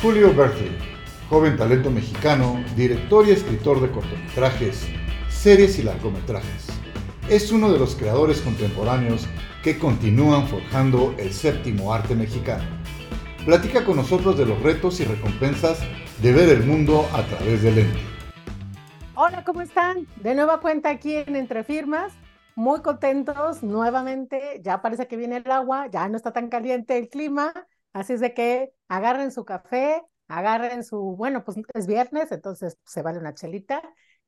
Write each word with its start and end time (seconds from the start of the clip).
Julio 0.00 0.32
Berkeley, 0.32 0.78
joven 1.28 1.56
talento 1.56 1.90
mexicano, 1.90 2.62
director 2.76 3.26
y 3.26 3.32
escritor 3.32 3.80
de 3.80 3.90
cortometrajes, 3.90 4.86
series 5.28 5.76
y 5.80 5.82
largometrajes. 5.82 6.68
Es 7.28 7.50
uno 7.50 7.72
de 7.72 7.80
los 7.80 7.96
creadores 7.96 8.40
contemporáneos 8.40 9.26
que 9.64 9.76
continúan 9.76 10.46
forjando 10.46 11.16
el 11.18 11.32
séptimo 11.32 11.92
arte 11.92 12.14
mexicano. 12.14 12.62
Platica 13.44 13.84
con 13.84 13.96
nosotros 13.96 14.38
de 14.38 14.46
los 14.46 14.62
retos 14.62 15.00
y 15.00 15.04
recompensas 15.04 15.80
de 16.22 16.32
ver 16.32 16.48
el 16.50 16.62
mundo 16.62 17.04
a 17.12 17.24
través 17.24 17.64
del 17.64 17.74
lente. 17.74 17.98
Hola, 19.16 19.42
¿cómo 19.42 19.62
están? 19.62 20.06
De 20.22 20.36
nueva 20.36 20.60
cuenta 20.60 20.90
aquí 20.90 21.16
en 21.16 21.34
Entre 21.34 21.64
Firmas. 21.64 22.12
Muy 22.54 22.82
contentos 22.82 23.64
nuevamente. 23.64 24.60
Ya 24.62 24.80
parece 24.80 25.08
que 25.08 25.16
viene 25.16 25.38
el 25.38 25.50
agua, 25.50 25.88
ya 25.88 26.08
no 26.08 26.16
está 26.16 26.32
tan 26.32 26.48
caliente 26.48 26.96
el 26.96 27.08
clima. 27.08 27.52
Así 27.92 28.12
es 28.14 28.20
de 28.20 28.34
que 28.34 28.72
agarren 28.88 29.32
su 29.32 29.44
café, 29.44 30.02
agarren 30.28 30.84
su, 30.84 31.16
bueno, 31.16 31.44
pues 31.44 31.58
es 31.74 31.86
viernes, 31.86 32.30
entonces 32.32 32.78
se 32.84 33.02
vale 33.02 33.18
una 33.18 33.34
chelita 33.34 33.82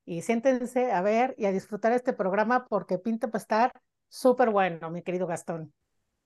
y 0.04 0.22
siéntense 0.22 0.92
a 0.92 1.02
ver 1.02 1.34
y 1.38 1.46
a 1.46 1.52
disfrutar 1.52 1.92
este 1.92 2.12
programa 2.12 2.66
porque 2.66 2.98
pinta 2.98 3.28
para 3.28 3.42
estar 3.42 3.72
súper 4.08 4.50
bueno, 4.50 4.90
mi 4.90 5.02
querido 5.02 5.26
Gastón. 5.26 5.72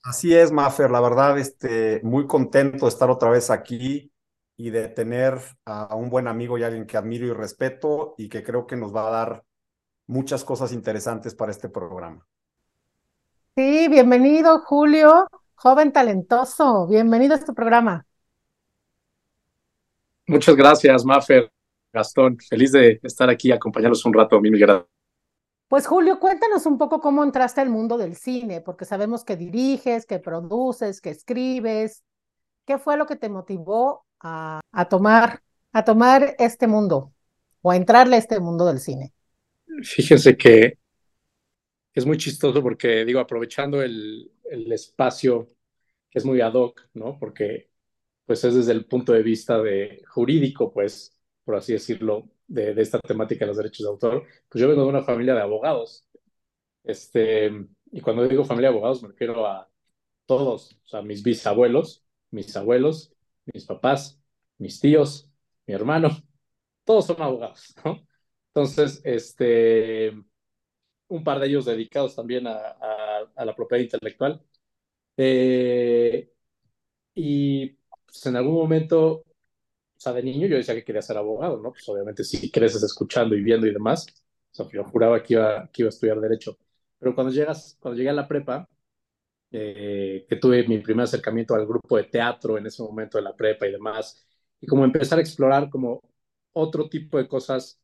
Así 0.03 0.35
es, 0.35 0.53
Mafer, 0.53 0.91
la 0.91 1.01
verdad, 1.01 1.39
este, 1.39 2.01
muy 2.03 2.27
contento 2.27 2.87
de 2.87 2.91
estar 2.91 3.11
otra 3.11 3.31
vez 3.31 3.51
aquí 3.51 4.13
y 4.57 4.71
de 4.71 4.89
tener 4.89 5.41
a 5.65 5.97
un 5.97 6.11
buen 6.11 6.29
amigo 6.29 6.59
y 6.59 6.63
alguien 6.63 6.87
que 6.87 6.97
admiro 6.97 7.27
y 7.27 7.33
respeto 7.33 8.15
y 8.19 8.29
que 8.29 8.43
creo 8.43 8.67
que 8.67 8.77
nos 8.77 8.95
va 8.95 9.09
a 9.09 9.11
dar 9.11 9.45
muchas 10.07 10.45
cosas 10.45 10.73
interesantes 10.73 11.35
para 11.35 11.51
este 11.51 11.69
programa. 11.69 12.27
Sí, 13.57 13.89
bienvenido, 13.89 14.61
Julio, 14.61 15.27
joven 15.55 15.93
talentoso, 15.93 16.87
bienvenido 16.87 17.35
a 17.35 17.39
este 17.39 17.53
programa. 17.53 18.07
Muchas 20.27 20.57
gracias, 20.57 21.05
Mafer, 21.05 21.53
Gastón, 21.93 22.39
feliz 22.39 22.73
de 22.73 22.99
estar 23.03 23.29
aquí, 23.29 23.53
acompañarlos 23.53 24.05
un 24.05 24.15
rato, 24.15 24.41
mil 24.41 24.59
gracias. 24.59 24.89
Pues 25.69 25.87
Julio, 25.87 26.21
cuéntanos 26.21 26.67
un 26.67 26.79
poco 26.79 27.01
cómo 27.01 27.25
entraste 27.25 27.61
al 27.61 27.71
mundo 27.71 27.97
del 27.97 28.17
cine, 28.17 28.61
porque 28.61 28.85
sabemos 28.85 29.25
que 29.25 29.37
diriges, 29.37 30.07
que 30.07 30.19
produces, 30.19 31.01
que 31.01 31.11
escribes. 31.11 32.05
¿Qué 32.67 32.79
fue 32.79 32.97
lo 32.97 33.07
que 33.07 33.17
te 33.17 33.29
motivó 33.29 34.07
a, 34.21 34.61
tomar, 34.89 35.43
a 35.73 35.85
tomar 35.85 36.37
este 36.39 36.67
mundo 36.67 37.13
o 37.63 37.71
a 37.71 37.77
entrarle 37.77 38.17
a 38.17 38.19
este 38.19 38.41
mundo 38.41 38.67
del 38.67 38.79
cine? 38.79 39.13
Fíjense 39.83 40.37
que 40.37 40.79
es 41.93 42.07
muy 42.07 42.19
chistoso 42.19 42.63
porque, 42.63 43.05
digo, 43.05 43.21
aprovechando 43.21 43.83
el, 43.83 44.31
el 44.51 44.71
espacio 44.73 45.51
es 46.13 46.25
muy 46.25 46.41
ad 46.41 46.55
hoc, 46.55 46.83
¿no? 46.95 47.19
Porque 47.19 47.71
pues 48.27 48.45
es 48.45 48.55
desde 48.55 48.73
el 48.73 48.87
punto 48.87 49.13
de 49.13 49.23
vista 49.23 49.61
de 49.63 50.03
jurídico, 50.09 50.73
pues, 50.73 51.19
por 51.45 51.57
así 51.57 51.73
decirlo, 51.75 52.31
de, 52.47 52.73
esta 52.81 52.99
temática 53.01 53.45
de 53.45 53.49
los 53.49 53.57
derechos 53.57 53.85
de 53.85 53.91
autor, 53.91 54.27
pues 54.49 54.63
yo 54.63 54.69
vengo 54.69 54.83
de 54.83 54.89
una 54.89 55.03
familia 55.03 55.35
de 55.35 55.43
abogados. 55.43 56.07
Este, 56.85 57.51
y 57.93 58.01
cuando 58.01 58.27
digo 58.29 58.45
familia 58.45 58.71
de 58.71 58.77
abogados 58.77 59.03
me 59.03 59.09
refiero 59.09 59.47
a 59.47 59.71
todos, 60.27 60.79
o 60.93 61.03
mis 61.03 61.23
bisabuelos, 61.23 62.05
mis 62.31 62.57
abuelos, 62.57 63.15
mis 63.53 63.65
papás, 63.67 64.21
mis 64.59 64.81
tíos, 64.81 65.31
mi 65.67 65.75
hermano, 65.75 66.11
todos 66.85 67.07
son 67.07 67.23
abogados, 67.23 67.75
¿no? 67.85 68.07
Entonces, 68.49 69.01
este, 69.05 70.13
un 71.15 71.25
par 71.25 71.41
de 71.41 71.47
ellos 71.49 71.65
dedicados 71.67 72.17
también 72.17 72.47
a, 72.47 73.27
la 73.45 73.55
propiedad 73.57 73.83
intelectual. 73.83 74.43
Eh, 75.17 76.33
y 77.15 77.69
pues, 78.07 78.27
en 78.27 78.37
algún 78.37 78.55
momento, 78.55 79.13
o 79.19 79.25
sea, 79.97 80.13
de 80.13 80.23
niño 80.23 80.47
yo 80.49 80.57
decía 80.57 80.75
que 80.75 80.85
quería 80.85 81.03
ser 81.03 81.17
abogado, 81.19 81.61
¿no? 81.63 81.71
Pues 81.73 81.89
obviamente 81.89 82.25
si 82.25 82.51
creces 82.51 82.83
escuchando 82.83 83.37
y 83.37 83.43
viendo 83.43 83.67
y 83.67 83.73
demás, 83.73 84.07
o 84.53 84.55
sea, 84.55 84.67
yo 84.73 84.85
juraba 84.85 85.23
que 85.23 85.35
iba, 85.35 85.71
que 85.73 85.83
iba 85.83 85.89
a 85.89 85.91
estudiar 85.91 86.21
Derecho. 86.21 86.59
Pero 86.99 87.15
cuando 87.15 87.33
llegas, 87.33 87.77
cuando 87.81 87.99
llegué 87.99 88.11
a 88.11 88.13
la 88.15 88.29
prepa, 88.29 88.69
eh, 89.53 90.27
que 90.29 90.37
tuve 90.37 90.67
mi 90.69 90.79
primer 90.81 91.05
acercamiento 91.05 91.55
al 91.55 91.67
grupo 91.67 91.97
de 91.97 92.05
teatro 92.05 92.59
en 92.59 92.67
ese 92.67 92.83
momento 92.83 93.19
de 93.19 93.25
la 93.25 93.37
prepa 93.37 93.67
y 93.67 93.73
demás, 93.73 94.27
y 94.61 94.67
como 94.67 94.85
empezar 94.85 95.19
a 95.19 95.23
explorar 95.23 95.71
como 95.71 96.01
otro 96.53 96.89
tipo 96.89 97.19
de 97.19 97.29
cosas 97.29 97.81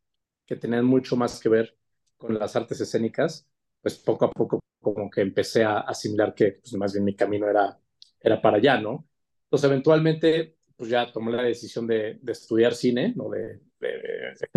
que 0.46 0.56
tenían 0.56 0.84
mucho 0.84 1.16
más 1.16 1.40
que 1.40 1.48
ver 1.48 1.79
con 2.20 2.38
las 2.38 2.54
artes 2.54 2.80
escénicas, 2.80 3.48
pues 3.80 3.98
poco 3.98 4.26
a 4.26 4.30
poco 4.30 4.60
como 4.80 5.10
que 5.10 5.22
empecé 5.22 5.64
a 5.64 5.80
asimilar 5.80 6.34
que 6.34 6.52
pues 6.62 6.74
más 6.74 6.92
bien 6.92 7.04
mi 7.04 7.16
camino 7.16 7.48
era, 7.48 7.78
era 8.20 8.40
para 8.40 8.58
allá, 8.58 8.78
¿no? 8.80 9.08
Entonces, 9.44 9.70
eventualmente, 9.70 10.56
pues 10.76 10.90
ya 10.90 11.10
tomé 11.10 11.32
la 11.32 11.42
decisión 11.42 11.86
de, 11.86 12.20
estudiar 12.26 12.74
cine, 12.74 13.14
¿no? 13.16 13.30
De, 13.30 13.60
de, 13.80 13.90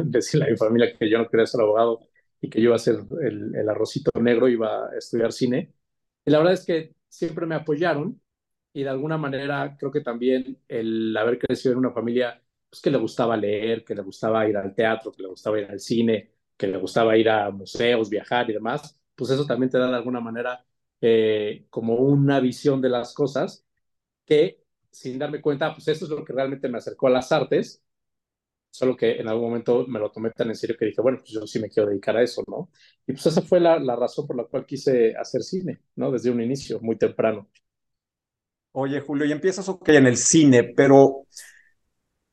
decirle 0.03 0.47
a 0.47 0.50
mi 0.52 0.57
familia 0.57 0.94
que 0.97 1.09
yo 1.09 1.18
no 1.18 1.29
quería 1.29 1.46
ser 1.46 1.62
abogado 1.62 2.02
y 2.41 2.50
que 2.50 2.59
yo 2.62 2.66
iba 2.68 2.75
a 2.75 2.79
ser 2.79 2.97
el, 3.22 3.56
el 3.56 3.69
arrocito 3.69 4.12
negro, 4.22 4.50
iba 4.50 4.88
a 4.90 4.97
estudiar 4.97 5.31
cine. 5.31 5.73
Y 6.25 6.31
la 6.31 6.40
verdad 6.40 6.53
es 6.53 6.66
que 6.66 6.94
siempre 7.07 7.46
me 7.46 7.56
apoyaron 7.56 8.22
y 8.73 8.84
de 8.84 8.90
alguna 8.90 9.18
manera 9.18 9.78
creo 9.79 9.91
que 9.91 10.02
también 10.02 10.59
el 10.68 11.16
haber 11.16 11.40
crecido 11.40 11.73
en 11.73 11.79
una 11.79 11.91
familia 11.91 12.41
pues, 12.69 12.81
que 12.81 12.91
le 12.91 12.97
gustaba 12.97 13.38
leer, 13.38 13.85
que 13.85 13.96
le 13.96 14.02
gustaba 14.02 14.47
ir 14.47 14.57
al 14.57 14.75
teatro, 14.75 15.12
que 15.12 15.23
le 15.23 15.29
gustaba 15.29 15.59
ir 15.59 15.66
al 15.66 15.79
cine, 15.79 16.32
que 16.58 16.68
le 16.68 16.78
gustaba 16.78 17.18
ir 17.18 17.30
a 17.30 17.50
museos, 17.52 18.09
viajar 18.09 18.50
y 18.50 18.53
demás, 18.53 19.00
pues 19.16 19.31
eso 19.31 19.46
también 19.46 19.69
te 19.72 19.78
da 19.80 19.88
de 19.90 19.96
alguna 19.96 20.19
manera 20.22 20.66
eh, 21.02 21.66
como 21.69 21.96
una 21.96 22.40
visión 22.40 22.81
de 22.81 22.90
las 22.90 23.14
cosas 23.14 23.66
que 24.25 24.62
sin 24.91 25.19
darme 25.19 25.41
cuenta, 25.41 25.74
pues 25.74 25.88
eso 25.90 26.06
es 26.06 26.12
lo 26.12 26.24
que 26.25 26.34
realmente 26.34 26.69
me 26.69 26.78
acercó 26.80 27.08
a 27.08 27.12
las 27.12 27.31
artes, 27.31 27.84
solo 28.72 28.97
que 28.97 29.14
en 29.19 29.28
algún 29.28 29.46
momento 29.50 29.86
me 29.88 30.00
lo 30.00 30.12
tomé 30.12 30.31
tan 30.31 30.50
en 30.50 30.56
serio 30.56 30.75
que 30.78 30.86
dije, 30.86 31.02
bueno, 31.02 31.19
pues 31.19 31.31
yo 31.31 31.47
sí 31.47 31.59
me 31.59 31.69
quiero 31.69 31.90
dedicar 31.90 32.18
a 32.18 32.24
eso, 32.24 32.44
¿no? 32.47 32.70
Y 33.08 33.14
pues 33.14 33.25
esa 33.28 33.41
fue 33.41 33.59
la, 33.59 33.80
la 33.80 33.96
razón 33.96 34.28
por 34.28 34.35
la 34.38 34.46
cual 34.46 34.66
quise 34.66 35.16
hacer 35.18 35.44
cine, 35.44 35.81
¿no? 35.96 36.12
Desde 36.12 36.31
un 36.31 36.41
inicio, 36.41 36.80
muy 36.81 36.97
temprano. 36.97 37.50
Oye, 38.72 39.00
Julio, 39.02 39.25
y 39.25 39.31
empiezas, 39.31 39.70
ok, 39.70 39.88
en 39.90 40.08
el 40.08 40.18
cine, 40.18 40.64
pero 40.64 41.25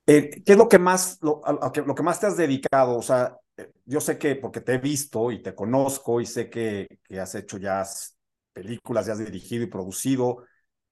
eh, 0.06 0.42
¿qué 0.44 0.52
es 0.52 0.58
lo 0.58 0.68
que 0.68 0.78
más, 0.78 1.18
lo, 1.22 1.40
a, 1.44 1.72
lo 1.86 1.94
que 1.94 2.02
más 2.02 2.20
te 2.20 2.26
has 2.26 2.36
dedicado? 2.36 2.96
O 2.96 3.02
sea, 3.02 3.38
yo 3.84 4.00
sé 4.00 4.18
que, 4.18 4.36
porque 4.36 4.60
te 4.60 4.74
he 4.74 4.78
visto 4.78 5.30
y 5.30 5.42
te 5.42 5.54
conozco 5.54 6.20
y 6.20 6.26
sé 6.26 6.48
que, 6.50 7.00
que 7.04 7.20
has 7.20 7.34
hecho 7.34 7.58
ya 7.58 7.84
películas, 8.52 9.06
ya 9.06 9.12
has 9.12 9.18
dirigido 9.18 9.64
y 9.64 9.66
producido, 9.66 10.44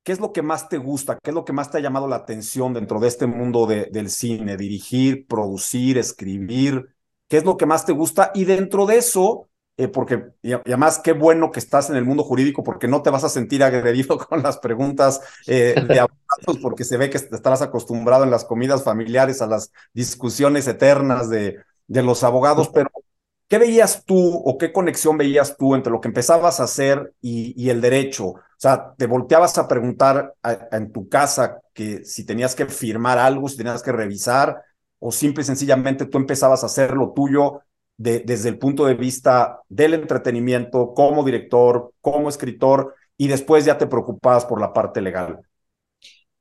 ¿Qué 0.09 0.13
es 0.13 0.21
lo 0.21 0.33
que 0.33 0.41
más 0.41 0.71
te 0.71 0.79
gusta? 0.79 1.19
¿Qué 1.23 1.29
es 1.33 1.35
lo 1.35 1.45
que 1.45 1.53
más 1.53 1.71
te 1.71 1.77
ha 1.77 1.83
llamado 1.83 2.09
la 2.09 2.17
atención 2.17 2.73
dentro 2.73 2.99
de 2.99 3.09
este 3.09 3.27
mundo 3.27 3.67
de, 3.67 3.91
del 3.93 4.09
cine? 4.09 4.57
Dirigir, 4.57 5.27
producir, 5.27 5.99
escribir. 5.99 6.95
¿Qué 7.29 7.37
es 7.37 7.45
lo 7.45 7.59
que 7.59 7.67
más 7.67 7.85
te 7.85 7.93
gusta? 7.93 8.31
Y 8.35 8.47
dentro 8.47 8.87
de 8.87 8.97
eso, 8.97 9.51
eh, 9.77 9.89
porque 9.89 10.31
y, 10.41 10.55
además 10.55 10.99
qué 11.05 11.13
bueno 11.13 11.51
que 11.51 11.59
estás 11.59 11.91
en 11.91 11.97
el 11.97 12.07
mundo 12.07 12.25
jurídico 12.25 12.63
porque 12.65 12.89
no 12.89 13.03
te 13.03 13.11
vas 13.11 13.25
a 13.25 13.29
sentir 13.29 13.63
agredido 13.63 14.17
con 14.29 14.43
las 14.43 14.57
preguntas 14.57 15.21
eh, 15.47 15.75
de 15.87 16.01
abogados 16.01 16.59
porque 16.63 16.85
se 16.85 16.97
ve 16.97 17.11
que 17.11 17.19
estarás 17.19 17.61
acostumbrado 17.61 18.25
en 18.25 18.31
las 18.31 18.47
comidas 18.47 18.83
familiares 18.83 19.43
a 19.43 19.47
las 19.47 19.73
discusiones 19.93 20.67
eternas 20.69 21.29
de, 21.29 21.59
de 21.89 22.03
los 22.05 22.25
abogados, 22.25 22.71
pero 22.71 22.91
¿Qué 23.49 23.57
veías 23.57 24.05
tú 24.05 24.17
o 24.45 24.59
qué 24.59 24.73
conexión 24.73 25.17
veías 25.17 25.57
tú 25.57 25.75
entre 25.75 25.91
lo 25.91 26.01
que 26.03 26.09
empezabas 26.09 26.61
a 26.61 26.65
hacer 26.65 27.15
y, 27.23 27.55
y 27.63 27.71
el 27.71 27.81
derecho? 27.81 28.27
O 28.27 28.43
sea, 28.59 28.93
¿te 28.99 29.07
volteabas 29.07 29.57
a 29.57 29.67
preguntar 29.67 30.35
a, 30.43 30.51
a, 30.51 30.77
en 30.77 30.93
tu 30.93 31.09
casa 31.09 31.63
que 31.73 32.05
si 32.05 32.27
tenías 32.27 32.55
que 32.55 32.67
firmar 32.67 33.17
algo, 33.19 33.49
si 33.49 33.57
tenías 33.57 33.83
que 33.83 33.93
revisar, 33.93 34.61
o 34.99 35.11
simple 35.11 35.43
y 35.43 35.47
sencillamente 35.47 36.05
tú 36.05 36.19
empezabas 36.19 36.63
a 36.63 36.67
hacer 36.67 36.93
lo 36.93 37.13
tuyo 37.13 37.63
de, 37.97 38.21
desde 38.21 38.51
el 38.51 38.59
punto 38.59 38.85
de 38.85 38.95
vista 38.95 39.63
del 39.69 39.95
entretenimiento, 39.95 40.93
como 40.93 41.25
director, 41.25 41.95
como 42.03 42.29
escritor, 42.29 42.95
y 43.17 43.29
después 43.29 43.65
ya 43.65 43.79
te 43.79 43.87
preocupabas 43.87 44.45
por 44.45 44.61
la 44.61 44.75
parte 44.75 45.01
legal? 45.01 45.41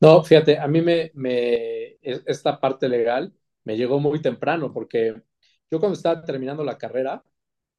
No, 0.02 0.24
fíjate, 0.24 0.60
a 0.60 0.68
mí 0.68 0.82
me, 0.82 1.12
me 1.16 1.98
esta 2.02 2.60
parte 2.60 2.88
legal 2.90 3.34
me 3.64 3.76
llegó 3.78 4.00
muy 4.00 4.22
temprano 4.22 4.72
porque 4.72 5.22
yo 5.72 5.80
cuando 5.80 5.96
estaba 5.98 6.24
terminando 6.24 6.64
la 6.64 6.78
carrera, 6.78 7.24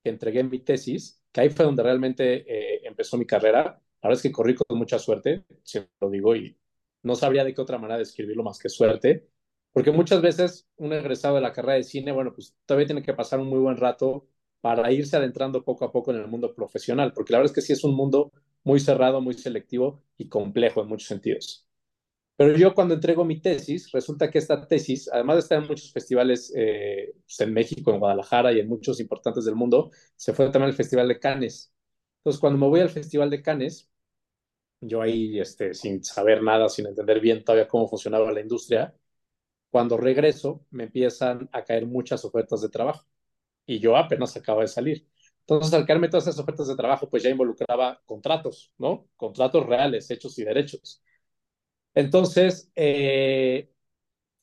que 0.02 0.10
entregué 0.10 0.42
mi 0.44 0.60
tesis, 0.60 1.22
que 1.32 1.40
ahí 1.42 1.50
fue 1.50 1.64
donde 1.64 1.82
realmente 1.82 2.44
eh, 2.76 2.80
empezó 2.86 3.16
mi 3.18 3.26
carrera, 3.26 3.62
la 4.02 4.08
verdad 4.08 4.18
es 4.18 4.22
que 4.22 4.32
corrí 4.32 4.54
con 4.54 4.78
mucha 4.78 4.98
suerte, 4.98 5.44
siempre 5.64 5.92
lo 6.00 6.10
digo, 6.10 6.36
y 6.36 6.56
no 7.02 7.14
sabría 7.16 7.44
de 7.44 7.54
qué 7.54 7.60
otra 7.60 7.78
manera 7.78 7.98
describirlo 7.98 8.42
más 8.42 8.58
que 8.58 8.68
suerte, 8.68 9.28
porque 9.72 9.90
muchas 9.92 10.22
veces 10.22 10.68
un 10.76 10.92
egresado 10.92 11.36
de 11.36 11.40
la 11.42 11.52
carrera 11.52 11.74
de 11.74 11.84
cine, 11.84 12.12
bueno, 12.12 12.32
pues 12.32 12.56
todavía 12.66 12.86
tiene 12.86 13.02
que 13.02 13.14
pasar 13.14 13.40
un 13.40 13.48
muy 13.48 13.58
buen 13.60 13.76
rato 13.76 14.28
para 14.60 14.90
irse 14.92 15.16
adentrando 15.16 15.64
poco 15.64 15.84
a 15.84 15.92
poco 15.92 16.10
en 16.12 16.18
el 16.18 16.28
mundo 16.28 16.54
profesional, 16.54 17.12
porque 17.12 17.32
la 17.32 17.38
verdad 17.40 17.52
es 17.52 17.54
que 17.54 17.62
sí 17.62 17.72
es 17.72 17.84
un 17.84 17.94
mundo 17.94 18.32
muy 18.64 18.80
cerrado, 18.80 19.20
muy 19.20 19.34
selectivo 19.34 20.02
y 20.16 20.28
complejo 20.28 20.82
en 20.82 20.88
muchos 20.88 21.08
sentidos. 21.08 21.67
Pero 22.38 22.56
yo 22.56 22.74
cuando 22.74 22.94
entrego 22.94 23.24
mi 23.26 23.42
tesis, 23.42 23.92
resulta 23.92 24.30
que 24.30 24.38
esta 24.38 24.66
tesis, 24.68 25.10
además 25.12 25.36
de 25.38 25.40
estar 25.40 25.62
en 25.62 25.68
muchos 25.68 25.92
festivales 25.92 26.52
eh, 26.56 27.14
pues 27.24 27.40
en 27.42 27.54
México, 27.54 27.92
en 27.92 28.00
Guadalajara 28.00 28.52
y 28.54 28.60
en 28.60 28.68
muchos 28.68 29.00
importantes 29.00 29.44
del 29.46 29.56
mundo, 29.56 29.90
se 30.16 30.34
fue 30.34 30.46
también 30.50 30.70
al 30.70 30.74
Festival 30.76 31.08
de 31.08 31.20
Cannes. 31.20 31.72
Entonces, 32.20 32.40
cuando 32.40 32.58
me 32.60 32.68
voy 32.68 32.80
al 32.80 32.90
Festival 32.90 33.30
de 33.30 33.42
Cannes, 33.42 33.90
yo 34.80 35.02
ahí, 35.02 35.38
este, 35.40 35.74
sin 35.74 36.04
saber 36.04 36.42
nada, 36.42 36.68
sin 36.68 36.86
entender 36.86 37.20
bien 37.20 37.44
todavía 37.44 37.68
cómo 37.68 37.88
funcionaba 37.88 38.32
la 38.32 38.40
industria, 38.40 38.94
Cuando 39.70 39.96
regreso, 39.98 40.66
me 40.70 40.84
empiezan 40.84 41.48
a 41.52 41.64
caer 41.64 41.86
muchas 41.86 42.24
ofertas 42.24 42.62
de 42.62 42.70
trabajo 42.70 43.06
y 43.66 43.78
yo 43.80 43.96
apenas 43.96 44.36
acabo 44.36 44.60
de 44.62 44.68
salir. 44.68 45.08
Entonces, 45.40 45.74
al 45.74 45.86
caerme 45.86 46.08
todas 46.08 46.26
esas 46.26 46.40
ofertas 46.40 46.68
de 46.68 46.76
trabajo, 46.76 47.08
pues 47.10 47.22
ya 47.24 47.30
involucraba 47.30 48.02
contratos, 48.06 48.72
¿no? 48.78 49.08
Contratos 49.16 49.66
reales, 49.66 50.10
hechos 50.10 50.38
y 50.38 50.44
derechos. 50.44 51.02
Entonces, 51.98 52.70
eh, 52.76 53.70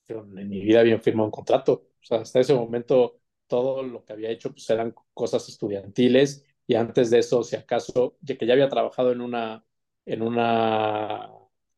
en 0.07 0.49
mi 0.49 0.61
vida 0.63 0.81
había 0.81 0.99
firmado 0.99 1.25
un 1.27 1.31
contrato. 1.31 1.73
O 2.01 2.05
sea, 2.05 2.19
hasta 2.21 2.39
ese 2.39 2.53
momento 2.53 3.19
todo 3.47 3.83
lo 3.83 4.03
que 4.05 4.13
había 4.13 4.29
hecho 4.31 4.51
pues 4.51 4.69
eran 4.69 4.93
cosas 5.13 5.47
estudiantiles 5.49 6.45
y 6.67 6.75
antes 6.75 7.09
de 7.11 7.19
eso, 7.19 7.43
si 7.43 7.55
acaso, 7.55 8.17
ya 8.21 8.37
que 8.37 8.45
ya 8.47 8.53
había 8.53 8.69
trabajado 8.69 9.11
en 9.11 9.21
una, 9.21 9.65
en 10.05 10.21
una 10.23 11.29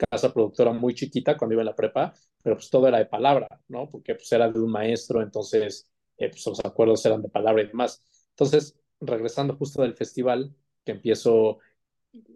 casa 0.09 0.33
productora 0.33 0.71
muy 0.73 0.93
chiquita 0.93 1.37
cuando 1.37 1.53
iba 1.53 1.61
en 1.61 1.67
la 1.67 1.75
prepa, 1.75 2.13
pero 2.43 2.55
pues 2.55 2.69
todo 2.69 2.87
era 2.87 2.99
de 2.99 3.05
palabra, 3.05 3.47
¿no? 3.67 3.89
Porque 3.89 4.15
pues 4.15 4.31
era 4.31 4.49
de 4.49 4.59
un 4.59 4.71
maestro, 4.71 5.21
entonces 5.21 5.91
eh, 6.17 6.29
pues 6.29 6.45
los 6.47 6.63
acuerdos 6.65 7.05
eran 7.05 7.21
de 7.21 7.29
palabra 7.29 7.63
y 7.63 7.67
demás. 7.67 8.01
Entonces, 8.31 8.79
regresando 9.01 9.55
justo 9.57 9.81
del 9.81 9.95
festival, 9.95 10.55
que 10.85 10.93
empiezo, 10.93 11.59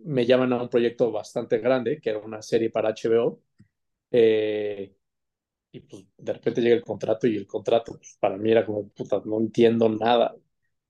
me 0.05 0.25
llaman 0.25 0.53
a 0.53 0.61
un 0.63 0.69
proyecto 0.69 1.11
bastante 1.11 1.59
grande, 1.59 1.99
que 2.01 2.09
era 2.11 2.19
una 2.19 2.41
serie 2.41 2.69
para 2.69 2.89
HBO, 2.89 3.41
eh, 4.11 4.95
y 5.71 5.79
pues 5.81 6.05
de 6.17 6.33
repente 6.33 6.61
llega 6.61 6.75
el 6.75 6.83
contrato 6.83 7.27
y 7.27 7.37
el 7.37 7.47
contrato 7.47 7.93
pues, 7.97 8.17
para 8.19 8.37
mí 8.37 8.51
era 8.51 8.65
como, 8.65 8.89
puta, 8.89 9.21
no 9.25 9.39
entiendo 9.39 9.89
nada, 9.89 10.35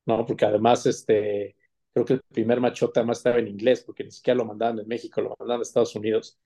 ¿no? 0.06 0.26
Porque 0.26 0.46
además, 0.46 0.86
este, 0.88 1.56
creo 1.94 2.06
que 2.06 2.14
el 2.14 2.22
primer 2.32 2.60
machote 2.62 3.00
además 3.00 3.20
estaba 3.20 3.40
en 3.40 3.48
inglés, 3.50 3.84
porque 3.86 4.04
ni 4.04 4.12
siquiera 4.12 4.38
lo 4.38 4.46
mandaban 4.46 4.78
de 4.78 4.86
México, 4.86 5.22
lo 5.22 5.36
mandaban 5.40 5.60
de 5.60 5.64
Estados 5.64 5.96
Unidos. 5.96 6.40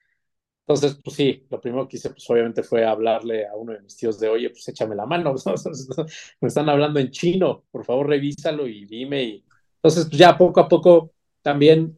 Entonces, 0.68 1.00
pues 1.04 1.16
sí, 1.16 1.46
lo 1.50 1.62
primero 1.62 1.88
que 1.88 1.98
hice, 1.98 2.10
pues 2.10 2.28
obviamente 2.30 2.64
fue 2.64 2.84
hablarle 2.86 3.46
a 3.48 3.56
uno 3.56 3.74
de 3.74 3.82
mis 3.82 3.96
tíos 3.96 4.20
de, 4.20 4.30
oye, 4.30 4.50
pues 4.50 4.68
échame 4.68 4.96
la 4.96 5.06
mano, 5.06 5.36
me 6.42 6.48
están 6.48 6.70
hablando 6.70 7.00
en 7.00 7.12
chino, 7.12 7.66
por 7.72 7.86
favor 7.86 8.08
revísalo 8.10 8.68
y 8.68 8.86
dime. 8.86 9.24
Y... 9.24 9.46
Entonces, 9.76 10.06
pues 10.06 10.18
ya 10.18 10.36
poco 10.38 10.60
a 10.62 10.68
poco, 10.68 11.14
también, 11.44 11.96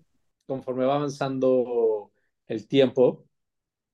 conforme 0.47 0.85
va 0.85 0.95
avanzando 0.95 2.11
el 2.47 2.67
tiempo, 2.67 3.25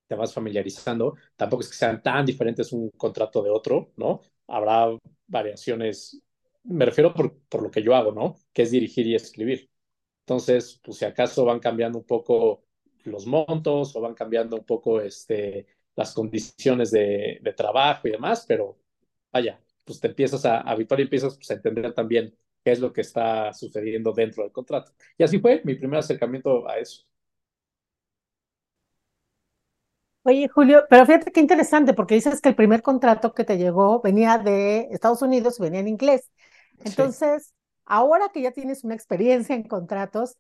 te 0.08 0.16
vas 0.16 0.34
familiarizando. 0.34 1.16
Tampoco 1.36 1.62
es 1.64 1.70
que 1.70 1.76
sean 1.76 2.02
tan 2.04 2.26
diferentes 2.26 2.72
un 2.74 2.90
contrato 2.92 3.44
de 3.44 3.50
otro, 3.50 3.94
¿no? 3.98 4.22
Habrá 4.48 4.98
variaciones, 5.28 6.22
me 6.64 6.86
refiero 6.86 7.14
por, 7.14 7.38
por 7.50 7.64
lo 7.64 7.72
que 7.72 7.84
yo 7.84 7.96
hago, 7.96 8.12
¿no? 8.12 8.36
Que 8.54 8.64
es 8.64 8.72
dirigir 8.72 9.08
y 9.08 9.16
escribir. 9.16 9.70
Entonces, 10.26 10.80
pues 10.84 10.98
si 11.00 11.06
acaso 11.06 11.46
van 11.46 11.60
cambiando 11.60 12.00
un 12.00 12.06
poco 12.06 12.66
los 13.06 13.26
montos 13.26 13.96
o 13.96 14.02
van 14.02 14.14
cambiando 14.14 14.56
un 14.58 14.66
poco 14.66 15.02
este, 15.02 15.68
las 15.96 16.14
condiciones 16.14 16.92
de, 16.92 17.42
trabajo 17.56 18.08
y 18.08 18.12
demás, 18.12 18.46
pero 18.48 18.78
vaya, 19.32 19.60
pues 19.84 20.00
te 20.00 20.08
empiezas 20.08 20.46
a 20.46 20.62
habituar 20.62 21.00
y 21.00 21.04
empiezas 21.04 21.36
pues, 21.36 21.52
a 21.52 21.56
entender 21.56 21.94
también 21.94 22.36
qué 22.63 22.71
es 22.71 22.80
lo 22.80 22.94
que 22.94 23.01
está 23.01 23.54
sucediendo 23.54 24.13
dentro 24.13 24.44
del 24.44 24.51
contrato. 24.51 24.94
Y 25.18 25.24
así 25.24 25.39
fue 25.39 25.62
mi 25.65 25.75
primer 25.75 26.00
acercamiento 26.00 26.68
a 26.68 26.77
eso. 26.77 27.04
Oye, 30.25 30.48
Julio, 30.48 30.86
pero 30.89 31.06
fíjate 31.06 31.31
qué 31.31 31.42
interesante, 31.42 31.94
porque 31.94 32.15
dices 32.15 32.39
que 32.39 32.48
el 32.50 32.56
primer 32.56 32.81
contrato 32.81 33.33
que 33.33 33.44
te 33.44 33.57
llegó 33.57 34.01
venía 34.01 34.38
de 34.38 34.88
Estados 34.92 35.21
Unidos 35.21 35.60
y 35.60 35.63
venía 35.63 35.81
en 35.81 35.89
inglés. 35.89 36.31
Entonces, 36.86 37.54
ahora 37.86 38.30
que 38.33 38.42
ya 38.42 38.51
tienes 38.51 38.86
una 38.86 38.95
experiencia 38.95 39.54
en 39.54 39.63
contratos, 39.68 40.38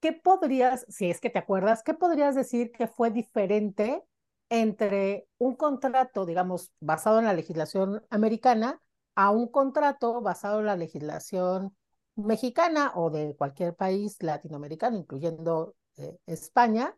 ¿qué 0.00 0.12
podrías, 0.12 0.86
si 0.88 1.10
es 1.10 1.20
que 1.20 1.30
te 1.30 1.38
acuerdas, 1.40 1.82
qué 1.82 1.94
podrías 1.94 2.36
decir 2.36 2.70
que 2.70 2.86
fue 2.86 3.10
diferente 3.10 4.04
entre 4.50 5.26
un 5.38 5.56
contrato, 5.56 6.24
digamos, 6.24 6.72
basado 6.80 7.18
en 7.18 7.24
la 7.24 7.34
legislación 7.34 8.04
americana 8.10 8.80
a 9.18 9.30
un 9.30 9.48
contrato 9.48 10.20
basado 10.22 10.60
en 10.60 10.66
la 10.66 10.76
legislación 10.76 11.76
mexicana 12.14 12.92
o 12.94 13.10
de 13.10 13.34
cualquier 13.36 13.74
país 13.74 14.16
latinoamericano, 14.22 14.96
incluyendo 14.96 15.74
eh, 15.96 16.16
España? 16.26 16.96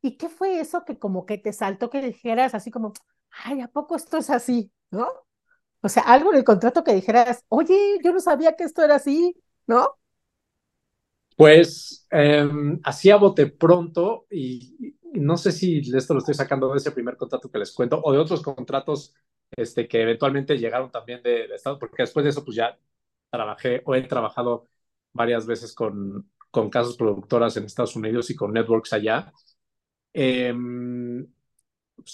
¿Y 0.00 0.16
qué 0.16 0.28
fue 0.28 0.58
eso 0.58 0.84
que 0.84 0.98
como 0.98 1.24
que 1.24 1.38
te 1.38 1.52
saltó 1.52 1.88
que 1.88 2.02
dijeras 2.02 2.56
así 2.56 2.72
como, 2.72 2.92
ay, 3.44 3.60
¿a 3.60 3.68
poco 3.68 3.94
esto 3.94 4.16
es 4.16 4.28
así? 4.28 4.72
¿No? 4.90 5.06
O 5.82 5.88
sea, 5.88 6.02
algo 6.02 6.32
en 6.32 6.38
el 6.38 6.44
contrato 6.44 6.82
que 6.82 6.94
dijeras, 6.94 7.44
oye, 7.46 8.00
yo 8.02 8.12
no 8.12 8.18
sabía 8.18 8.56
que 8.56 8.64
esto 8.64 8.82
era 8.82 8.96
así, 8.96 9.36
¿no? 9.68 9.88
Pues 11.36 12.08
eh, 12.10 12.50
así 12.82 13.08
a 13.10 13.16
bote 13.16 13.46
pronto, 13.46 14.26
y, 14.32 14.96
no 15.12 15.36
sé 15.36 15.52
si 15.52 15.78
esto 15.94 16.12
lo 16.12 16.18
estoy 16.18 16.34
sacando 16.34 16.72
de 16.72 16.78
ese 16.78 16.90
primer 16.90 17.16
contrato 17.16 17.52
que 17.52 17.60
les 17.60 17.70
cuento, 17.70 18.00
o 18.02 18.12
de 18.12 18.18
otros 18.18 18.42
contratos 18.42 19.14
este, 19.56 19.88
que 19.88 20.02
eventualmente 20.02 20.58
llegaron 20.58 20.90
también 20.90 21.22
de, 21.22 21.48
de 21.48 21.54
Estado, 21.56 21.78
porque 21.78 22.02
después 22.02 22.24
de 22.24 22.30
eso, 22.30 22.44
pues 22.44 22.56
ya 22.56 22.78
trabajé 23.30 23.82
o 23.86 23.94
he 23.94 24.02
trabajado 24.02 24.68
varias 25.12 25.46
veces 25.46 25.74
con, 25.74 26.30
con 26.50 26.70
casas 26.70 26.96
productoras 26.96 27.56
en 27.56 27.64
Estados 27.64 27.96
Unidos 27.96 28.30
y 28.30 28.36
con 28.36 28.52
networks 28.52 28.92
allá. 28.92 29.32
Eh, 30.14 30.52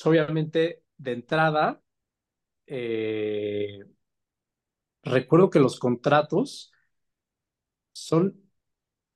obviamente, 0.04 0.82
de 0.96 1.12
entrada, 1.12 1.82
eh, 2.66 3.80
recuerdo 5.02 5.50
que 5.50 5.58
los 5.60 5.78
contratos 5.78 6.72
son 7.92 8.40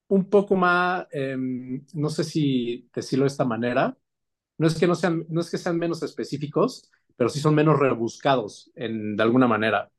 un 0.08 0.30
poco 0.30 0.56
más, 0.56 1.06
eh, 1.12 1.36
no 1.94 2.10
sé 2.10 2.24
si 2.24 2.90
decirlo 2.94 3.24
de 3.24 3.28
esta 3.28 3.44
manera, 3.44 3.96
no 4.58 4.66
es 4.68 4.78
que 4.78 4.86
no 4.86 4.94
sean, 4.94 5.26
no 5.30 5.40
es 5.40 5.50
que 5.50 5.58
sean 5.58 5.78
menos 5.78 6.02
específicos, 6.02 6.90
pero 7.16 7.30
sí 7.30 7.40
son 7.40 7.54
menos 7.54 7.78
rebuscados 7.78 8.70
en, 8.74 9.16
de 9.16 9.22
alguna 9.22 9.46
manera. 9.46 9.90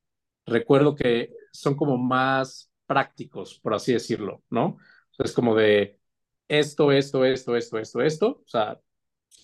Recuerdo 0.45 0.95
que 0.95 1.33
son 1.51 1.75
como 1.75 1.97
más 1.97 2.71
prácticos, 2.85 3.59
por 3.59 3.73
así 3.73 3.93
decirlo, 3.93 4.43
¿no? 4.49 4.77
es 5.19 5.31
como 5.31 5.55
de, 5.55 5.99
esto, 6.47 6.91
esto, 6.91 7.25
esto, 7.25 7.55
esto, 7.55 7.77
esto, 7.79 8.01
esto, 8.01 8.27
o 8.45 8.47
sea, 8.47 8.79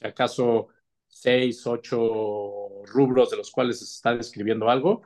acaso 0.02 0.68
seis, 1.08 1.66
ocho 1.66 2.84
rubros 2.86 3.32
de 3.32 3.38
los 3.38 3.52
cuales 3.52 3.80
se 3.80 3.86
está 3.86 4.16
describiendo 4.16 4.70
algo, 4.70 5.02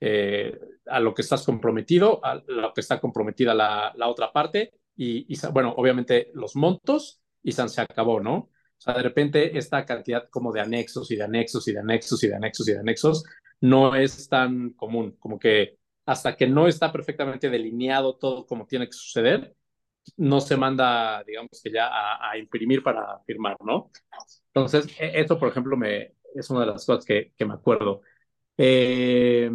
eh, 0.00 0.58
a 0.86 1.00
lo 1.00 1.14
que 1.14 1.22
estás 1.22 1.44
comprometido, 1.44 2.24
a 2.24 2.42
lo 2.46 2.72
que 2.72 2.80
está 2.80 3.00
comprometida 3.00 3.54
la, 3.54 3.92
la 3.96 4.08
otra 4.08 4.32
parte, 4.32 4.74
y, 4.96 5.32
y, 5.32 5.38
bueno, 5.52 5.74
obviamente 5.76 6.30
los 6.34 6.56
montos, 6.56 7.20
y 7.42 7.52
se 7.52 7.80
acabó, 7.80 8.20
¿no? 8.20 8.50
O 8.78 8.80
sea, 8.80 8.94
de 8.94 9.02
repente 9.02 9.56
esta 9.56 9.84
cantidad 9.84 10.28
como 10.30 10.52
de 10.52 10.60
anexos 10.60 11.10
y 11.10 11.16
de 11.16 11.24
anexos 11.24 11.66
y 11.68 11.72
de 11.72 11.80
anexos 11.80 12.22
y 12.22 12.28
de 12.28 12.36
anexos 12.36 12.68
y 12.68 12.72
de 12.72 12.78
anexos 12.78 13.24
no 13.60 13.94
es 13.96 14.28
tan 14.28 14.70
común, 14.70 15.16
como 15.18 15.38
que 15.38 15.78
hasta 16.06 16.36
que 16.36 16.46
no 16.46 16.68
está 16.68 16.92
perfectamente 16.92 17.48
delineado 17.48 18.16
todo 18.16 18.46
como 18.46 18.66
tiene 18.66 18.86
que 18.86 18.92
suceder, 18.92 19.54
no 20.16 20.40
se 20.40 20.56
manda, 20.56 21.22
digamos 21.24 21.60
que 21.62 21.72
ya 21.72 21.88
a, 21.90 22.36
imprimir 22.38 22.82
para 22.82 23.20
firmar, 23.26 23.56
¿no? 23.64 23.90
Entonces, 24.48 24.86
e, 25.00 25.20
esto, 25.20 25.38
por 25.38 25.48
ejemplo, 25.48 25.76
me, 25.76 26.14
es 26.34 26.50
una 26.50 26.60
de 26.60 26.66
las 26.66 26.84
cosas 26.84 27.04
que, 27.04 27.32
que 27.36 27.44
me 27.46 27.54
acuerdo. 27.54 28.02
Eh, 28.56 29.50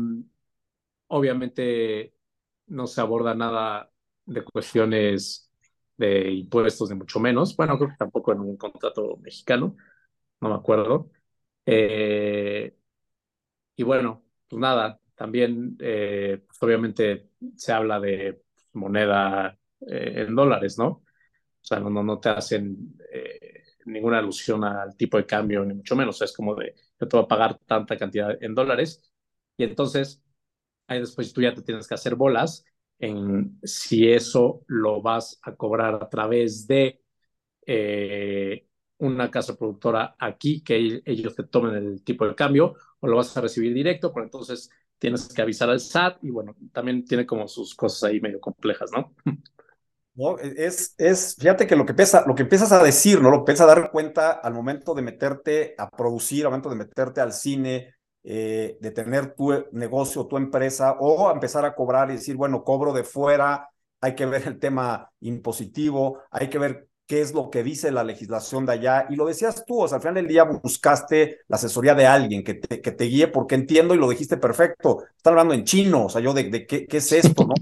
obviamente, 1.08 2.14
no 2.68 2.88
se 2.88 3.02
aborda 3.02 3.34
nada 3.36 3.92
de 4.26 4.44
cuestiones 4.44 5.49
de 6.00 6.32
impuestos, 6.32 6.90
de 6.90 6.96
mucho 6.96 7.20
menos. 7.20 7.56
Bueno, 7.56 7.78
creo 7.78 7.90
que 7.92 7.98
tampoco 7.98 8.32
en 8.34 8.40
un 8.42 8.58
contrato 8.58 9.18
mexicano, 9.22 9.76
no 10.42 10.50
me 10.50 10.56
acuerdo. 10.56 11.12
Eh, 11.66 12.76
y 13.76 13.84
bueno, 13.84 14.24
pues 14.48 14.60
nada, 14.60 15.00
también, 15.16 15.78
eh, 15.80 16.44
pues 16.46 16.62
obviamente 16.64 17.32
se 17.56 17.72
habla 17.74 18.00
de 18.00 18.42
moneda 18.74 19.58
eh, 19.88 20.26
en 20.28 20.36
dólares, 20.36 20.78
¿no? 20.78 20.88
O 20.88 21.04
sea, 21.62 21.80
no, 21.80 21.90
no, 21.90 22.20
te 22.20 22.30
hacen 22.30 22.96
ninguna 23.86 24.20
alusión 24.20 24.64
al 24.64 24.96
tipo 24.96 25.18
de 25.18 25.26
cambio, 25.26 25.66
ni 25.66 25.74
mucho 25.74 25.96
menos. 25.96 26.22
Es 26.22 26.34
como 26.36 26.56
de, 26.56 26.76
yo 27.00 27.08
te 27.08 27.18
voy 27.18 27.26
a 27.26 27.28
pagar 27.28 27.60
tanta 27.66 27.98
cantidad 27.98 28.38
en 28.42 28.56
dólares. 28.56 29.12
Y 29.58 29.64
entonces, 29.66 30.22
ahí 30.88 31.00
después 31.00 31.34
tú 31.34 31.42
ya 31.42 31.54
te 31.54 31.62
tienes 31.64 31.88
que 31.88 31.96
hacer 31.96 32.16
bolas 32.16 32.66
en 33.00 33.60
si 33.64 34.12
eso 34.12 34.64
lo 34.68 35.02
vas 35.02 35.40
a 35.44 35.56
cobrar 35.56 35.96
a 35.96 36.10
través 36.10 36.68
de 36.68 37.02
eh, 37.66 38.66
una 39.00 39.32
casa 39.32 39.56
productora 39.56 40.16
aquí, 40.20 40.62
que 40.62 41.02
ellos 41.06 41.36
te 41.36 41.44
tomen 41.44 41.76
el 41.76 42.04
tipo 42.04 42.28
de 42.28 42.36
cambio, 42.36 42.76
o 43.00 43.08
lo 43.08 43.18
vas 43.18 43.36
a 43.36 43.42
recibir 43.42 43.74
directo, 43.74 44.14
pero 44.14 44.26
entonces 44.26 44.70
tienes 44.98 45.28
que 45.30 45.42
avisar 45.42 45.70
al 45.70 45.80
SAT 45.80 46.24
y 46.24 46.30
bueno, 46.30 46.56
también 46.74 47.06
tiene 47.06 47.26
como 47.26 47.48
sus 47.48 47.74
cosas 47.74 48.04
ahí 48.04 48.20
medio 48.20 48.42
complejas, 48.42 48.92
¿no? 48.92 49.16
¿no? 50.16 50.38
Es, 50.38 50.96
es, 50.98 51.38
fíjate 51.40 51.66
que 51.66 51.78
lo 51.78 51.86
que, 51.86 51.94
pesa, 51.94 52.26
lo 52.28 52.36
que 52.36 52.44
empiezas 52.44 52.74
a 52.74 52.84
decir, 52.84 53.22
¿no? 53.22 53.32
Lo 53.32 53.46
que 53.46 53.54
dar 53.54 53.90
cuenta 53.90 54.32
al 54.32 54.54
momento 54.54 54.94
de 54.94 55.02
meterte 55.02 55.76
a 55.78 55.90
producir, 55.90 56.44
al 56.46 56.52
momento 56.52 56.70
de 56.70 56.76
meterte 56.76 57.22
al 57.22 57.32
cine, 57.32 57.96
eh, 58.32 58.78
de 58.80 58.92
tener 58.92 59.34
tu 59.34 59.52
negocio, 59.72 60.28
tu 60.28 60.38
empresa, 60.38 60.98
o 61.00 61.32
empezar 61.32 61.66
a 61.66 61.74
cobrar 61.74 62.12
y 62.12 62.14
decir, 62.14 62.36
bueno, 62.36 62.64
cobro 62.64 62.94
de 62.94 63.04
fuera, 63.04 63.72
hay 64.02 64.14
que 64.14 64.28
ver 64.28 64.44
el 64.46 64.60
tema 64.60 65.10
impositivo, 65.22 66.20
hay 66.30 66.48
que 66.48 66.60
ver 66.60 66.88
qué 67.08 67.22
es 67.22 67.34
lo 67.34 67.50
que 67.50 67.64
dice 67.64 67.90
la 67.92 68.04
legislación 68.04 68.68
de 68.68 68.74
allá. 68.74 69.08
Y 69.10 69.16
lo 69.16 69.26
decías 69.26 69.66
tú, 69.66 69.82
o 69.82 69.88
sea, 69.88 69.96
al 69.96 70.04
final 70.04 70.14
del 70.14 70.28
día 70.28 70.44
buscaste 70.44 71.40
la 71.48 71.56
asesoría 71.56 71.96
de 71.96 72.06
alguien 72.06 72.44
que 72.44 72.54
te, 72.54 72.82
que 72.82 72.92
te 72.92 73.06
guíe, 73.06 73.30
porque 73.30 73.56
entiendo 73.56 73.96
y 73.96 73.98
lo 73.98 74.08
dijiste 74.08 74.38
perfecto. 74.38 75.06
Están 75.18 75.34
hablando 75.34 75.56
en 75.56 75.64
chino, 75.64 76.06
o 76.06 76.10
sea, 76.10 76.22
yo 76.22 76.32
de, 76.36 76.68
qué, 76.68 76.86
qué 76.86 76.98
es 76.98 77.12
esto, 77.12 77.48
¿no? 77.48 77.56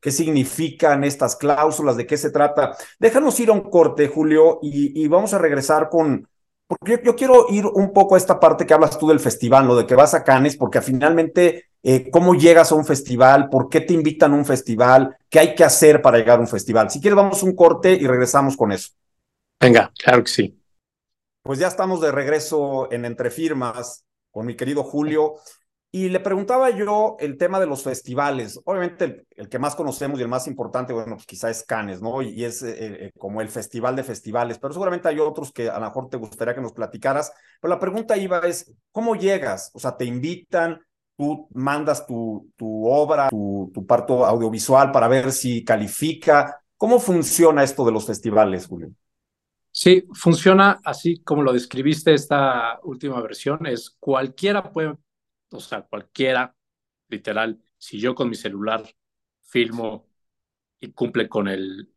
¿Qué, 0.00 0.12
significan 0.12 1.02
estas 1.02 1.34
cláusulas? 1.34 1.96
¿De 1.96 2.06
qué 2.06 2.16
se 2.16 2.30
trata? 2.30 2.76
Déjanos 3.00 3.38
ir 3.40 3.48
a 3.50 3.52
un 3.52 3.62
corte, 3.62 4.06
Julio, 4.06 4.60
y 4.62 5.08
vamos 5.08 5.34
a 5.34 5.38
regresar 5.38 5.88
con, 5.90 6.28
porque 6.78 7.02
yo, 7.04 7.14
quiero 7.14 7.46
ir 7.50 7.66
un 7.66 7.92
poco 7.92 8.14
a 8.14 8.18
esta 8.18 8.40
parte 8.40 8.64
que 8.64 8.72
hablas 8.72 8.98
tú 8.98 9.08
del 9.08 9.20
festival, 9.20 9.66
lo 9.66 9.76
de 9.76 9.86
que 9.86 9.94
vas 9.94 10.14
a 10.14 10.24
Cannes, 10.24 10.56
porque 10.56 10.80
finalmente, 10.80 11.66
eh, 11.82 12.10
¿cómo 12.10 12.34
llegas 12.34 12.72
a 12.72 12.74
un 12.74 12.86
festival? 12.86 13.50
¿Por 13.50 13.68
qué 13.68 13.82
te 13.82 13.92
invitan 13.92 14.32
a 14.32 14.36
un 14.36 14.46
festival? 14.46 15.14
¿Qué 15.28 15.38
hay 15.38 15.54
que 15.54 15.64
hacer 15.64 16.00
para 16.00 16.16
llegar 16.16 16.38
a 16.38 16.40
un 16.40 16.48
festival? 16.48 16.90
Si 16.90 16.98
quieres, 16.98 17.16
vamos 17.16 17.42
un 17.42 17.54
corte 17.54 17.92
y 17.92 18.06
regresamos 18.06 18.56
con 18.56 18.72
eso. 18.72 18.90
Venga, 19.60 19.92
claro 20.02 20.24
que 20.24 20.30
sí. 20.30 20.58
Pues 21.42 21.58
ya 21.58 21.68
estamos 21.68 22.00
de 22.00 22.10
regreso 22.10 22.90
en 22.90 23.04
Entre 23.04 23.30
Firmas 23.30 24.06
con 24.30 24.46
mi 24.46 24.56
querido 24.56 24.82
Julio. 24.82 25.34
Y 25.94 26.08
le 26.08 26.20
preguntaba 26.20 26.70
yo 26.70 27.16
el 27.20 27.36
tema 27.36 27.60
de 27.60 27.66
los 27.66 27.82
festivales. 27.82 28.58
Obviamente 28.64 29.26
el, 29.36 29.48
que 29.50 29.58
más 29.58 29.74
conocemos 29.74 30.18
y 30.18 30.22
el 30.22 30.28
más 30.28 30.46
importante, 30.46 30.94
bueno, 30.94 31.16
pues 31.16 31.26
quizá 31.26 31.50
es 31.50 31.64
Cannes, 31.64 32.00
¿no? 32.00 32.22
Y, 32.22 32.44
es 32.44 32.62
eh, 32.62 32.76
eh, 32.78 33.12
como 33.18 33.42
el 33.42 33.50
festival 33.50 33.94
de 33.94 34.02
festivales, 34.02 34.58
pero 34.58 34.72
seguramente 34.72 35.08
hay 35.08 35.18
otros 35.18 35.52
que 35.52 35.68
a 35.68 35.78
lo 35.78 35.84
mejor 35.84 36.08
te 36.08 36.16
gustaría 36.16 36.54
que 36.54 36.62
nos 36.62 36.72
platicaras. 36.72 37.30
Pero 37.60 37.74
la 37.74 37.78
pregunta 37.78 38.16
iba 38.16 38.38
es, 38.38 38.74
¿cómo 38.90 39.16
llegas? 39.16 39.70
O 39.74 39.78
sea, 39.78 39.94
te 39.94 40.06
invitan, 40.06 40.80
tú 41.14 41.46
mandas 41.52 42.06
tu, 42.06 42.50
tu 42.56 42.86
obra, 42.88 43.28
tu, 43.28 43.70
tu 43.74 43.84
parto 43.84 44.24
audiovisual 44.24 44.92
para 44.92 45.08
ver 45.08 45.30
si 45.30 45.62
califica. 45.62 46.58
¿Cómo 46.78 47.00
funciona 47.00 47.64
esto 47.64 47.84
de 47.84 47.92
los 47.92 48.06
festivales, 48.06 48.66
Julio? 48.66 48.88
Sí, 49.70 50.06
funciona 50.14 50.80
así 50.84 51.22
como 51.22 51.42
lo 51.42 51.52
describiste 51.52 52.14
esta 52.14 52.78
última 52.82 53.20
versión, 53.20 53.66
es 53.66 53.96
cualquiera 53.98 54.70
puede 54.70 54.96
o 55.54 55.60
sea, 55.60 55.82
cualquiera, 55.82 56.56
literal, 57.08 57.60
si 57.78 58.00
yo 58.00 58.14
con 58.14 58.28
mi 58.28 58.34
celular 58.34 58.84
filmo 59.42 60.08
y 60.80 60.92
cumple 60.92 61.28
con 61.28 61.48
el 61.48 61.92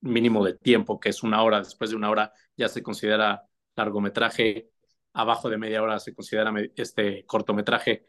mínimo 0.00 0.44
de 0.44 0.54
tiempo, 0.54 0.98
que 1.00 1.10
es 1.10 1.22
una 1.22 1.42
hora, 1.42 1.58
después 1.58 1.90
de 1.90 1.96
una 1.96 2.10
hora 2.10 2.32
ya 2.56 2.68
se 2.68 2.82
considera 2.82 3.46
largometraje, 3.76 4.70
abajo 5.12 5.50
de 5.50 5.58
media 5.58 5.82
hora 5.82 5.98
se 5.98 6.14
considera 6.14 6.52
este 6.76 7.24
cortometraje. 7.26 8.06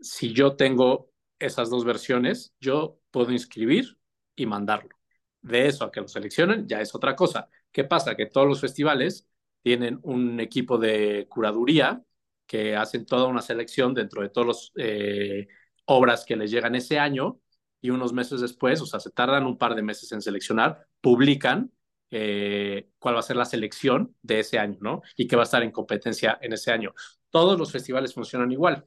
Si 0.00 0.32
yo 0.32 0.56
tengo 0.56 1.12
esas 1.38 1.70
dos 1.70 1.84
versiones, 1.84 2.54
yo 2.60 2.98
puedo 3.10 3.32
inscribir 3.32 3.98
y 4.36 4.46
mandarlo. 4.46 4.96
De 5.42 5.66
eso 5.66 5.84
a 5.84 5.90
que 5.92 6.00
lo 6.00 6.08
seleccionen 6.08 6.66
ya 6.68 6.80
es 6.80 6.94
otra 6.94 7.16
cosa. 7.16 7.48
¿Qué 7.72 7.84
pasa? 7.84 8.14
Que 8.14 8.26
todos 8.26 8.46
los 8.46 8.60
festivales 8.60 9.28
tienen 9.62 9.98
un 10.02 10.40
equipo 10.40 10.78
de 10.78 11.26
curaduría 11.28 12.02
que 12.50 12.74
hacen 12.74 13.06
toda 13.06 13.28
una 13.28 13.42
selección 13.42 13.94
dentro 13.94 14.22
de 14.22 14.28
todas 14.28 14.46
las 14.48 14.72
eh, 14.74 15.46
obras 15.84 16.24
que 16.24 16.34
les 16.34 16.50
llegan 16.50 16.74
ese 16.74 16.98
año 16.98 17.38
y 17.80 17.90
unos 17.90 18.12
meses 18.12 18.40
después, 18.40 18.80
o 18.80 18.86
sea, 18.86 18.98
se 18.98 19.10
tardan 19.10 19.46
un 19.46 19.56
par 19.56 19.76
de 19.76 19.82
meses 19.82 20.10
en 20.10 20.20
seleccionar, 20.20 20.84
publican 21.00 21.70
eh, 22.10 22.88
cuál 22.98 23.14
va 23.14 23.20
a 23.20 23.22
ser 23.22 23.36
la 23.36 23.44
selección 23.44 24.16
de 24.20 24.40
ese 24.40 24.58
año, 24.58 24.78
¿no? 24.80 25.00
Y 25.16 25.28
qué 25.28 25.36
va 25.36 25.42
a 25.42 25.44
estar 25.44 25.62
en 25.62 25.70
competencia 25.70 26.40
en 26.42 26.52
ese 26.52 26.72
año. 26.72 26.92
Todos 27.30 27.56
los 27.56 27.70
festivales 27.70 28.14
funcionan 28.14 28.50
igual. 28.50 28.84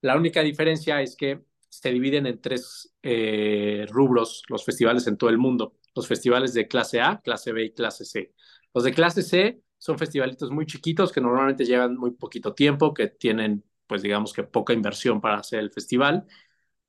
La 0.00 0.16
única 0.16 0.40
diferencia 0.40 1.00
es 1.00 1.14
que 1.14 1.44
se 1.68 1.90
dividen 1.92 2.26
en 2.26 2.40
tres 2.40 2.96
eh, 3.00 3.86
rubros 3.90 4.42
los 4.48 4.64
festivales 4.64 5.06
en 5.06 5.16
todo 5.16 5.30
el 5.30 5.38
mundo. 5.38 5.76
Los 5.94 6.08
festivales 6.08 6.52
de 6.52 6.66
clase 6.66 7.00
A, 7.00 7.20
clase 7.20 7.52
B 7.52 7.66
y 7.66 7.72
clase 7.72 8.04
C. 8.04 8.34
Los 8.74 8.82
de 8.82 8.92
clase 8.92 9.22
C 9.22 9.62
son 9.84 9.98
festivalitos 9.98 10.50
muy 10.50 10.64
chiquitos 10.64 11.12
que 11.12 11.20
normalmente 11.20 11.66
llevan 11.66 11.94
muy 11.96 12.12
poquito 12.12 12.54
tiempo, 12.54 12.94
que 12.94 13.08
tienen, 13.08 13.62
pues 13.86 14.00
digamos 14.00 14.32
que 14.32 14.42
poca 14.42 14.72
inversión 14.72 15.20
para 15.20 15.36
hacer 15.36 15.60
el 15.60 15.70
festival. 15.70 16.26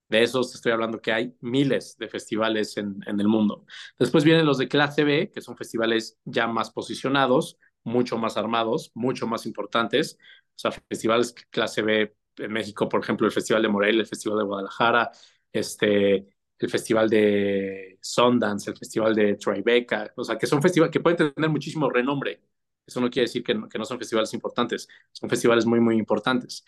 De 0.07 0.23
esos 0.23 0.55
estoy 0.55 0.71
hablando 0.71 1.01
que 1.01 1.11
hay 1.11 1.35
miles 1.41 1.97
de 1.97 2.07
festivales 2.07 2.77
en, 2.77 3.01
en 3.05 3.19
el 3.19 3.27
mundo. 3.27 3.65
Después 3.99 4.23
vienen 4.23 4.45
los 4.45 4.57
de 4.59 4.69
clase 4.69 5.03
B, 5.03 5.29
que 5.33 5.41
son 5.41 5.57
festivales 5.57 6.17
ya 6.23 6.47
más 6.47 6.71
posicionados, 6.71 7.57
mucho 7.83 8.17
más 8.17 8.37
armados, 8.37 8.91
mucho 8.93 9.27
más 9.27 9.45
importantes. 9.45 10.17
O 10.55 10.57
sea, 10.57 10.71
festivales 10.71 11.33
clase 11.49 11.81
B 11.81 12.15
en 12.37 12.53
México, 12.53 12.87
por 12.87 13.01
ejemplo, 13.03 13.27
el 13.27 13.33
Festival 13.33 13.61
de 13.63 13.67
Morelia, 13.69 14.01
el 14.01 14.07
Festival 14.07 14.37
de 14.39 14.45
Guadalajara, 14.45 15.11
este, 15.51 16.15
el 16.59 16.69
Festival 16.69 17.09
de 17.09 17.97
Sundance, 18.01 18.71
el 18.71 18.77
Festival 18.77 19.13
de 19.15 19.35
Tribeca, 19.35 20.13
o 20.15 20.23
sea, 20.23 20.37
que 20.37 20.47
son 20.47 20.61
festivales 20.61 20.93
que 20.93 21.01
pueden 21.01 21.33
tener 21.33 21.49
muchísimo 21.49 21.89
renombre, 21.89 22.41
eso 22.85 23.01
no 23.01 23.09
quiere 23.09 23.25
decir 23.27 23.43
que 23.43 23.55
no, 23.55 23.67
que 23.67 23.83
son 23.85 23.99
festivales 23.99 24.33
importantes, 24.33 24.87
son 25.11 25.29
festivales 25.29 25.65
muy, 25.65 25.79
muy 25.79 25.97
importantes. 25.97 26.65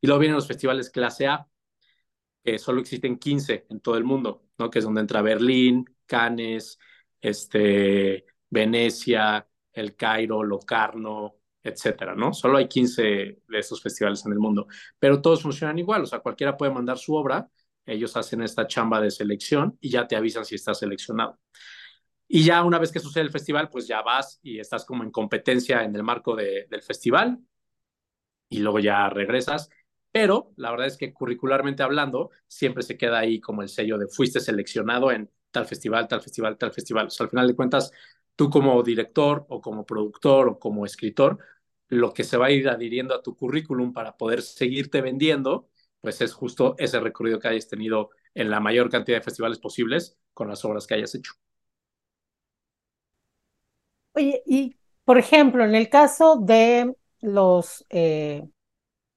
Y 0.00 0.06
luego 0.06 0.20
vienen 0.20 0.36
los 0.36 0.46
festivales 0.46 0.90
clase 0.90 1.26
A, 1.26 1.46
que 2.44 2.58
solo 2.58 2.80
existen 2.80 3.18
15 3.18 3.66
en 3.68 3.80
todo 3.80 3.96
el 3.96 4.04
mundo, 4.04 4.44
¿no? 4.58 4.70
Que 4.70 4.78
es 4.78 4.84
donde 4.84 5.00
entra 5.00 5.22
Berlín, 5.22 5.84
Cannes, 6.06 6.78
este, 7.20 8.26
Venecia, 8.48 9.46
El 9.72 9.96
Cairo, 9.96 10.42
Locarno, 10.42 11.36
etcétera, 11.62 12.14
¿no? 12.14 12.32
Solo 12.32 12.58
hay 12.58 12.68
15 12.68 13.02
de 13.02 13.58
esos 13.58 13.82
festivales 13.82 14.24
en 14.24 14.32
el 14.32 14.38
mundo, 14.38 14.66
pero 14.98 15.20
todos 15.20 15.42
funcionan 15.42 15.78
igual, 15.78 16.02
o 16.02 16.06
sea, 16.06 16.20
cualquiera 16.20 16.56
puede 16.56 16.72
mandar 16.72 16.98
su 16.98 17.14
obra, 17.14 17.48
ellos 17.84 18.16
hacen 18.16 18.42
esta 18.42 18.66
chamba 18.66 19.00
de 19.00 19.10
selección 19.10 19.76
y 19.80 19.90
ya 19.90 20.06
te 20.06 20.16
avisan 20.16 20.44
si 20.44 20.54
está 20.54 20.74
seleccionado. 20.74 21.38
Y 22.28 22.44
ya 22.44 22.62
una 22.64 22.78
vez 22.78 22.92
que 22.92 23.00
sucede 23.00 23.24
el 23.24 23.30
festival, 23.30 23.70
pues 23.70 23.86
ya 23.88 24.02
vas 24.02 24.38
y 24.42 24.60
estás 24.60 24.84
como 24.84 25.02
en 25.04 25.10
competencia 25.10 25.82
en 25.84 25.96
el 25.96 26.02
marco 26.02 26.36
de, 26.36 26.66
del 26.70 26.82
festival 26.82 27.38
y 28.48 28.60
luego 28.60 28.78
ya 28.80 29.08
regresas. 29.08 29.68
Pero 30.10 30.52
la 30.56 30.70
verdad 30.70 30.86
es 30.86 30.96
que 30.96 31.12
curricularmente 31.12 31.82
hablando, 31.82 32.30
siempre 32.46 32.82
se 32.82 32.96
queda 32.96 33.18
ahí 33.18 33.40
como 33.40 33.62
el 33.62 33.68
sello 33.68 33.98
de 33.98 34.08
fuiste 34.08 34.40
seleccionado 34.40 35.12
en 35.12 35.30
tal 35.50 35.66
festival, 35.66 36.08
tal 36.08 36.20
festival, 36.22 36.56
tal 36.58 36.72
festival. 36.72 37.06
O 37.06 37.10
sea, 37.10 37.24
al 37.24 37.30
final 37.30 37.46
de 37.46 37.56
cuentas, 37.56 37.92
tú 38.36 38.50
como 38.50 38.82
director 38.82 39.44
o 39.48 39.60
como 39.60 39.84
productor 39.86 40.48
o 40.48 40.58
como 40.58 40.84
escritor, 40.86 41.38
lo 41.88 42.12
que 42.12 42.24
se 42.24 42.36
va 42.36 42.46
a 42.46 42.50
ir 42.50 42.68
adhiriendo 42.68 43.14
a 43.14 43.22
tu 43.22 43.36
currículum 43.36 43.92
para 43.92 44.16
poder 44.16 44.42
seguirte 44.42 45.00
vendiendo, 45.02 45.68
pues 46.00 46.20
es 46.20 46.32
justo 46.34 46.74
ese 46.78 47.00
recorrido 47.00 47.38
que 47.38 47.48
hayas 47.48 47.68
tenido 47.68 48.10
en 48.34 48.50
la 48.50 48.60
mayor 48.60 48.90
cantidad 48.90 49.18
de 49.18 49.24
festivales 49.24 49.58
posibles 49.58 50.18
con 50.34 50.48
las 50.48 50.64
obras 50.64 50.86
que 50.86 50.94
hayas 50.94 51.14
hecho. 51.14 51.32
Oye, 54.18 54.42
y 54.46 54.76
por 55.04 55.16
ejemplo, 55.16 55.64
en 55.64 55.76
el 55.76 55.88
caso 55.88 56.38
de 56.40 56.92
los, 57.20 57.86
eh, 57.88 58.48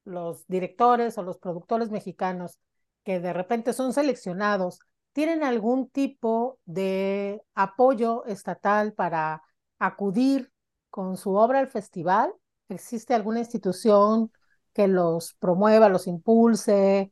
los 0.04 0.46
directores 0.46 1.18
o 1.18 1.24
los 1.24 1.40
productores 1.40 1.90
mexicanos 1.90 2.60
que 3.04 3.20
de 3.20 3.34
repente 3.34 3.74
son 3.74 3.94
seleccionados, 3.94 4.78
¿tienen 5.12 5.44
algún 5.44 5.90
tipo 5.90 6.60
de 6.66 7.42
apoyo 7.56 8.26
estatal 8.26 8.94
para 8.94 9.42
acudir 9.80 10.52
con 10.92 11.18
su 11.18 11.34
obra 11.34 11.58
al 11.58 11.68
festival? 11.68 12.32
¿Existe 12.70 13.16
alguna 13.16 13.40
institución 13.40 14.32
que 14.74 14.88
los 14.88 15.34
promueva, 15.40 15.90
los 15.90 16.06
impulse, 16.06 17.12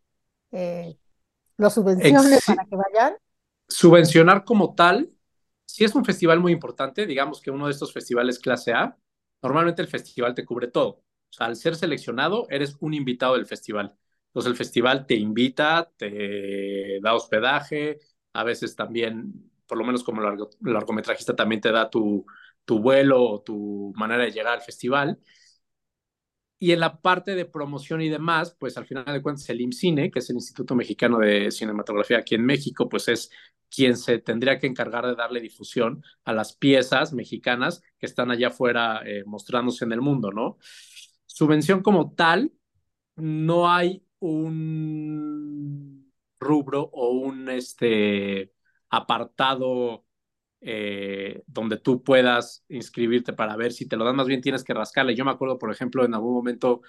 eh, 0.51 0.95
los 1.57 1.73
subvencione 1.73 2.37
para 2.45 2.65
que 2.65 2.75
vayan? 2.75 3.17
Subvencionar 3.67 4.43
como 4.45 4.75
tal, 4.75 5.09
si 5.71 5.83
es 5.83 5.95
un 5.95 6.03
festival 6.05 6.39
muy 6.39 6.51
importante, 6.51 7.05
digamos 7.05 7.41
que 7.41 7.51
uno 7.51 7.65
de 7.67 7.71
estos 7.71 7.93
festivales 7.93 8.39
clase 8.39 8.73
A, 8.73 8.97
normalmente 9.41 9.81
el 9.81 9.87
festival 9.87 10.33
te 10.35 10.45
cubre 10.45 10.67
todo. 10.67 11.03
Al 11.37 11.55
ser 11.55 11.75
seleccionado, 11.75 12.47
eres 12.49 12.75
un 12.79 12.93
invitado 12.93 13.35
del 13.35 13.45
festival. 13.45 13.95
Entonces 14.27 14.51
el 14.51 14.57
festival 14.57 15.05
te 15.05 15.15
invita, 15.15 15.91
te 15.97 16.99
da 17.01 17.13
hospedaje, 17.13 17.99
a 18.33 18.43
veces 18.43 18.75
también, 18.75 19.51
por 19.67 19.77
lo 19.77 19.85
menos 19.85 20.03
como 20.03 20.21
largometrajista, 20.61 21.35
también 21.35 21.61
te 21.61 21.71
da 21.71 21.89
tu, 21.89 22.25
tu 22.65 22.79
vuelo 22.79 23.23
o 23.23 23.41
tu 23.41 23.93
manera 23.95 24.23
de 24.23 24.31
llegar 24.31 24.53
al 24.53 24.61
festival. 24.61 25.19
Y 26.61 26.73
en 26.73 26.81
la 26.81 27.01
parte 27.01 27.35
de 27.35 27.45
promoción 27.45 28.01
y 28.01 28.09
demás, 28.09 28.55
pues 28.59 28.77
al 28.77 28.85
final 28.85 29.05
de 29.05 29.21
cuentas 29.21 29.49
el 29.49 29.61
IMCINE, 29.61 30.11
que 30.11 30.19
es 30.19 30.29
el 30.29 30.35
Instituto 30.35 30.75
Mexicano 30.75 31.19
de 31.19 31.51
Cinematografía 31.51 32.17
aquí 32.17 32.35
en 32.35 32.45
México, 32.45 32.89
pues 32.89 33.07
es 33.07 33.31
quien 33.69 33.95
se 33.95 34.19
tendría 34.19 34.59
que 34.59 34.67
encargar 34.67 35.05
de 35.05 35.15
darle 35.15 35.39
difusión 35.39 36.03
a 36.25 36.33
las 36.33 36.53
piezas 36.53 37.13
mexicanas 37.13 37.81
que 37.97 38.07
están 38.07 38.29
allá 38.29 38.49
afuera 38.49 39.01
eh, 39.05 39.23
mostrándose 39.25 39.85
en 39.85 39.93
el 39.93 40.01
mundo, 40.01 40.31
¿no? 40.31 40.57
Subvención 41.25 41.81
como 41.81 42.13
tal, 42.13 42.51
no 43.15 43.71
hay 43.71 44.03
un 44.19 46.11
rubro 46.39 46.89
o 46.91 47.11
un 47.11 47.49
este, 47.49 48.53
apartado 48.89 50.05
eh, 50.61 51.43
donde 51.47 51.77
tú 51.77 52.03
puedas 52.03 52.63
inscribirte 52.69 53.33
para 53.33 53.55
ver 53.55 53.71
si 53.71 53.87
te 53.87 53.97
lo 53.97 54.05
dan, 54.05 54.15
más 54.15 54.27
bien 54.27 54.41
tienes 54.41 54.63
que 54.63 54.73
rascarle. 54.73 55.15
Yo 55.15 55.25
me 55.25 55.31
acuerdo, 55.31 55.57
por 55.57 55.71
ejemplo, 55.71 56.05
en 56.05 56.13
algún 56.13 56.33
momento 56.33 56.81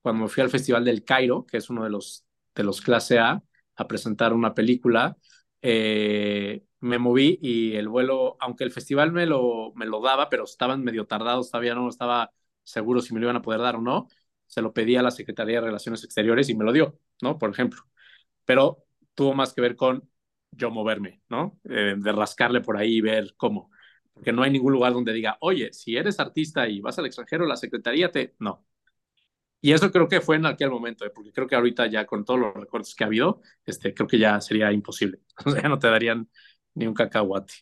cuando 0.00 0.24
me 0.24 0.28
fui 0.28 0.42
al 0.42 0.50
Festival 0.50 0.84
del 0.84 1.04
Cairo, 1.04 1.46
que 1.46 1.58
es 1.58 1.70
uno 1.70 1.84
de 1.84 1.90
los, 1.90 2.24
de 2.54 2.64
los 2.64 2.80
clase 2.80 3.18
A, 3.18 3.42
a 3.76 3.88
presentar 3.88 4.32
una 4.32 4.54
película, 4.54 5.16
eh, 5.62 6.64
me 6.80 6.98
moví 6.98 7.38
y 7.40 7.76
el 7.76 7.88
vuelo, 7.88 8.36
aunque 8.40 8.64
el 8.64 8.72
festival 8.72 9.12
me 9.12 9.26
lo, 9.26 9.72
me 9.76 9.86
lo 9.86 10.00
daba, 10.00 10.28
pero 10.28 10.44
estaban 10.44 10.82
medio 10.82 11.06
tardados, 11.06 11.50
todavía 11.50 11.74
no 11.74 11.88
estaba 11.88 12.32
seguro 12.64 13.00
si 13.00 13.14
me 13.14 13.20
lo 13.20 13.26
iban 13.26 13.36
a 13.36 13.42
poder 13.42 13.60
dar 13.60 13.76
o 13.76 13.80
no, 13.80 14.08
se 14.46 14.62
lo 14.62 14.72
pedí 14.72 14.96
a 14.96 15.02
la 15.02 15.10
Secretaría 15.12 15.60
de 15.60 15.66
Relaciones 15.66 16.04
Exteriores 16.04 16.48
y 16.48 16.56
me 16.56 16.64
lo 16.64 16.72
dio, 16.72 16.98
¿no? 17.22 17.38
Por 17.38 17.50
ejemplo. 17.50 17.82
Pero 18.44 18.84
tuvo 19.14 19.34
más 19.34 19.54
que 19.54 19.60
ver 19.60 19.76
con 19.76 20.10
yo 20.52 20.70
moverme, 20.70 21.22
¿no? 21.28 21.58
Eh, 21.64 21.94
de 21.96 22.12
rascarle 22.12 22.60
por 22.60 22.76
ahí 22.76 22.96
y 22.96 23.00
ver 23.00 23.34
cómo. 23.36 23.70
Porque 24.12 24.32
no 24.32 24.42
hay 24.42 24.50
ningún 24.50 24.72
lugar 24.72 24.92
donde 24.92 25.12
diga, 25.12 25.36
oye, 25.40 25.72
si 25.72 25.96
eres 25.96 26.20
artista 26.20 26.68
y 26.68 26.80
vas 26.80 26.98
al 26.98 27.06
extranjero, 27.06 27.46
la 27.46 27.56
Secretaría 27.56 28.10
te... 28.10 28.34
No. 28.38 28.64
Y 29.60 29.72
eso 29.72 29.90
creo 29.90 30.08
que 30.08 30.20
fue 30.20 30.36
en 30.36 30.46
aquel 30.46 30.70
momento, 30.70 31.04
¿eh? 31.04 31.12
porque 31.14 31.32
creo 31.32 31.46
que 31.46 31.54
ahorita 31.54 31.86
ya 31.86 32.04
con 32.04 32.24
todos 32.24 32.40
los 32.40 32.54
recortes 32.54 32.94
que 32.94 33.04
ha 33.04 33.06
habido, 33.06 33.40
este, 33.64 33.94
creo 33.94 34.08
que 34.08 34.18
ya 34.18 34.40
sería 34.40 34.70
imposible. 34.72 35.20
O 35.46 35.50
sea, 35.50 35.62
ya 35.62 35.68
no 35.68 35.78
te 35.78 35.88
darían 35.88 36.28
ni 36.74 36.86
un 36.86 36.94
cacahuate. 36.94 37.54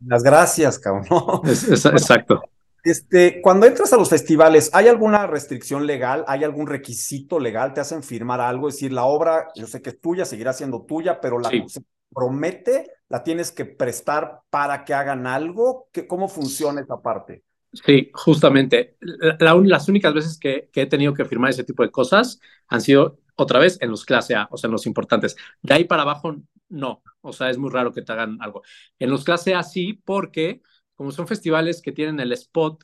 Las 0.00 0.22
gracias, 0.22 0.78
cabrón. 0.78 1.04
exacto. 1.44 2.42
Este, 2.84 3.40
cuando 3.42 3.66
entras 3.66 3.92
a 3.92 3.96
los 3.96 4.08
festivales, 4.08 4.70
¿hay 4.72 4.86
alguna 4.86 5.26
restricción 5.26 5.86
legal? 5.86 6.24
¿Hay 6.28 6.44
algún 6.44 6.68
requisito 6.68 7.40
legal? 7.40 7.74
¿Te 7.74 7.80
hacen 7.80 8.04
firmar 8.04 8.40
algo? 8.40 8.68
Es 8.68 8.74
decir, 8.74 8.92
la 8.92 9.06
obra, 9.06 9.48
yo 9.56 9.66
sé 9.66 9.82
que 9.82 9.90
es 9.90 10.00
tuya, 10.00 10.24
seguirá 10.24 10.52
siendo 10.52 10.84
tuya, 10.84 11.20
pero 11.20 11.40
la 11.40 11.48
se 11.48 11.80
promete, 12.16 12.90
la 13.10 13.22
tienes 13.22 13.52
que 13.52 13.66
prestar 13.66 14.40
para 14.48 14.86
que 14.86 14.94
hagan 14.94 15.26
algo. 15.26 15.90
¿Cómo 16.08 16.28
funciona 16.28 16.80
esa 16.80 17.02
parte? 17.02 17.44
Sí, 17.74 18.10
justamente. 18.14 18.96
las 19.38 19.88
únicas 19.90 20.14
veces 20.14 20.38
que, 20.38 20.70
que, 20.72 20.82
he 20.82 20.86
tenido 20.86 21.12
que 21.12 21.26
firmar 21.26 21.50
ese 21.50 21.62
tipo 21.62 21.82
de 21.82 21.90
cosas 21.90 22.40
han 22.68 22.80
sido 22.80 23.18
otra 23.36 23.58
vez 23.58 23.76
en 23.82 23.90
los 23.90 24.06
clase 24.06 24.34
A, 24.34 24.48
o 24.50 24.56
sea, 24.56 24.68
en 24.68 24.72
los 24.72 24.86
importantes. 24.86 25.36
De 25.60 25.74
ahí 25.74 25.84
para 25.84 26.02
abajo, 26.02 26.36
no. 26.70 27.02
O 27.20 27.34
sea, 27.34 27.50
es 27.50 27.58
muy 27.58 27.68
raro 27.68 27.92
que 27.92 28.00
te 28.00 28.12
hagan 28.12 28.38
algo. 28.40 28.62
En 28.98 29.10
los 29.10 29.22
clase 29.22 29.54
A 29.54 29.62
sí, 29.62 29.92
porque 29.92 30.62
como 30.94 31.10
son 31.12 31.28
festivales 31.28 31.82
que 31.82 31.92
tienen 31.92 32.18
el 32.20 32.32
spot 32.32 32.82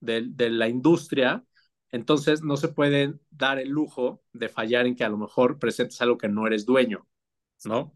de, 0.00 0.26
de, 0.28 0.50
la 0.50 0.68
industria, 0.68 1.42
entonces 1.90 2.42
no 2.42 2.58
se 2.58 2.68
pueden 2.68 3.22
dar 3.30 3.58
el 3.58 3.70
lujo 3.70 4.22
de 4.34 4.50
fallar 4.50 4.86
en 4.86 4.96
que 4.96 5.04
a 5.04 5.08
lo 5.08 5.16
mejor 5.16 5.58
presentes 5.58 5.98
algo 6.02 6.18
que 6.18 6.28
no 6.28 6.46
eres 6.46 6.66
dueño, 6.66 7.08
¿no? 7.64 7.94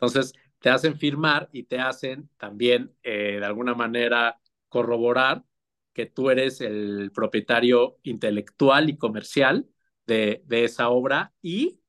Entonces 0.00 0.32
te 0.60 0.70
hacen 0.70 0.98
firmar 0.98 1.48
y 1.52 1.64
te 1.64 1.78
hacen 1.78 2.30
también 2.38 2.94
eh, 3.02 3.38
de 3.40 3.44
alguna 3.44 3.74
manera 3.74 4.40
corroborar 4.68 5.44
que 5.92 6.06
tú 6.06 6.30
eres 6.30 6.60
el 6.60 7.10
propietario 7.14 7.98
intelectual 8.02 8.88
y 8.88 8.96
comercial 8.96 9.68
de, 10.06 10.42
esa 10.50 10.88
obra 10.90 11.34
y 11.42 11.80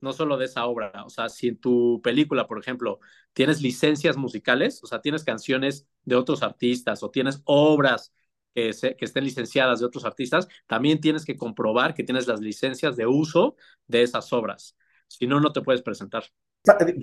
no 0.00 0.12
solo 0.12 0.38
de 0.38 0.46
esa 0.46 0.66
obra, 0.66 1.04
o 1.04 1.10
sea, 1.10 1.28
si 1.28 1.48
en 1.48 1.60
tu 1.60 2.00
película, 2.02 2.46
por 2.46 2.58
ejemplo, 2.58 3.00
tienes 3.34 3.60
licencias 3.62 4.16
musicales, 4.16 4.82
o 4.82 4.86
sea, 4.86 5.00
tienes 5.02 5.24
canciones 5.24 5.86
de 6.04 6.16
otros 6.16 6.42
artistas 6.42 7.02
o 7.02 7.10
tienes 7.10 7.42
obras 7.44 8.12
que, 8.54 8.72
que 8.98 9.04
estén 9.04 9.24
licenciadas 9.24 9.80
de 9.80 9.86
otros 9.86 10.04
artistas, 10.04 10.48
también 10.66 11.00
tienes 11.00 11.24
que 11.24 11.36
comprobar 11.36 11.94
que 11.94 12.04
tienes 12.04 12.26
las 12.26 12.40
licencias 12.40 12.96
de 12.96 13.06
uso 13.06 13.56
de 13.86 14.02
esas 14.02 14.32
obras. 14.32 14.76
Si 15.06 15.26
no, 15.26 15.40
no 15.40 15.52
te 15.52 15.60
puedes 15.62 15.82
presentar. 15.82 16.24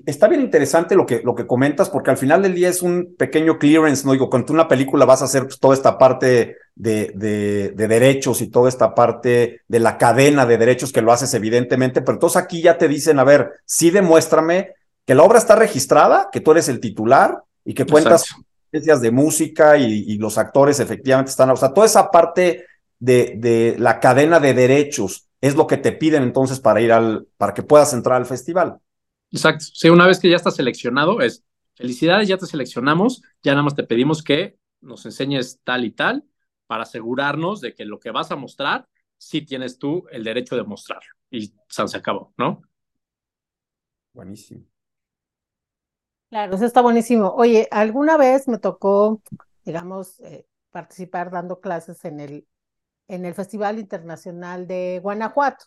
Está 0.06 0.28
bien 0.28 0.42
interesante 0.42 0.96
lo 0.96 1.08
que, 1.08 1.22
lo 1.24 1.34
que 1.34 1.48
comentas, 1.48 1.90
porque 1.90 2.12
al 2.12 2.18
final 2.18 2.44
del 2.44 2.54
día 2.54 2.70
es 2.70 2.84
un 2.84 3.16
pequeño 3.18 3.58
clearance, 3.58 4.06
¿no? 4.06 4.12
Digo, 4.12 4.30
con 4.30 4.46
tú 4.46 4.54
una 4.54 4.68
película 4.68 5.04
vas 5.04 5.24
a 5.24 5.26
hacer 5.26 5.44
pues, 5.44 5.60
toda 5.60 5.74
esta 5.74 5.98
parte 5.98 6.58
de, 6.76 7.12
de, 7.16 7.74
de, 7.76 7.88
derechos 7.88 8.42
y 8.42 8.50
toda 8.50 8.70
esta 8.70 8.94
parte 8.94 9.62
de 9.68 9.80
la 9.80 9.98
cadena 9.98 10.46
de 10.46 10.60
derechos 10.60 10.94
que 10.94 11.02
lo 11.02 11.12
haces 11.12 11.34
evidentemente, 11.34 12.02
pero 12.02 12.14
entonces 12.14 12.38
aquí 12.38 12.62
ya 12.62 12.78
te 12.78 12.88
dicen, 12.88 13.18
a 13.18 13.24
ver, 13.24 13.52
sí 13.66 13.90
demuéstrame 13.90 14.76
que 15.08 15.16
la 15.16 15.24
obra 15.24 15.40
está 15.40 15.56
registrada, 15.56 16.30
que 16.32 16.40
tú 16.40 16.52
eres 16.52 16.70
el 16.70 16.80
titular 16.80 17.42
y 17.66 17.74
que 17.74 17.88
cuentas 17.88 18.26
licencias 18.72 19.02
de 19.02 19.10
música 19.10 19.76
y, 19.76 20.04
y, 20.08 20.18
los 20.20 20.38
actores 20.38 20.80
efectivamente 20.80 21.32
están, 21.32 21.50
o 21.50 21.56
sea, 21.56 21.74
toda 21.74 21.88
esa 21.88 22.12
parte 22.12 22.66
de, 23.00 23.34
de 23.38 23.76
la 23.80 24.00
cadena 24.00 24.40
de 24.40 24.54
derechos 24.54 25.28
es 25.42 25.56
lo 25.56 25.66
que 25.66 25.78
te 25.78 25.94
piden 25.94 26.22
entonces 26.22 26.60
para 26.60 26.80
ir 26.80 26.92
al, 26.92 27.28
para 27.38 27.56
que 27.56 27.64
puedas 27.64 27.92
entrar 27.94 28.18
al 28.18 28.28
festival. 28.28 28.80
Exacto. 29.32 29.66
Sí, 29.74 29.90
una 29.90 30.08
vez 30.08 30.20
que 30.20 30.30
ya 30.30 30.36
estás 30.38 30.56
seleccionado, 30.56 31.22
es 31.22 31.44
felicidades, 31.76 32.28
ya 32.28 32.38
te 32.38 32.46
seleccionamos, 32.46 33.22
ya 33.44 33.52
nada 33.54 33.64
más 33.64 33.76
te 33.76 33.84
pedimos 33.84 34.24
que 34.24 34.58
nos 34.82 35.06
enseñes 35.06 35.60
tal 35.64 35.86
y 35.86 35.92
tal 35.92 36.24
para 36.66 36.84
asegurarnos 36.84 37.62
de 37.62 37.74
que 37.74 37.86
lo 37.86 38.00
que 38.00 38.12
vas 38.12 38.32
a 38.32 38.36
mostrar, 38.36 38.88
sí 39.18 39.42
tienes 39.42 39.80
tú 39.80 40.06
el 40.12 40.24
derecho 40.24 40.56
de 40.56 40.64
mostrarlo. 40.64 41.10
Y 41.30 41.54
se 41.68 41.98
acabó, 41.98 42.34
¿no? 42.38 42.62
Buenísimo. 44.14 44.66
Claro, 46.30 46.56
eso 46.56 46.66
está 46.66 46.82
buenísimo. 46.82 47.34
Oye, 47.36 47.68
alguna 47.72 48.18
vez 48.18 48.48
me 48.48 48.58
tocó, 48.58 49.22
digamos, 49.64 50.20
eh, 50.20 50.46
participar 50.72 51.32
dando 51.32 51.62
clases 51.62 52.04
en 52.04 52.20
el, 52.20 52.48
en 53.08 53.26
el 53.26 53.34
Festival 53.34 53.80
Internacional 53.80 54.68
de 54.68 55.00
Guanajuato. 55.02 55.66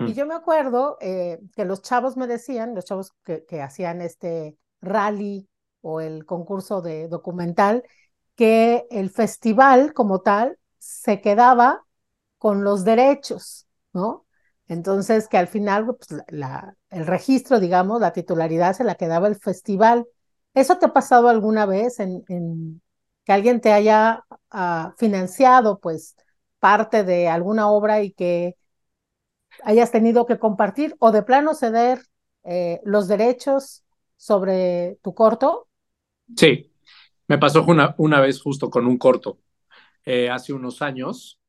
Y 0.00 0.14
yo 0.14 0.26
me 0.26 0.34
acuerdo 0.34 0.98
eh, 1.00 1.38
que 1.54 1.64
los 1.64 1.82
chavos 1.82 2.16
me 2.16 2.26
decían, 2.26 2.74
los 2.74 2.84
chavos 2.84 3.12
que, 3.24 3.44
que, 3.44 3.62
hacían 3.62 4.00
este 4.00 4.56
rally 4.80 5.48
o 5.82 6.00
el 6.00 6.26
concurso 6.26 6.82
de 6.82 7.08
documental, 7.08 7.84
que 8.34 8.86
el 8.90 9.10
festival 9.10 9.92
como 9.92 10.20
tal 10.20 10.58
se 10.78 11.20
quedaba 11.20 11.84
con 12.38 12.64
los 12.64 12.84
derechos, 12.84 13.66
¿no? 13.92 14.26
Entonces, 14.66 15.28
que 15.28 15.38
al 15.38 15.46
final 15.46 15.86
pues, 15.86 16.22
la, 16.28 16.76
el 16.90 17.06
registro, 17.06 17.60
digamos, 17.60 18.00
la 18.00 18.12
titularidad 18.12 18.74
se 18.74 18.84
la 18.84 18.96
quedaba 18.96 19.28
el 19.28 19.36
festival. 19.36 20.06
¿Eso 20.54 20.78
te 20.78 20.86
ha 20.86 20.92
pasado 20.92 21.28
alguna 21.28 21.66
vez 21.66 22.00
en, 22.00 22.24
en 22.28 22.82
que 23.24 23.32
alguien 23.32 23.60
te 23.60 23.72
haya 23.72 24.24
uh, 24.52 24.90
financiado, 24.96 25.78
pues, 25.78 26.16
parte 26.58 27.04
de 27.04 27.28
alguna 27.28 27.70
obra 27.70 28.02
y 28.02 28.12
que 28.12 28.56
hayas 29.62 29.92
tenido 29.92 30.26
que 30.26 30.38
compartir 30.38 30.96
o 30.98 31.12
de 31.12 31.22
plano 31.22 31.54
ceder 31.54 32.00
eh, 32.44 32.80
los 32.84 33.08
derechos 33.08 33.84
sobre 34.16 34.98
tu 35.02 35.14
corto? 35.14 35.68
Sí, 36.36 36.72
me 37.26 37.38
pasó 37.38 37.64
una, 37.64 37.94
una 37.98 38.20
vez 38.20 38.40
justo 38.40 38.70
con 38.70 38.86
un 38.86 38.98
corto. 38.98 39.38
Eh, 40.04 40.28
hace 40.28 40.52
unos 40.52 40.82
años 40.82 41.40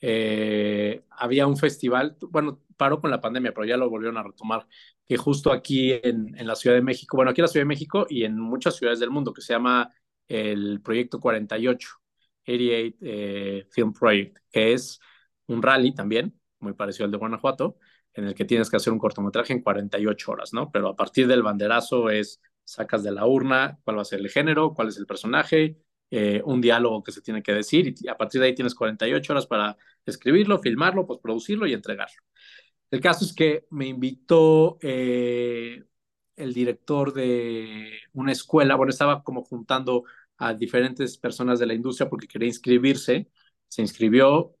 eh, 0.00 1.04
había 1.10 1.46
un 1.46 1.56
festival, 1.56 2.16
bueno, 2.28 2.60
paró 2.76 3.00
con 3.00 3.10
la 3.10 3.20
pandemia, 3.20 3.52
pero 3.52 3.66
ya 3.66 3.76
lo 3.76 3.88
volvieron 3.88 4.18
a 4.18 4.22
retomar, 4.22 4.66
que 5.06 5.16
justo 5.16 5.52
aquí 5.52 5.92
en, 5.92 6.36
en 6.36 6.46
la 6.46 6.56
Ciudad 6.56 6.76
de 6.76 6.82
México, 6.82 7.16
bueno, 7.16 7.30
aquí 7.30 7.40
en 7.40 7.44
la 7.44 7.48
Ciudad 7.48 7.64
de 7.64 7.68
México 7.68 8.06
y 8.08 8.24
en 8.24 8.38
muchas 8.38 8.76
ciudades 8.76 8.98
del 8.98 9.10
mundo, 9.10 9.32
que 9.32 9.42
se 9.42 9.52
llama 9.52 9.92
el 10.26 10.80
Proyecto 10.80 11.20
48, 11.20 11.88
88 12.42 13.66
Film 13.70 13.92
Project, 13.92 14.38
que 14.50 14.72
es 14.72 14.98
un 15.46 15.62
rally 15.62 15.94
también, 15.94 16.39
muy 16.60 16.74
parecido 16.74 17.06
al 17.06 17.10
de 17.10 17.18
Guanajuato, 17.18 17.76
en 18.14 18.24
el 18.24 18.34
que 18.34 18.44
tienes 18.44 18.70
que 18.70 18.76
hacer 18.76 18.92
un 18.92 18.98
cortometraje 18.98 19.52
en 19.52 19.62
48 19.62 20.32
horas, 20.32 20.52
¿no? 20.52 20.70
Pero 20.70 20.88
a 20.88 20.96
partir 20.96 21.26
del 21.26 21.42
banderazo 21.42 22.10
es, 22.10 22.40
sacas 22.64 23.02
de 23.02 23.12
la 23.12 23.26
urna 23.26 23.78
cuál 23.84 23.98
va 23.98 24.02
a 24.02 24.04
ser 24.04 24.20
el 24.20 24.30
género, 24.30 24.74
cuál 24.74 24.88
es 24.88 24.98
el 24.98 25.06
personaje, 25.06 25.76
eh, 26.10 26.42
un 26.44 26.60
diálogo 26.60 27.02
que 27.02 27.12
se 27.12 27.22
tiene 27.22 27.42
que 27.42 27.52
decir, 27.52 27.94
y 28.00 28.08
a 28.08 28.16
partir 28.16 28.40
de 28.40 28.48
ahí 28.48 28.54
tienes 28.54 28.74
48 28.74 29.32
horas 29.32 29.46
para 29.46 29.76
escribirlo, 30.04 30.58
filmarlo, 30.60 31.06
postproducirlo 31.06 31.66
y 31.66 31.72
entregarlo. 31.72 32.22
El 32.90 33.00
caso 33.00 33.24
es 33.24 33.32
que 33.32 33.66
me 33.70 33.86
invitó 33.86 34.78
eh, 34.82 35.84
el 36.36 36.52
director 36.54 37.12
de 37.12 37.92
una 38.12 38.32
escuela, 38.32 38.74
bueno, 38.76 38.90
estaba 38.90 39.22
como 39.22 39.44
juntando 39.44 40.04
a 40.38 40.54
diferentes 40.54 41.18
personas 41.18 41.58
de 41.58 41.66
la 41.66 41.74
industria 41.74 42.08
porque 42.08 42.26
quería 42.26 42.48
inscribirse, 42.48 43.28
se 43.68 43.82
inscribió, 43.82 44.56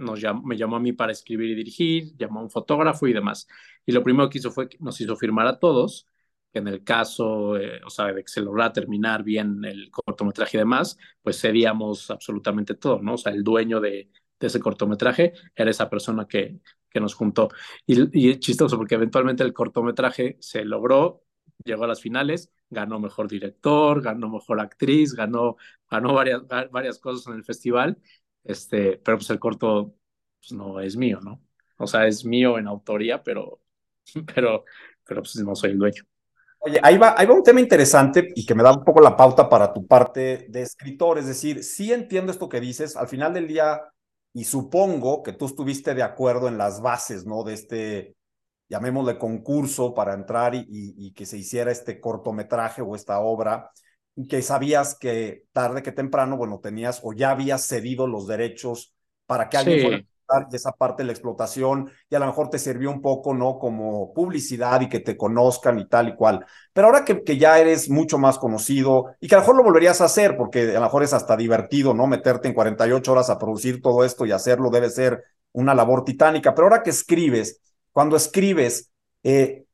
nos 0.00 0.20
llamó, 0.20 0.42
me 0.42 0.56
llamó 0.56 0.76
a 0.76 0.80
mí 0.80 0.92
para 0.92 1.12
escribir 1.12 1.50
y 1.50 1.54
dirigir, 1.54 2.16
llamó 2.16 2.40
a 2.40 2.42
un 2.44 2.50
fotógrafo 2.50 3.06
y 3.06 3.12
demás. 3.12 3.46
Y 3.86 3.92
lo 3.92 4.02
primero 4.02 4.28
que 4.28 4.38
hizo 4.38 4.50
fue 4.50 4.68
que 4.68 4.78
nos 4.80 5.00
hizo 5.00 5.16
firmar 5.16 5.46
a 5.46 5.58
todos, 5.58 6.06
que 6.52 6.58
en 6.58 6.68
el 6.68 6.82
caso, 6.84 7.56
eh, 7.56 7.80
o 7.84 7.90
sea, 7.90 8.06
de 8.06 8.22
que 8.22 8.28
se 8.28 8.40
lograra 8.40 8.72
terminar 8.72 9.22
bien 9.22 9.64
el 9.64 9.90
cortometraje 9.90 10.56
y 10.56 10.60
demás, 10.60 10.98
pues 11.22 11.40
cedíamos 11.40 12.10
absolutamente 12.10 12.74
todo, 12.74 13.00
¿no? 13.02 13.14
O 13.14 13.18
sea, 13.18 13.32
el 13.32 13.44
dueño 13.44 13.80
de, 13.80 14.10
de 14.40 14.46
ese 14.46 14.60
cortometraje 14.60 15.32
era 15.54 15.70
esa 15.70 15.88
persona 15.88 16.26
que, 16.26 16.60
que 16.90 17.00
nos 17.00 17.14
juntó. 17.14 17.48
Y, 17.86 18.26
y 18.28 18.30
es 18.30 18.40
chistoso 18.40 18.76
porque 18.76 18.96
eventualmente 18.96 19.44
el 19.44 19.52
cortometraje 19.52 20.36
se 20.40 20.64
logró, 20.64 21.22
llegó 21.64 21.84
a 21.84 21.88
las 21.88 22.00
finales, 22.00 22.50
ganó 22.68 22.98
mejor 23.00 23.28
director, 23.28 24.02
ganó 24.02 24.28
mejor 24.28 24.60
actriz, 24.60 25.14
ganó, 25.14 25.56
ganó 25.90 26.14
varias, 26.14 26.42
varias 26.70 26.98
cosas 26.98 27.26
en 27.28 27.34
el 27.34 27.44
festival 27.44 27.98
este, 28.44 28.98
pero 28.98 29.18
pues 29.18 29.30
el 29.30 29.38
corto 29.38 29.94
pues, 30.40 30.52
no 30.52 30.80
es 30.80 30.96
mío, 30.96 31.20
¿no? 31.22 31.40
O 31.78 31.86
sea, 31.86 32.06
es 32.06 32.24
mío 32.24 32.58
en 32.58 32.66
autoría, 32.66 33.22
pero, 33.22 33.60
pero, 34.34 34.64
pero 35.04 35.22
pues 35.22 35.36
no 35.36 35.54
soy 35.54 35.72
el 35.72 35.78
dueño. 35.78 36.02
Oye, 36.62 36.78
ahí 36.82 36.98
va, 36.98 37.14
ahí 37.16 37.26
va 37.26 37.34
un 37.34 37.42
tema 37.42 37.60
interesante 37.60 38.32
y 38.34 38.44
que 38.44 38.54
me 38.54 38.62
da 38.62 38.72
un 38.72 38.84
poco 38.84 39.00
la 39.00 39.16
pauta 39.16 39.48
para 39.48 39.72
tu 39.72 39.86
parte 39.86 40.46
de 40.50 40.60
escritor. 40.60 41.18
Es 41.18 41.26
decir, 41.26 41.64
sí 41.64 41.90
entiendo 41.90 42.30
esto 42.30 42.50
que 42.50 42.60
dices, 42.60 42.96
al 42.96 43.08
final 43.08 43.32
del 43.32 43.48
día, 43.48 43.80
y 44.34 44.44
supongo 44.44 45.22
que 45.22 45.32
tú 45.32 45.46
estuviste 45.46 45.94
de 45.94 46.02
acuerdo 46.02 46.48
en 46.48 46.58
las 46.58 46.82
bases, 46.82 47.24
¿no? 47.24 47.44
De 47.44 47.54
este, 47.54 48.14
llamémosle 48.68 49.18
concurso 49.18 49.94
para 49.94 50.14
entrar 50.14 50.54
y, 50.54 50.66
y, 50.68 51.12
que 51.12 51.26
se 51.26 51.38
hiciera 51.38 51.72
este 51.72 52.00
cortometraje 52.00 52.82
o 52.82 52.94
esta 52.94 53.20
obra, 53.20 53.70
que 54.28 54.42
sabías 54.42 54.96
que 54.98 55.44
tarde 55.52 55.82
que 55.82 55.92
temprano, 55.92 56.36
bueno, 56.36 56.60
tenías 56.60 57.00
o 57.02 57.12
ya 57.12 57.30
habías 57.30 57.66
cedido 57.66 58.06
los 58.06 58.26
derechos 58.26 58.94
para 59.26 59.48
que 59.48 59.56
alguien 59.56 59.80
fuera 59.80 60.04
de 60.48 60.56
esa 60.56 60.72
parte 60.72 61.02
de 61.02 61.06
la 61.08 61.12
explotación 61.12 61.90
y 62.08 62.14
a 62.14 62.20
lo 62.20 62.26
mejor 62.26 62.50
te 62.50 62.58
sirvió 62.58 62.90
un 62.90 63.02
poco, 63.02 63.34
¿no? 63.34 63.58
Como 63.58 64.12
publicidad 64.14 64.80
y 64.80 64.88
que 64.88 65.00
te 65.00 65.16
conozcan 65.16 65.78
y 65.78 65.88
tal 65.88 66.08
y 66.08 66.14
cual. 66.14 66.46
Pero 66.72 66.86
ahora 66.86 67.04
que, 67.04 67.24
que 67.24 67.36
ya 67.36 67.58
eres 67.58 67.90
mucho 67.90 68.18
más 68.18 68.38
conocido 68.38 69.16
y 69.20 69.26
que 69.28 69.34
a 69.34 69.38
lo 69.38 69.42
mejor 69.42 69.56
lo 69.56 69.64
volverías 69.64 70.00
a 70.00 70.04
hacer 70.04 70.36
porque 70.36 70.70
a 70.70 70.74
lo 70.74 70.82
mejor 70.82 71.02
es 71.02 71.12
hasta 71.12 71.36
divertido, 71.36 71.94
¿no? 71.94 72.06
Meterte 72.06 72.48
en 72.48 72.54
48 72.54 73.12
horas 73.12 73.30
a 73.30 73.38
producir 73.38 73.82
todo 73.82 74.04
esto 74.04 74.24
y 74.24 74.32
hacerlo 74.32 74.70
debe 74.70 74.90
ser 74.90 75.24
una 75.52 75.74
labor 75.74 76.04
titánica. 76.04 76.54
Pero 76.54 76.66
ahora 76.66 76.82
que 76.82 76.90
escribes, 76.90 77.60
cuando 77.92 78.16
escribes, 78.16 78.90
eh, 79.24 79.64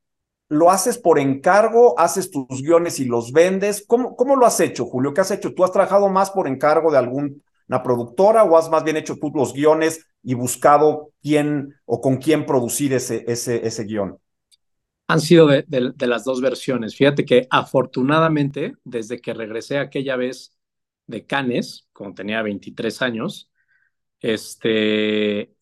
¿lo 0.49 0.71
haces 0.71 0.99
por 0.99 1.19
encargo? 1.19 1.99
¿Haces 1.99 2.31
tus 2.31 2.63
guiones 2.63 3.01
y 3.01 3.05
los 3.05 3.33
vendes? 3.33 3.85
¿Cómo, 3.87 4.17
¿Cómo 4.17 4.37
lo 4.37 4.47
has 4.47 4.61
hecho, 4.61 4.87
Julio? 4.87 5.13
¿Qué 5.13 5.21
has 5.21 5.31
hecho? 5.31 5.55
¿Tú 5.55 5.65
has 5.65 5.73
trabajado 5.73 6.09
más 6.09 6.31
por 6.31 6.49
encargo 6.49 6.91
de 6.91 6.99
alguna 6.99 7.83
productora 7.83 8.45
o 8.45 8.57
has 8.57 8.71
más 8.71 8.85
bien 8.85 8.97
hecho 8.97 9.17
tú 9.17 9.33
los 9.35 9.53
guiones 9.53 10.07
y 10.23 10.35
buscado 10.35 11.11
quién 11.23 11.75
o 11.85 12.01
con 12.01 12.17
quién 12.17 12.47
producir 12.47 12.93
ese, 12.93 13.25
ese, 13.27 13.67
ese 13.67 13.85
guion? 13.85 14.19
Han 15.09 15.21
sido 15.21 15.47
de, 15.47 15.95
las 16.01 16.25
dos 16.25 16.41
versiones. 16.41 16.97
Fíjate 16.97 17.25
que 17.25 17.47
afortunadamente, 17.51 18.75
desde 18.83 19.21
que 19.21 19.35
regresé 19.35 19.79
aquella 19.79 20.17
vez 20.17 20.57
de 21.07 21.25
Cannes, 21.25 21.87
cuando 21.93 22.17
tenía 22.17 22.43
23 22.43 23.03
años, 23.03 23.51
este, 24.21 25.55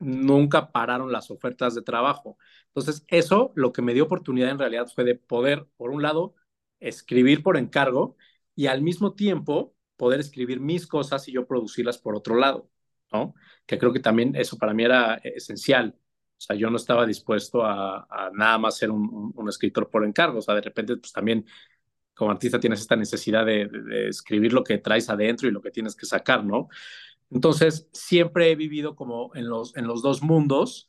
nunca 0.00 0.72
pararon 0.72 1.12
las 1.12 1.30
ofertas 1.30 1.76
de 1.76 1.82
trabajo. 1.82 2.36
Entonces, 2.74 3.04
eso 3.08 3.52
lo 3.54 3.72
que 3.72 3.82
me 3.82 3.94
dio 3.94 4.04
oportunidad 4.04 4.50
en 4.50 4.58
realidad 4.58 4.88
fue 4.92 5.04
de 5.04 5.14
poder, 5.14 5.66
por 5.76 5.90
un 5.90 6.02
lado, 6.02 6.34
escribir 6.80 7.42
por 7.42 7.56
encargo 7.56 8.16
y 8.56 8.66
al 8.66 8.82
mismo 8.82 9.14
tiempo 9.14 9.74
poder 9.96 10.20
escribir 10.20 10.60
mis 10.60 10.86
cosas 10.86 11.28
y 11.28 11.32
yo 11.32 11.46
producirlas 11.46 11.98
por 11.98 12.16
otro 12.16 12.36
lado, 12.36 12.68
¿no? 13.12 13.34
Que 13.66 13.78
creo 13.78 13.92
que 13.92 14.00
también 14.00 14.34
eso 14.36 14.58
para 14.58 14.74
mí 14.74 14.84
era 14.84 15.14
esencial. 15.22 15.94
O 16.36 16.40
sea, 16.40 16.56
yo 16.56 16.68
no 16.68 16.76
estaba 16.76 17.06
dispuesto 17.06 17.64
a, 17.64 18.30
nada 18.34 18.58
más 18.58 18.76
ser 18.76 18.90
un, 18.90 19.32
escritor 19.48 19.88
por 19.88 20.04
encargo. 20.04 20.38
O 20.38 20.42
sea, 20.42 20.54
de 20.56 20.62
repente, 20.62 20.96
pues 20.96 21.12
también 21.12 21.46
como 22.14 22.32
artista 22.32 22.60
tienes 22.60 22.80
esta 22.80 22.96
necesidad 22.96 23.46
de, 23.46 23.66
de, 23.66 24.08
escribir 24.08 24.52
lo 24.52 24.64
que 24.64 24.78
traes 24.78 25.08
adentro 25.10 25.48
y 25.48 25.52
lo 25.52 25.62
que 25.62 25.70
tienes 25.70 25.96
que 25.96 26.06
sacar, 26.06 26.44
¿no? 26.44 26.68
Entonces, 27.30 27.88
siempre 27.92 28.50
he 28.50 28.56
vivido 28.56 28.96
como 28.96 29.34
en 29.34 29.48
los, 29.48 29.76
en 29.76 29.86
los 29.86 30.02
dos 30.02 30.22
mundos. 30.22 30.88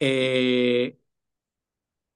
Eh, 0.00 0.98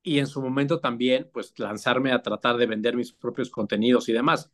y 0.03 0.19
en 0.19 0.27
su 0.27 0.43
momento 0.43 0.81
también, 0.81 1.31
pues, 1.33 1.59
lanzarme 1.59 2.13
a 2.13 2.23
tratar 2.23 2.57
de 2.57 2.67
vender 2.67 2.97
mis 2.97 3.13
propios 3.13 3.51
contenidos 3.51 4.09
y 4.09 4.13
demás. 4.13 4.51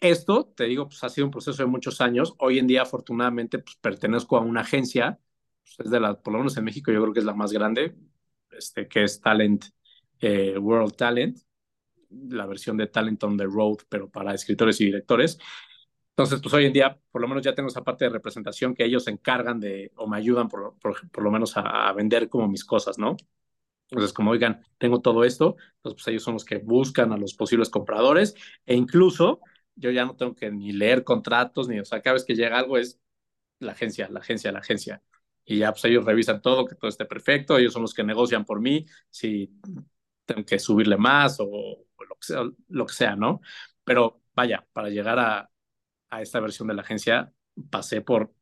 Esto, 0.00 0.52
te 0.56 0.64
digo, 0.64 0.88
pues 0.88 1.04
ha 1.04 1.08
sido 1.10 1.26
un 1.26 1.30
proceso 1.30 1.62
de 1.62 1.68
muchos 1.68 2.00
años. 2.00 2.34
Hoy 2.38 2.58
en 2.58 2.66
día, 2.66 2.82
afortunadamente, 2.82 3.58
pues 3.58 3.76
pertenezco 3.76 4.36
a 4.38 4.40
una 4.40 4.62
agencia, 4.62 5.20
pues, 5.62 5.76
es 5.86 5.90
de 5.90 6.00
la, 6.00 6.20
por 6.20 6.32
lo 6.32 6.38
menos 6.40 6.56
en 6.56 6.64
México, 6.64 6.92
yo 6.92 7.02
creo 7.02 7.12
que 7.12 7.20
es 7.20 7.26
la 7.26 7.34
más 7.34 7.52
grande, 7.52 7.96
este, 8.50 8.88
que 8.88 9.04
es 9.04 9.20
Talent, 9.20 9.66
eh, 10.20 10.58
World 10.58 10.96
Talent, 10.96 11.38
la 12.10 12.46
versión 12.46 12.76
de 12.76 12.86
Talent 12.88 13.22
on 13.24 13.36
the 13.36 13.44
Road, 13.44 13.78
pero 13.88 14.10
para 14.10 14.34
escritores 14.34 14.80
y 14.80 14.86
directores. 14.86 15.38
Entonces, 16.10 16.40
pues 16.42 16.52
hoy 16.54 16.66
en 16.66 16.72
día, 16.72 16.98
por 17.10 17.22
lo 17.22 17.28
menos 17.28 17.42
ya 17.42 17.54
tengo 17.54 17.68
esa 17.68 17.82
parte 17.84 18.04
de 18.04 18.10
representación 18.10 18.74
que 18.74 18.84
ellos 18.84 19.04
se 19.04 19.10
encargan 19.10 19.60
de, 19.60 19.92
o 19.96 20.06
me 20.06 20.18
ayudan 20.18 20.48
por, 20.48 20.78
por, 20.78 21.22
lo 21.22 21.30
menos 21.30 21.54
a, 21.56 21.92
vender 21.92 22.28
como 22.28 22.48
mis 22.48 22.64
cosas, 22.64 22.98
¿no? 22.98 23.16
Entonces, 23.90 24.12
como 24.12 24.30
oigan, 24.30 24.64
tengo 24.78 25.00
todo 25.00 25.24
esto, 25.24 25.56
entonces 25.76 25.94
pues 26.02 26.08
ellos 26.08 26.22
son 26.22 26.34
los 26.34 26.44
que 26.44 26.58
buscan 26.58 27.12
a 27.12 27.16
los 27.16 27.34
posibles 27.34 27.70
compradores 27.70 28.34
e 28.66 28.76
incluso 28.76 29.40
yo 29.74 29.90
ya 29.90 30.04
no 30.04 30.16
tengo 30.16 30.34
que 30.34 30.50
ni 30.50 30.72
leer 30.72 31.04
contratos, 31.04 31.68
ni, 31.68 31.80
o 31.80 31.84
sea, 31.84 32.00
cada 32.02 32.14
vez 32.14 32.24
que 32.24 32.34
llega 32.34 32.58
algo 32.58 32.78
es 32.78 33.00
la 33.58 33.72
agencia, 33.72 34.08
la 34.10 34.20
agencia, 34.20 34.52
la 34.52 34.60
agencia. 34.60 35.02
Y 35.44 35.58
ya 35.58 35.72
pues 35.72 35.84
ellos 35.86 36.04
revisan 36.04 36.42
todo, 36.42 36.66
que 36.66 36.74
todo 36.76 36.88
esté 36.88 37.04
perfecto, 37.06 37.58
ellos 37.58 37.72
son 37.72 37.82
los 37.82 37.94
que 37.94 38.04
negocian 38.04 38.44
por 38.44 38.60
mí, 38.60 38.86
si 39.10 39.50
tengo 40.24 40.44
que 40.44 40.58
subirle 40.58 40.96
más 40.96 41.40
o, 41.40 41.46
o 41.46 42.04
lo, 42.08 42.14
que 42.16 42.26
sea, 42.26 42.42
lo 42.68 42.86
que 42.86 42.92
sea, 42.94 43.16
¿no? 43.16 43.40
Pero 43.84 44.22
vaya, 44.34 44.66
para 44.72 44.88
llegar 44.90 45.18
a, 45.18 45.50
a 46.10 46.22
esta 46.22 46.40
versión 46.40 46.68
de 46.68 46.74
la 46.74 46.82
agencia, 46.82 47.32
pasé 47.70 48.00
por, 48.02 48.32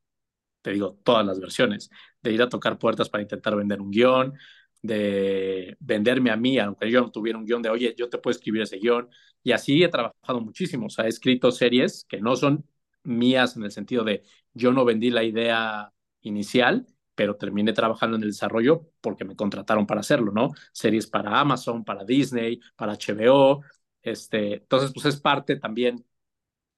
te 0.63 0.73
digo, 0.73 0.99
todas 1.05 1.25
las 1.27 1.41
versiones, 1.41 1.91
de 2.23 2.33
ir 2.33 2.43
a 2.43 2.49
tocar 2.49 2.79
puertas 2.79 3.09
para 3.09 3.23
intentar 3.23 3.57
vender 3.57 3.81
un 3.81 3.91
guion, 3.91 4.35
de 4.83 5.77
venderme 5.81 6.31
a 6.31 6.37
mí, 6.37 6.59
aunque 6.59 6.91
yo 6.91 7.01
no 7.01 7.11
tuviera 7.11 7.39
un 7.39 7.45
guion, 7.45 7.63
de, 7.63 7.71
oye, 7.71 7.95
yo 7.97 8.09
te 8.09 8.19
puedo 8.19 8.33
escribir 8.33 8.63
ese 8.63 8.79
guion. 8.79 9.09
Y 9.43 9.53
así 9.53 9.83
he 9.83 9.89
trabajado 9.89 10.41
muchísimo. 10.41 10.87
O 10.87 10.91
sea, 10.91 11.07
he 11.07 11.09
escrito 11.09 11.51
series 11.53 12.05
que 12.09 12.21
no 12.21 12.37
son 12.37 12.67
mías 13.05 13.57
en 13.57 13.65
el 13.65 13.73
sentido 13.73 14.05
de 14.05 14.23
yo 14.55 14.73
no 14.73 14.85
vendí 14.85 15.11
la 15.11 15.25
idea 15.25 15.93
inicial, 16.23 16.87
pero 17.15 17.37
terminé 17.37 17.73
trabajando 17.73 18.17
en 18.17 18.23
el 18.23 18.31
desarrollo 18.31 18.91
porque 19.01 19.25
me 19.25 19.37
contrataron 19.37 19.87
para 19.87 20.01
hacerlo, 20.01 20.33
¿no? 20.33 20.51
Series 20.73 21.07
para 21.07 21.41
Amazon, 21.41 21.85
para 21.85 22.05
Disney, 22.05 22.61
para 22.77 22.93
HBO. 22.95 23.63
Este, 24.03 24.55
entonces, 24.55 24.93
pues 24.93 25.07
es 25.07 25.21
parte 25.21 25.57
también 25.57 26.05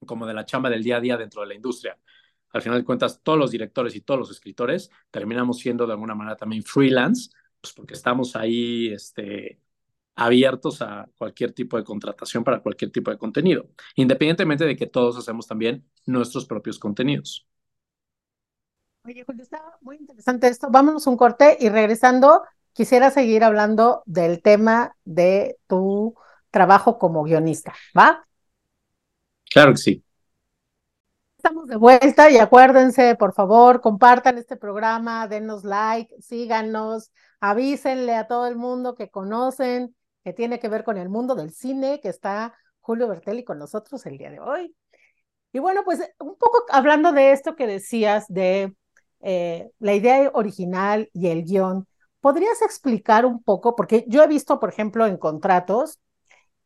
como 0.07 0.27
de 0.27 0.35
la 0.35 0.45
chamba 0.45 0.71
del 0.71 0.83
día 0.83 0.97
a 0.97 1.01
día 1.01 1.17
dentro 1.17 1.43
de 1.43 1.49
la 1.49 1.55
industria. 1.55 1.99
Al 2.53 2.63
final 2.63 2.79
de 2.79 2.85
cuentas, 2.85 3.21
todos 3.23 3.39
los 3.39 3.51
directores 3.51 3.95
y 3.95 4.01
todos 4.01 4.21
los 4.21 4.31
escritores 4.31 4.91
terminamos 5.11 5.59
siendo 5.59 5.87
de 5.87 5.93
alguna 5.93 6.15
manera 6.15 6.37
también 6.37 6.63
freelance, 6.63 7.31
pues 7.61 7.73
porque 7.75 7.95
estamos 7.95 8.37
ahí 8.37 8.93
este, 8.93 9.61
abiertos 10.15 10.83
a 10.83 11.09
cualquier 11.17 11.53
tipo 11.53 11.77
de 11.77 11.85
contratación 11.85 12.45
para 12.45 12.61
cualquier 12.61 12.91
tipo 12.91 13.11
de 13.11 13.19
contenido, 13.19 13.69
independientemente 13.97 14.65
de 14.65 14.77
que 14.77 14.87
todos 14.87 15.17
hacemos 15.17 15.47
también 15.47 15.85
nuestros 16.07 16.47
propios 16.47 16.79
contenidos. 16.79 17.47
Oye, 19.05 19.25
Julio, 19.25 19.43
está 19.43 19.63
muy 19.81 19.97
interesante 19.97 20.47
esto. 20.49 20.69
Vámonos 20.71 21.07
un 21.07 21.17
corte 21.17 21.57
y 21.59 21.71
regresando, 21.71 22.43
quisiera 22.75 23.11
seguir 23.11 23.45
hablando 23.45 24.03
del 24.05 24.43
tema 24.43 24.95
de 25.05 25.57
tu 25.67 26.15
trabajo 26.51 26.99
como 26.99 27.23
guionista, 27.25 27.75
¿va? 27.97 28.27
Claro 29.51 29.73
que 29.73 29.79
sí. 29.79 30.05
Estamos 31.39 31.67
de 31.67 31.77
vuelta 31.77 32.31
y 32.31 32.37
acuérdense, 32.37 33.17
por 33.17 33.33
favor, 33.33 33.81
compartan 33.81 34.37
este 34.37 34.57
programa, 34.57 35.27
denos 35.27 35.65
like, 35.65 36.15
síganos, 36.21 37.11
avísenle 37.41 38.15
a 38.15 38.27
todo 38.27 38.47
el 38.47 38.57
mundo 38.57 38.95
que 38.95 39.11
conocen, 39.11 39.95
que 40.25 40.33
tiene 40.33 40.59
que 40.61 40.69
ver 40.69 40.85
con 40.85 40.99
el 40.99 41.09
mundo 41.09 41.35
del 41.35 41.53
cine, 41.53 42.01
que 42.01 42.09
está 42.09 42.55
Julio 42.81 43.09
Bertelli 43.09 43.45
con 43.45 43.59
nosotros 43.59 44.05
el 44.07 44.19
día 44.19 44.31
de 44.31 44.41
hoy. 44.41 44.75
Y 45.53 45.59
bueno, 45.59 45.83
pues 45.85 46.01
un 46.19 46.37
poco 46.37 46.65
hablando 46.71 47.13
de 47.13 47.33
esto 47.33 47.57
que 47.57 47.67
decías, 47.67 48.27
de 48.29 48.75
eh, 49.21 49.71
la 49.79 49.95
idea 49.95 50.31
original 50.35 51.11
y 51.13 51.29
el 51.29 51.45
guion, 51.45 51.87
¿podrías 52.21 52.63
explicar 52.63 53.27
un 53.27 53.43
poco? 53.43 53.75
Porque 53.77 54.05
yo 54.09 54.23
he 54.23 54.29
visto, 54.29 54.61
por 54.61 54.69
ejemplo, 54.71 55.07
en 55.07 55.17
contratos 55.17 55.99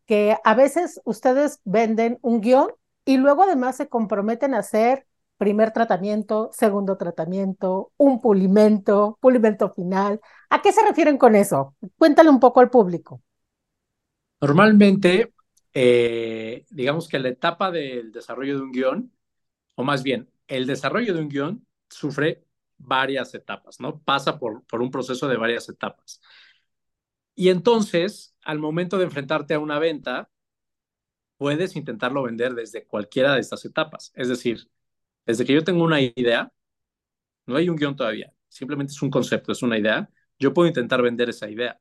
que 0.06 0.36
a 0.44 0.54
veces 0.54 1.00
ustedes 1.04 1.60
venden 1.64 2.18
un 2.20 2.40
guion 2.40 2.72
y 3.04 3.16
luego 3.16 3.44
además 3.44 3.76
se 3.76 3.88
comprometen 3.88 4.54
a 4.54 4.58
hacer 4.58 5.06
primer 5.36 5.72
tratamiento, 5.72 6.50
segundo 6.52 6.96
tratamiento, 6.96 7.92
un 7.96 8.20
pulimento, 8.20 9.18
pulimento 9.20 9.72
final. 9.72 10.20
¿A 10.50 10.62
qué 10.62 10.72
se 10.72 10.84
refieren 10.86 11.18
con 11.18 11.34
eso? 11.34 11.74
Cuéntale 11.98 12.30
un 12.30 12.40
poco 12.40 12.60
al 12.60 12.70
público. 12.70 13.22
Normalmente, 14.40 15.32
eh, 15.72 16.64
digamos 16.70 17.08
que 17.08 17.18
la 17.18 17.28
etapa 17.28 17.70
del 17.70 18.12
desarrollo 18.12 18.56
de 18.56 18.62
un 18.62 18.72
guion, 18.72 19.12
o 19.74 19.84
más 19.84 20.02
bien, 20.02 20.30
el 20.46 20.66
desarrollo 20.66 21.14
de 21.14 21.20
un 21.20 21.28
guion 21.28 21.66
sufre 21.88 22.44
varias 22.76 23.34
etapas, 23.34 23.80
¿no? 23.80 24.00
Pasa 24.00 24.38
por, 24.38 24.64
por 24.64 24.82
un 24.82 24.90
proceso 24.90 25.28
de 25.28 25.36
varias 25.36 25.68
etapas. 25.68 26.20
Y 27.34 27.48
entonces, 27.48 28.36
al 28.44 28.58
momento 28.58 28.98
de 28.98 29.04
enfrentarte 29.04 29.54
a 29.54 29.58
una 29.58 29.78
venta, 29.78 30.30
puedes 31.36 31.76
intentarlo 31.76 32.22
vender 32.22 32.54
desde 32.54 32.86
cualquiera 32.86 33.34
de 33.34 33.40
estas 33.40 33.64
etapas. 33.64 34.12
Es 34.14 34.28
decir, 34.28 34.70
desde 35.26 35.44
que 35.44 35.54
yo 35.54 35.64
tengo 35.64 35.84
una 35.84 36.00
idea, 36.00 36.52
no 37.46 37.56
hay 37.56 37.68
un 37.68 37.76
guion 37.76 37.96
todavía, 37.96 38.32
simplemente 38.48 38.92
es 38.92 39.02
un 39.02 39.10
concepto, 39.10 39.52
es 39.52 39.62
una 39.62 39.78
idea, 39.78 40.08
yo 40.38 40.54
puedo 40.54 40.68
intentar 40.68 41.02
vender 41.02 41.30
esa 41.30 41.50
idea. 41.50 41.80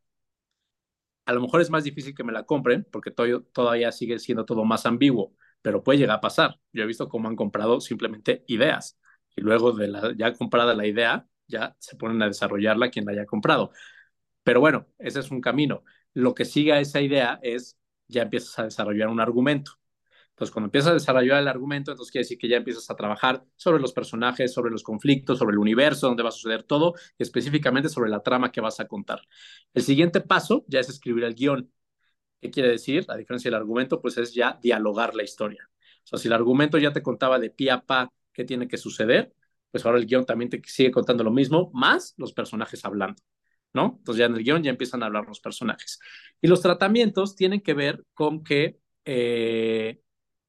A 1.26 1.34
lo 1.34 1.42
mejor 1.42 1.62
es 1.62 1.70
más 1.70 1.84
difícil 1.86 2.14
que 2.16 2.24
me 2.24 2.34
la 2.34 2.44
compren 2.46 2.86
porque 2.92 3.12
todavía 3.12 3.92
sigue 3.92 4.20
siendo 4.20 4.46
todo 4.46 4.66
más 4.66 4.86
ambiguo, 4.86 5.36
pero 5.62 5.84
puede 5.84 6.00
llegar 6.00 6.18
a 6.18 6.22
pasar. 6.22 6.60
Yo 6.74 6.84
he 6.84 6.86
visto 6.86 7.08
cómo 7.10 7.30
han 7.30 7.36
comprado 7.38 7.80
simplemente 7.80 8.44
ideas 8.48 9.00
y 9.36 9.42
luego 9.42 9.72
de 9.72 9.88
la 9.88 10.14
ya 10.18 10.34
comprada 10.34 10.74
la 10.76 10.86
idea, 10.86 11.28
ya 11.48 11.76
se 11.80 11.96
ponen 11.96 12.22
a 12.22 12.28
desarrollarla 12.28 12.90
quien 12.92 13.06
la 13.06 13.14
haya 13.14 13.26
comprado. 13.26 13.72
Pero 14.44 14.60
bueno, 14.62 14.88
ese 15.00 15.20
es 15.22 15.32
un 15.32 15.42
camino. 15.42 15.84
Lo 16.14 16.36
que 16.36 16.46
sigue 16.46 16.74
a 16.74 16.82
esa 16.82 17.02
idea 17.02 17.40
es 17.44 17.78
ya 18.08 18.24
empiezas 18.24 18.60
a 18.60 18.66
desarrollar 18.66 19.10
un 19.10 19.22
argumento. 19.22 19.74
Entonces, 20.34 20.52
cuando 20.52 20.68
empiezas 20.68 20.92
a 20.92 20.94
desarrollar 20.96 21.40
el 21.42 21.48
argumento, 21.48 21.92
entonces 21.92 22.12
quiere 22.12 22.24
decir 22.24 22.40
que 22.40 22.48
ya 22.48 22.58
empiezas 22.58 22.90
a 22.90 22.96
trabajar 22.96 23.44
sobre 23.56 23.80
los 23.80 23.94
personajes, 23.94 24.52
sobre 24.52 24.72
los 24.72 24.82
conflictos, 24.82 25.38
sobre 25.38 25.54
el 25.54 25.60
universo 25.60 26.08
donde 26.08 26.24
va 26.24 26.30
a 26.30 26.32
suceder 26.32 26.64
todo, 26.64 26.96
y 27.20 27.24
específicamente 27.24 27.88
sobre 27.88 28.10
la 28.10 28.22
trama 28.24 28.52
que 28.52 28.60
vas 28.60 28.80
a 28.80 28.88
contar. 28.88 29.22
El 29.76 29.84
siguiente 29.84 30.22
paso 30.22 30.66
ya 30.68 30.80
es 30.80 30.90
escribir 30.90 31.24
el 31.26 31.36
guion. 31.36 31.72
¿Qué 32.42 32.50
quiere 32.52 32.70
decir? 32.70 33.06
La 33.08 33.16
diferencia 33.18 33.50
del 33.52 33.60
argumento, 33.60 34.02
pues 34.02 34.18
es 34.18 34.34
ya 34.34 34.60
dialogar 34.62 35.16
la 35.16 35.24
historia. 35.24 35.70
O 36.04 36.08
sea, 36.08 36.20
si 36.20 36.28
el 36.28 36.34
argumento 36.34 36.78
ya 36.80 36.92
te 36.92 37.04
contaba 37.04 37.40
de 37.40 37.52
pie 37.52 37.72
a 37.72 37.82
pa 37.82 38.12
qué 38.34 38.44
tiene 38.44 38.68
que 38.68 38.78
suceder, 38.78 39.34
pues 39.72 39.86
ahora 39.86 40.00
el 40.00 40.08
guion 40.08 40.26
también 40.26 40.50
te 40.50 40.62
sigue 40.66 40.92
contando 40.92 41.24
lo 41.24 41.32
mismo, 41.32 41.72
más 41.74 42.16
los 42.18 42.34
personajes 42.34 42.84
hablando. 42.86 43.22
¿no? 43.74 43.96
Entonces 44.00 44.20
ya 44.20 44.26
en 44.26 44.36
el 44.36 44.44
guion 44.44 44.64
ya 44.64 44.70
empiezan 44.70 45.04
a 45.04 45.08
hablar 45.08 45.26
los 45.28 45.40
personajes. 45.40 46.00
Y 46.42 46.48
los 46.48 46.62
tratamientos 46.62 47.36
tienen 47.36 47.62
que 47.62 47.74
ver 47.74 48.04
con 48.14 48.44
que 48.44 48.80
eh, 49.06 50.00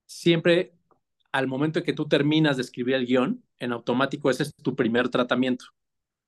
siempre 0.06 0.72
al 1.32 1.48
momento 1.48 1.80
en 1.80 1.84
que 1.84 1.92
tú 1.92 2.06
terminas 2.06 2.56
de 2.56 2.62
escribir 2.62 2.94
el 2.94 3.06
guion, 3.06 3.44
en 3.58 3.72
automático 3.72 4.30
ese 4.30 4.44
es 4.44 4.54
tu 4.54 4.76
primer 4.76 5.08
tratamiento. 5.08 5.66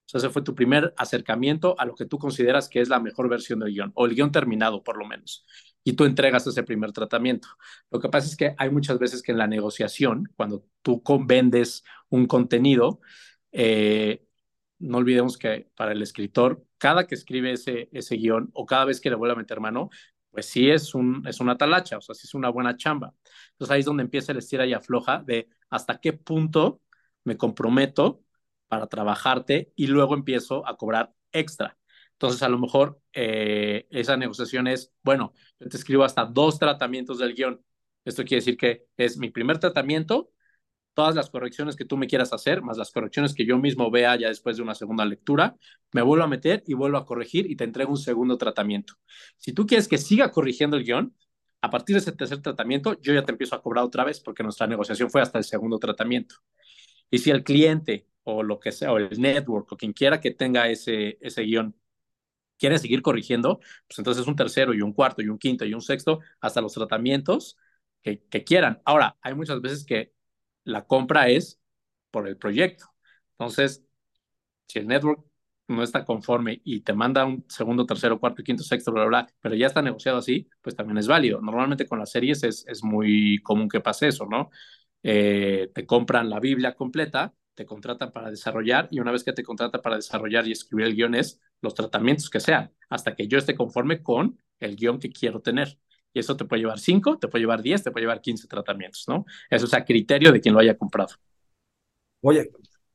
O 0.06 0.08
sea, 0.08 0.18
ese 0.18 0.30
fue 0.30 0.42
tu 0.42 0.54
primer 0.54 0.94
acercamiento 0.96 1.78
a 1.78 1.84
lo 1.84 1.94
que 1.94 2.06
tú 2.06 2.18
consideras 2.18 2.68
que 2.68 2.80
es 2.80 2.88
la 2.88 3.00
mejor 3.00 3.28
versión 3.28 3.58
del 3.60 3.72
guion, 3.72 3.92
o 3.94 4.06
el 4.06 4.14
guion 4.14 4.32
terminado 4.32 4.82
por 4.82 4.96
lo 4.96 5.06
menos. 5.06 5.44
Y 5.84 5.92
tú 5.92 6.04
entregas 6.04 6.46
ese 6.46 6.62
primer 6.62 6.92
tratamiento. 6.92 7.48
Lo 7.90 8.00
que 8.00 8.08
pasa 8.08 8.26
es 8.26 8.36
que 8.36 8.54
hay 8.58 8.70
muchas 8.70 8.98
veces 8.98 9.22
que 9.22 9.32
en 9.32 9.38
la 9.38 9.46
negociación, 9.46 10.32
cuando 10.36 10.64
tú 10.82 11.02
vendes 11.24 11.84
un 12.08 12.26
contenido, 12.26 13.00
eh, 13.52 14.26
no 14.78 14.98
olvidemos 14.98 15.38
que 15.38 15.70
para 15.76 15.92
el 15.92 16.02
escritor, 16.02 16.64
cada 16.78 17.06
que 17.06 17.14
escribe 17.14 17.52
ese, 17.52 17.88
ese 17.92 18.16
guion 18.16 18.50
o 18.52 18.66
cada 18.66 18.84
vez 18.84 19.00
que 19.00 19.10
le 19.10 19.16
vuelve 19.16 19.34
a 19.34 19.38
meter 19.38 19.60
mano, 19.60 19.90
pues 20.36 20.50
sí 20.50 20.68
es, 20.70 20.94
un, 20.94 21.26
es 21.26 21.40
una 21.40 21.56
talacha, 21.56 21.96
o 21.96 22.02
sea, 22.02 22.14
sí 22.14 22.26
es 22.26 22.34
una 22.34 22.50
buena 22.50 22.76
chamba. 22.76 23.14
Entonces 23.52 23.72
ahí 23.72 23.80
es 23.80 23.86
donde 23.86 24.02
empieza 24.02 24.32
el 24.32 24.38
estira 24.38 24.66
y 24.66 24.74
afloja 24.74 25.22
de 25.26 25.48
hasta 25.70 25.98
qué 25.98 26.12
punto 26.12 26.82
me 27.24 27.38
comprometo 27.38 28.22
para 28.68 28.86
trabajarte 28.86 29.72
y 29.76 29.86
luego 29.86 30.14
empiezo 30.14 30.68
a 30.68 30.76
cobrar 30.76 31.14
extra. 31.32 31.78
Entonces, 32.12 32.42
a 32.42 32.50
lo 32.50 32.58
mejor 32.58 33.00
eh, 33.14 33.86
esa 33.90 34.18
negociación 34.18 34.66
es, 34.66 34.92
bueno, 35.02 35.32
yo 35.58 35.70
te 35.70 35.78
escribo 35.78 36.04
hasta 36.04 36.26
dos 36.26 36.58
tratamientos 36.58 37.18
del 37.18 37.34
guion. 37.34 37.64
Esto 38.04 38.22
quiere 38.24 38.42
decir 38.42 38.58
que 38.58 38.84
es 38.98 39.16
mi 39.16 39.30
primer 39.30 39.58
tratamiento 39.58 40.32
todas 40.96 41.14
las 41.14 41.28
correcciones 41.28 41.76
que 41.76 41.84
tú 41.84 41.98
me 41.98 42.06
quieras 42.06 42.32
hacer, 42.32 42.62
más 42.62 42.78
las 42.78 42.90
correcciones 42.90 43.34
que 43.34 43.44
yo 43.44 43.58
mismo 43.58 43.90
vea 43.90 44.16
ya 44.16 44.28
después 44.28 44.56
de 44.56 44.62
una 44.62 44.74
segunda 44.74 45.04
lectura, 45.04 45.54
me 45.92 46.00
vuelvo 46.00 46.24
a 46.24 46.26
meter 46.26 46.64
y 46.66 46.72
vuelvo 46.72 46.96
a 46.96 47.04
corregir 47.04 47.50
y 47.50 47.54
te 47.54 47.64
entrego 47.64 47.90
un 47.90 47.98
segundo 47.98 48.38
tratamiento. 48.38 48.94
Si 49.36 49.52
tú 49.52 49.66
quieres 49.66 49.88
que 49.88 49.98
siga 49.98 50.32
corrigiendo 50.32 50.74
el 50.78 50.84
guion, 50.84 51.14
a 51.60 51.70
partir 51.70 51.96
de 51.96 52.00
ese 52.00 52.12
tercer 52.12 52.40
tratamiento, 52.40 52.98
yo 53.02 53.12
ya 53.12 53.22
te 53.24 53.32
empiezo 53.32 53.54
a 53.54 53.62
cobrar 53.62 53.84
otra 53.84 54.04
vez 54.04 54.20
porque 54.20 54.42
nuestra 54.42 54.66
negociación 54.66 55.10
fue 55.10 55.20
hasta 55.20 55.36
el 55.36 55.44
segundo 55.44 55.78
tratamiento. 55.78 56.36
Y 57.10 57.18
si 57.18 57.30
el 57.30 57.44
cliente 57.44 58.06
o 58.24 58.42
lo 58.42 58.58
que 58.58 58.72
sea, 58.72 58.92
o 58.92 58.96
el 58.96 59.20
network 59.20 59.70
o 59.72 59.76
quien 59.76 59.92
quiera 59.92 60.18
que 60.20 60.30
tenga 60.30 60.68
ese, 60.70 61.18
ese 61.20 61.42
guion 61.42 61.76
quiere 62.58 62.78
seguir 62.78 63.02
corrigiendo, 63.02 63.60
pues 63.86 63.98
entonces 63.98 64.26
un 64.26 64.36
tercero 64.36 64.74
y 64.74 64.80
un 64.80 64.94
cuarto 64.94 65.22
y 65.22 65.28
un 65.28 65.38
quinto 65.38 65.66
y 65.66 65.74
un 65.74 65.82
sexto 65.82 66.20
hasta 66.40 66.62
los 66.62 66.72
tratamientos 66.72 67.58
que, 68.02 68.22
que 68.30 68.44
quieran. 68.44 68.80
Ahora, 68.86 69.18
hay 69.20 69.34
muchas 69.34 69.60
veces 69.60 69.84
que 69.84 70.15
la 70.66 70.86
compra 70.86 71.28
es 71.28 71.60
por 72.10 72.28
el 72.28 72.36
proyecto. 72.36 72.86
Entonces, 73.32 73.84
si 74.68 74.78
el 74.80 74.88
network 74.88 75.24
no 75.68 75.82
está 75.82 76.04
conforme 76.04 76.60
y 76.64 76.80
te 76.82 76.92
manda 76.92 77.24
un 77.24 77.44
segundo, 77.48 77.86
tercero, 77.86 78.20
cuarto, 78.20 78.42
quinto, 78.42 78.62
sexto, 78.62 78.92
bla, 78.92 79.04
bla, 79.06 79.22
bla, 79.22 79.34
pero 79.40 79.54
ya 79.54 79.66
está 79.66 79.82
negociado 79.82 80.18
así, 80.18 80.48
pues 80.62 80.76
también 80.76 80.98
es 80.98 81.08
válido. 81.08 81.40
Normalmente 81.40 81.86
con 81.86 81.98
las 81.98 82.10
series 82.10 82.42
es, 82.44 82.84
muy 82.84 83.40
común 83.42 83.68
que 83.68 83.80
pase 83.80 84.08
eso, 84.08 84.26
¿no? 84.26 84.50
Eh, 85.02 85.70
te 85.74 85.86
compran 85.86 86.30
la 86.30 86.40
Biblia 86.40 86.74
completa, 86.74 87.34
te 87.54 87.66
contratan 87.66 88.12
para 88.12 88.30
desarrollar 88.30 88.88
y 88.90 89.00
una 89.00 89.12
vez 89.12 89.24
que 89.24 89.32
te 89.32 89.42
contratan 89.42 89.80
para 89.82 89.96
desarrollar 89.96 90.46
y 90.48 90.52
escribir 90.52 90.86
el 90.86 90.94
guion 90.94 91.14
es 91.14 91.40
los 91.62 91.74
tratamientos 91.74 92.30
que 92.30 92.40
sean, 92.40 92.72
hasta 92.88 93.14
que 93.14 93.28
yo 93.28 93.38
esté 93.38 93.54
conforme 93.54 94.02
con 94.02 94.38
el 94.60 94.76
guion 94.76 94.98
que 94.98 95.10
quiero 95.10 95.40
tener 95.40 95.78
y 96.12 96.20
eso 96.20 96.36
te 96.36 96.44
puede 96.44 96.62
llevar 96.62 96.78
5, 96.78 97.18
te 97.18 97.28
puede 97.28 97.42
llevar 97.42 97.62
10, 97.62 97.84
te 97.84 97.90
puede 97.90 98.04
llevar 98.04 98.20
15 98.20 98.48
tratamientos, 98.48 99.04
¿no? 99.08 99.24
Eso 99.50 99.66
es 99.66 99.74
a 99.74 99.84
criterio 99.84 100.32
de 100.32 100.40
quien 100.40 100.54
lo 100.54 100.60
haya 100.60 100.76
comprado. 100.76 101.14
Oye, 102.22 102.50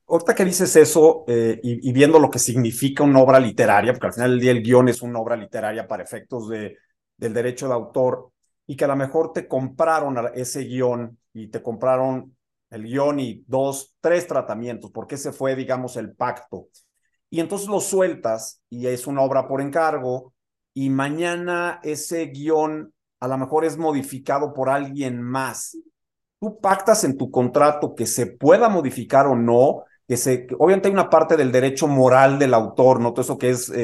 ahorita 0.08 0.36
que 0.36 0.46
dices 0.46 0.76
eso 0.76 1.24
eh, 1.28 1.60
y, 1.64 1.92
viendo 1.94 2.20
lo 2.20 2.30
que 2.30 2.40
significa 2.40 3.04
una 3.04 3.20
obra 3.20 3.40
literaria, 3.40 3.94
porque 3.94 4.08
al 4.08 4.14
final 4.14 4.32
del 4.32 4.40
día 4.40 4.52
el 4.52 4.64
guion 4.64 4.90
es 4.90 5.02
una 5.02 5.20
obra 5.20 5.36
literaria 5.36 5.88
para 5.88 6.04
efectos 6.04 6.50
de, 6.50 6.78
del 7.18 7.34
derecho 7.34 7.68
de 7.68 7.74
autor, 7.74 8.32
y 8.68 8.76
que 8.76 8.86
a 8.86 8.88
lo 8.88 8.96
mejor 8.96 9.34
te 9.34 9.48
compraron 9.48 10.16
ese 10.34 10.64
guion 10.64 11.18
y 11.34 11.48
te 11.48 11.62
compraron 11.62 12.36
el 12.70 12.84
guion 12.84 13.20
y 13.20 13.44
dos, 13.48 13.96
tres 14.00 14.28
tratamientos, 14.28 14.92
porque 14.92 15.16
ese 15.16 15.34
fue, 15.34 15.56
digamos, 15.56 15.98
el 15.98 16.16
pacto. 16.16 16.70
Y 17.30 17.40
entonces 17.40 17.68
lo 17.68 17.80
sueltas 17.82 18.62
y 18.70 18.88
es 18.88 19.08
una 19.08 19.22
obra 19.22 19.48
por 19.48 19.62
encargo 19.62 20.34
y 20.74 20.90
mañana 20.90 21.80
ese 21.84 22.28
guion 22.28 22.94
a 23.22 23.28
lo 23.28 23.38
mejor 23.38 23.64
es 23.64 23.78
modificado 23.78 24.52
por 24.52 24.70
alguien 24.70 25.22
más. 25.22 25.78
Tú 26.40 26.60
pactas 26.60 27.04
en 27.04 27.18
tu 27.18 27.30
contrato 27.30 27.94
que 27.94 28.08
se 28.08 28.26
pueda 28.26 28.68
modificar 28.68 29.28
o 29.28 29.36
no, 29.36 29.84
que 30.08 30.18
se, 30.18 30.48
obviamente 30.58 30.88
hay 30.88 30.94
una 30.94 31.10
parte 31.10 31.38
del 31.38 31.52
derecho 31.52 31.88
moral 31.88 32.40
del 32.40 32.56
autor, 32.56 33.00
¿no? 33.00 33.14
Todo 33.14 33.22
eso 33.22 33.38
que 33.38 33.52
es 33.52 33.70
eh, 33.70 33.76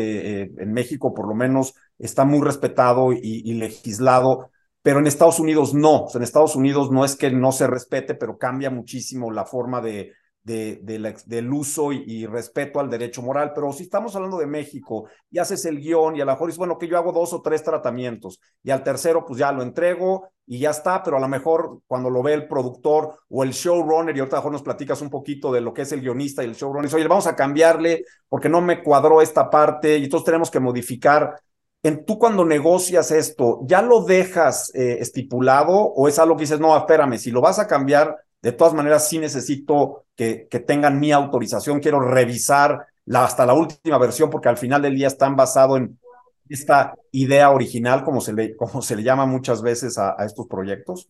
eh, 0.42 0.52
en 0.58 0.74
México 0.74 1.14
por 1.14 1.28
lo 1.28 1.36
menos 1.36 1.76
está 2.00 2.26
muy 2.26 2.42
respetado 2.42 3.14
y, 3.14 3.54
legislado, 3.54 4.50
pero 4.82 5.00
en 5.00 5.08
Estados 5.08 5.40
Unidos 5.40 5.74
no. 5.74 6.08
en 6.14 6.24
Estados 6.24 6.56
Unidos 6.56 6.92
no 6.92 7.06
es 7.06 7.16
que 7.16 7.30
no 7.30 7.52
se 7.52 7.68
respete, 7.68 8.16
pero 8.16 8.40
cambia 8.40 8.72
muchísimo 8.72 9.32
la 9.32 9.46
forma 9.46 9.82
de, 9.82 10.14
de, 10.48 11.14
del 11.26 11.52
uso 11.52 11.92
y, 11.92 12.26
respeto 12.26 12.80
al 12.80 12.90
derecho 12.90 13.22
moral, 13.22 13.52
pero 13.54 13.74
si 13.74 13.84
estamos 13.84 14.16
hablando 14.16 14.38
de 14.38 14.48
México 14.48 15.08
y 15.30 15.40
haces 15.40 15.66
el 15.66 15.80
guion 15.80 16.16
y 16.16 16.22
a 16.22 16.26
lo 16.26 16.32
mejor 16.32 16.48
dices, 16.48 16.58
bueno, 16.58 16.78
que 16.78 16.88
yo 16.88 16.98
hago 16.98 17.12
dos 17.12 17.34
o 17.34 17.42
tres 17.42 17.64
tratamientos 17.64 18.40
y 18.64 18.72
al 18.72 18.82
tercero 18.82 19.26
pues 19.26 19.40
ya 19.40 19.52
lo 19.52 19.62
entrego 19.62 20.30
y 20.46 20.60
ya 20.60 20.70
está, 20.70 21.04
pero 21.04 21.18
a 21.18 21.20
lo 21.20 21.28
mejor 21.28 21.82
cuando 21.86 22.10
lo 22.10 22.24
ve 22.24 22.34
el 22.34 22.48
productor 22.48 23.20
o 23.30 23.44
el 23.44 23.52
showrunner 23.52 24.16
y 24.16 24.20
ahorita 24.20 24.38
mejor 24.38 24.54
nos 24.54 24.64
platicas 24.64 25.02
un 25.02 25.10
poquito 25.10 25.52
de 25.52 25.60
lo 25.60 25.74
que 25.74 25.82
es 25.82 25.92
el 25.92 26.00
guionista 26.00 26.44
y 26.44 26.46
el 26.46 26.56
showrunner, 26.56 26.86
dice, 26.86 26.96
oye, 26.96 27.08
vamos 27.08 27.28
a 27.28 27.36
cambiarle 27.36 28.06
porque 28.30 28.48
no 28.48 28.62
me 28.62 28.82
cuadró 28.82 29.22
esta 29.22 29.50
parte 29.50 29.98
y 29.98 30.06
entonces 30.06 30.26
tenemos 30.26 30.50
que 30.50 30.62
modificar. 30.62 31.42
En, 31.84 32.06
tú 32.06 32.18
cuando 32.18 32.46
negocias 32.46 33.12
esto, 33.12 33.60
¿ya 33.66 33.82
lo 33.82 34.02
dejas 34.04 34.74
eh, 34.74 34.98
estipulado 35.02 35.74
o 35.74 36.08
es 36.08 36.18
algo 36.20 36.38
que 36.38 36.44
dices, 36.44 36.60
no, 36.60 36.76
espérame, 36.78 37.18
si 37.18 37.32
lo 37.32 37.42
vas 37.42 37.60
a 37.60 37.68
cambiar, 37.68 38.16
de 38.48 38.54
todas 38.54 38.74
maneras, 38.74 39.10
sí 39.10 39.20
necesito 39.20 40.06
que, 40.16 40.48
que 40.50 40.62
tengan 40.62 41.02
mi 41.02 41.12
autorización, 41.12 41.82
quiero 41.82 42.00
revisar 42.00 42.88
hasta 43.14 43.46
la 43.46 43.54
última 43.54 43.98
versión 43.98 44.30
porque 44.30 44.48
al 44.48 44.56
final 44.56 44.82
del 44.82 44.96
día 44.96 45.08
están 45.08 45.36
basados 45.36 45.80
en 45.80 46.00
esta 46.48 46.96
idea 47.12 47.50
original, 47.50 48.06
como 48.06 48.22
se 48.22 48.32
le, 48.32 48.56
como 48.56 48.82
se 48.82 48.96
le 48.96 49.04
llama 49.04 49.26
muchas 49.26 49.62
veces 49.62 49.98
a, 49.98 50.16
estos 50.26 50.48
proyectos. 50.48 51.10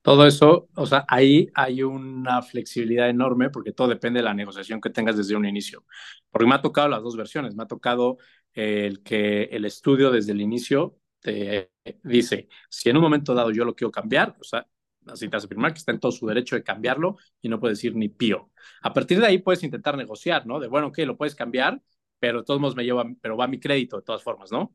Todo 0.00 0.26
eso, 0.26 0.66
o 0.76 0.86
sea, 0.86 1.04
ahí 1.08 1.50
hay 1.52 1.82
una 1.82 2.40
flexibilidad 2.40 3.10
enorme 3.10 3.50
porque 3.50 3.72
todo 3.72 3.88
depende 3.88 4.20
de 4.20 4.24
la 4.24 4.32
negociación 4.32 4.80
que 4.80 4.88
tengas 4.88 5.18
desde 5.18 5.36
un 5.36 5.44
inicio. 5.44 5.84
Porque 6.30 6.46
me 6.46 6.54
ha 6.54 6.62
tocado 6.62 6.88
las 6.88 7.02
dos 7.02 7.18
versiones. 7.18 7.54
Me 7.54 7.64
ha 7.64 7.66
tocado 7.66 8.16
el 8.54 9.02
que 9.02 9.42
el 9.44 9.66
estudio 9.66 10.10
desde 10.10 10.32
el 10.32 10.40
inicio 10.40 10.96
te 11.20 11.70
dice, 12.02 12.48
si 12.70 12.88
en 12.88 12.96
un 12.96 13.02
momento 13.02 13.34
dado 13.34 13.50
yo 13.50 13.66
lo 13.66 13.74
quiero 13.74 13.90
cambiar, 13.90 14.34
o 14.40 14.44
sea, 14.44 14.66
necesitas 15.10 15.44
afirmar 15.44 15.72
que 15.72 15.78
está 15.78 15.92
en 15.92 16.00
todo 16.00 16.12
su 16.12 16.26
derecho 16.26 16.56
de 16.56 16.62
cambiarlo 16.62 17.16
y 17.40 17.48
no 17.48 17.60
puede 17.60 17.72
decir 17.72 17.94
ni 17.94 18.08
pío. 18.08 18.50
A 18.82 18.92
partir 18.92 19.20
de 19.20 19.26
ahí 19.26 19.38
puedes 19.38 19.62
intentar 19.62 19.96
negociar, 19.96 20.46
¿no? 20.46 20.60
De, 20.60 20.68
bueno, 20.68 20.88
ok, 20.88 20.98
lo 21.00 21.16
puedes 21.16 21.34
cambiar, 21.34 21.80
pero 22.18 22.40
de 22.40 22.44
todos 22.44 22.60
modos 22.60 22.76
me 22.76 22.84
lleva, 22.84 23.04
pero 23.20 23.36
va 23.36 23.46
mi 23.46 23.60
crédito 23.60 23.96
de 23.96 24.02
todas 24.02 24.22
formas, 24.22 24.52
¿no? 24.52 24.74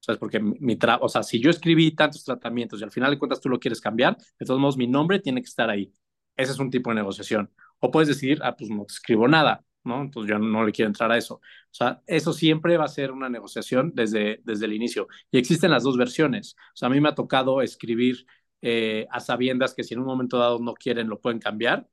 O 0.00 0.02
sea, 0.02 0.14
es 0.14 0.18
porque 0.18 0.40
mi, 0.40 0.76
tra 0.76 0.98
o 0.98 1.08
sea, 1.08 1.22
si 1.22 1.40
yo 1.40 1.50
escribí 1.50 1.90
tantos 1.92 2.24
tratamientos 2.24 2.80
y 2.80 2.84
al 2.84 2.90
final 2.90 3.10
de 3.10 3.18
cuentas 3.18 3.40
tú 3.40 3.48
lo 3.48 3.58
quieres 3.58 3.80
cambiar, 3.80 4.16
de 4.38 4.46
todos 4.46 4.60
modos 4.60 4.76
mi 4.76 4.86
nombre 4.86 5.18
tiene 5.18 5.42
que 5.42 5.48
estar 5.48 5.68
ahí. 5.70 5.92
Ese 6.36 6.52
es 6.52 6.58
un 6.58 6.70
tipo 6.70 6.90
de 6.90 6.96
negociación. 6.96 7.50
O 7.80 7.90
puedes 7.90 8.08
decir, 8.08 8.38
ah, 8.42 8.56
pues 8.56 8.70
no 8.70 8.84
te 8.84 8.92
escribo 8.92 9.26
nada, 9.26 9.64
¿no? 9.84 10.02
Entonces 10.02 10.30
yo 10.30 10.38
no 10.38 10.64
le 10.64 10.72
quiero 10.72 10.88
entrar 10.88 11.10
a 11.10 11.16
eso. 11.18 11.34
O 11.36 11.40
sea, 11.70 12.00
eso 12.06 12.32
siempre 12.32 12.76
va 12.76 12.84
a 12.84 12.88
ser 12.88 13.10
una 13.10 13.28
negociación 13.28 13.92
desde, 13.94 14.40
desde 14.44 14.66
el 14.66 14.72
inicio. 14.72 15.08
Y 15.32 15.38
existen 15.38 15.70
las 15.72 15.82
dos 15.82 15.96
versiones. 15.96 16.54
O 16.74 16.76
sea, 16.76 16.88
a 16.88 16.90
mí 16.92 17.00
me 17.00 17.08
ha 17.08 17.14
tocado 17.14 17.60
escribir 17.60 18.24
eh, 18.62 19.06
a 19.10 19.20
sabiendas 19.20 19.74
que 19.74 19.84
si 19.84 19.94
en 19.94 20.00
un 20.00 20.06
momento 20.06 20.38
dado 20.38 20.58
no 20.58 20.74
quieren, 20.74 21.08
lo 21.08 21.20
pueden 21.20 21.38
cambiar. 21.38 21.88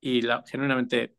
Y 0.00 0.22
la, 0.22 0.44
genuinamente 0.46 1.16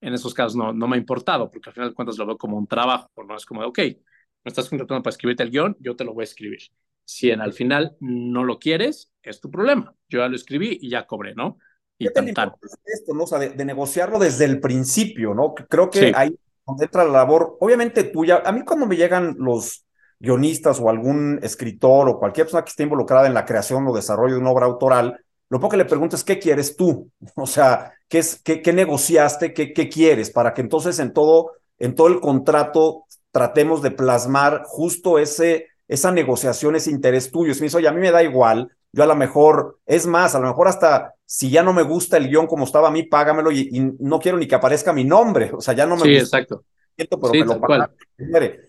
en 0.00 0.14
esos 0.14 0.34
casos 0.34 0.56
no, 0.56 0.72
no 0.72 0.88
me 0.88 0.96
ha 0.96 0.98
importado, 0.98 1.50
porque 1.50 1.70
al 1.70 1.74
final 1.74 1.90
de 1.90 1.94
cuentas 1.94 2.18
lo 2.18 2.26
veo 2.26 2.38
como 2.38 2.58
un 2.58 2.66
trabajo, 2.66 3.10
no 3.26 3.36
es 3.36 3.46
como, 3.46 3.62
ok, 3.62 3.78
me 3.78 4.48
estás 4.48 4.68
contratando 4.68 5.02
para 5.02 5.12
escribirte 5.12 5.42
el 5.44 5.50
guion, 5.50 5.76
yo 5.78 5.94
te 5.94 6.04
lo 6.04 6.12
voy 6.12 6.22
a 6.22 6.24
escribir. 6.24 6.60
Si 7.04 7.30
en 7.30 7.40
al 7.40 7.52
final 7.52 7.96
no 8.00 8.44
lo 8.44 8.58
quieres, 8.58 9.12
es 9.22 9.40
tu 9.40 9.50
problema. 9.50 9.94
Yo 10.08 10.20
ya 10.20 10.28
lo 10.28 10.36
escribí 10.36 10.78
y 10.80 10.90
ya 10.90 11.06
cobré, 11.06 11.34
¿no? 11.34 11.58
Y 11.98 12.08
tan, 12.10 12.28
Esto, 12.28 13.14
¿no? 13.14 13.24
O 13.24 13.26
sea, 13.26 13.38
de, 13.38 13.64
negociarlo 13.64 14.18
desde 14.18 14.44
el 14.44 14.60
principio, 14.60 15.34
¿no? 15.34 15.54
Creo 15.54 15.88
que 15.88 16.12
ahí 16.16 16.36
donde 16.66 16.84
entra 16.84 17.04
la 17.04 17.12
labor, 17.12 17.56
obviamente 17.60 18.04
tuya. 18.04 18.42
A 18.44 18.52
mí 18.52 18.64
cuando 18.64 18.86
me 18.86 18.96
llegan 18.96 19.36
los, 19.38 19.84
guionistas 20.22 20.78
o 20.80 20.88
algún 20.88 21.40
escritor 21.42 22.08
o 22.08 22.18
cualquier 22.18 22.46
persona 22.46 22.64
que 22.64 22.70
esté 22.70 22.84
involucrada 22.84 23.26
en 23.26 23.34
la 23.34 23.44
creación 23.44 23.86
o 23.86 23.94
desarrollo 23.94 24.34
de 24.34 24.40
una 24.40 24.52
obra 24.52 24.66
autoral, 24.66 25.20
lo 25.50 25.58
poco 25.58 25.72
que 25.72 25.78
le 25.78 25.84
preguntas 25.84 26.20
es 26.20 26.24
qué 26.24 26.38
quieres 26.38 26.76
tú, 26.76 27.10
o 27.34 27.46
sea, 27.46 27.92
qué, 28.08 28.18
es, 28.18 28.40
qué, 28.40 28.62
qué 28.62 28.72
negociaste, 28.72 29.52
qué, 29.52 29.72
qué 29.72 29.88
quieres, 29.88 30.30
para 30.30 30.54
que 30.54 30.60
entonces 30.60 31.00
en 31.00 31.12
todo, 31.12 31.52
en 31.78 31.96
todo 31.96 32.06
el 32.06 32.20
contrato 32.20 33.04
tratemos 33.32 33.82
de 33.82 33.90
plasmar 33.90 34.62
justo 34.64 35.18
ese, 35.18 35.66
esa 35.88 36.12
negociación, 36.12 36.76
ese 36.76 36.90
interés 36.90 37.30
tuyo. 37.30 37.52
Si 37.52 37.60
me 37.60 37.66
dice, 37.66 37.78
oye, 37.78 37.88
a 37.88 37.92
mí 37.92 38.00
me 38.00 38.12
da 38.12 38.22
igual, 38.22 38.70
yo 38.92 39.02
a 39.02 39.06
lo 39.06 39.16
mejor, 39.16 39.80
es 39.86 40.06
más, 40.06 40.34
a 40.34 40.38
lo 40.38 40.46
mejor 40.46 40.68
hasta 40.68 41.14
si 41.26 41.50
ya 41.50 41.62
no 41.62 41.72
me 41.72 41.82
gusta 41.82 42.18
el 42.18 42.28
guion 42.28 42.46
como 42.46 42.64
estaba 42.64 42.88
a 42.88 42.90
mí, 42.90 43.04
págamelo 43.04 43.50
y, 43.50 43.96
no 43.98 44.20
quiero 44.20 44.38
ni 44.38 44.46
que 44.46 44.54
aparezca 44.54 44.92
mi 44.92 45.04
nombre, 45.04 45.50
o 45.52 45.60
sea, 45.60 45.74
ya 45.74 45.86
no 45.86 45.96
me 45.96 46.02
sí, 46.02 46.20
gusta. 46.20 46.38
exacto. 46.38 46.64
Pero, 46.96 47.18
me 47.32 47.44
lo 47.44 47.60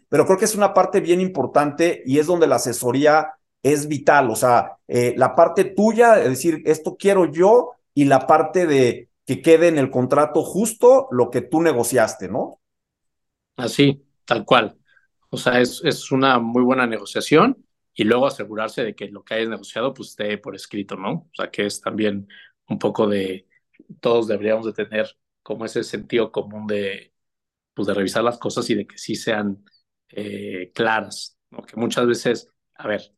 pero 0.09 0.25
creo 0.25 0.37
que 0.37 0.45
es 0.45 0.55
una 0.55 0.73
parte 0.73 1.01
bien 1.01 1.19
importante 1.21 2.03
y 2.05 2.19
es 2.19 2.27
donde 2.27 2.47
la 2.47 2.55
asesoría 2.55 3.33
es 3.61 3.87
vital, 3.87 4.29
o 4.29 4.35
sea, 4.35 4.77
eh, 4.87 5.13
la 5.17 5.35
parte 5.35 5.63
tuya, 5.63 6.21
es 6.21 6.29
decir, 6.29 6.61
esto 6.65 6.97
quiero 6.97 7.31
yo 7.31 7.71
y 7.93 8.05
la 8.05 8.27
parte 8.27 8.67
de 8.67 9.09
que 9.25 9.41
quede 9.41 9.69
en 9.69 9.77
el 9.77 9.89
contrato 9.89 10.43
justo 10.43 11.07
lo 11.11 11.29
que 11.29 11.41
tú 11.41 11.61
negociaste, 11.61 12.27
¿no? 12.27 12.59
Así, 13.55 14.03
tal 14.25 14.43
cual. 14.43 14.77
O 15.29 15.37
sea, 15.37 15.61
es, 15.61 15.81
es 15.85 16.11
una 16.11 16.39
muy 16.39 16.61
buena 16.61 16.85
negociación 16.85 17.65
y 17.93 18.03
luego 18.03 18.27
asegurarse 18.27 18.83
de 18.83 18.95
que 18.95 19.07
lo 19.07 19.23
que 19.23 19.35
hayas 19.35 19.49
negociado 19.49 19.93
pues 19.93 20.09
esté 20.09 20.37
por 20.37 20.55
escrito, 20.55 20.97
¿no? 20.97 21.11
O 21.11 21.31
sea, 21.33 21.49
que 21.49 21.65
es 21.65 21.79
también 21.79 22.27
un 22.67 22.79
poco 22.79 23.07
de, 23.07 23.47
todos 23.99 24.27
deberíamos 24.27 24.65
de 24.65 24.73
tener 24.73 25.07
como 25.41 25.65
ese 25.65 25.83
sentido 25.83 26.31
común 26.31 26.67
de, 26.67 27.12
pues 27.73 27.87
de 27.87 27.93
revisar 27.93 28.23
las 28.23 28.37
cosas 28.37 28.69
y 28.69 28.75
de 28.75 28.87
que 28.87 28.97
sí 28.97 29.15
sean 29.15 29.63
eh, 30.09 30.71
claras, 30.73 31.37
¿no? 31.49 31.63
Que 31.63 31.75
muchas 31.75 32.05
veces, 32.05 32.49
a 32.75 32.87
ver, 32.87 33.13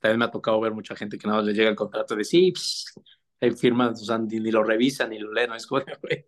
también 0.00 0.18
me 0.18 0.24
ha 0.24 0.30
tocado 0.30 0.60
ver 0.60 0.72
mucha 0.72 0.96
gente 0.96 1.18
que 1.18 1.26
nada 1.26 1.38
más 1.38 1.46
le 1.46 1.54
llega 1.54 1.70
el 1.70 1.76
contrato 1.76 2.16
de 2.16 2.24
sí, 2.24 2.52
pues, 2.52 2.92
hay 3.40 3.50
firmas, 3.52 4.02
o 4.02 4.04
sea, 4.04 4.18
ni, 4.18 4.50
lo 4.50 4.62
revisan 4.62 5.10
ni 5.10 5.18
lo 5.18 5.32
leen, 5.32 5.50
¿no? 5.50 5.56
Es 5.56 5.66
como, 5.66 5.82
güey, 6.02 6.26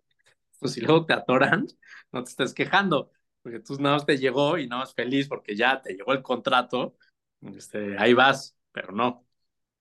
pues 0.59 0.73
si 0.73 0.81
luego 0.81 1.05
te 1.05 1.13
atoran, 1.13 1.65
no 2.11 2.23
te 2.23 2.29
estés 2.29 2.53
quejando, 2.53 3.11
porque 3.41 3.59
tú 3.59 3.75
nada 3.79 3.95
más 3.95 4.05
te 4.05 4.17
llegó 4.17 4.57
y 4.57 4.67
nada 4.67 4.81
más 4.81 4.93
feliz 4.93 5.27
porque 5.27 5.55
ya 5.55 5.81
te 5.81 5.93
llegó 5.93 6.13
el 6.13 6.21
contrato, 6.21 6.95
este, 7.41 7.97
ahí 7.97 8.13
vas, 8.13 8.55
pero 8.71 8.91
no. 8.91 9.25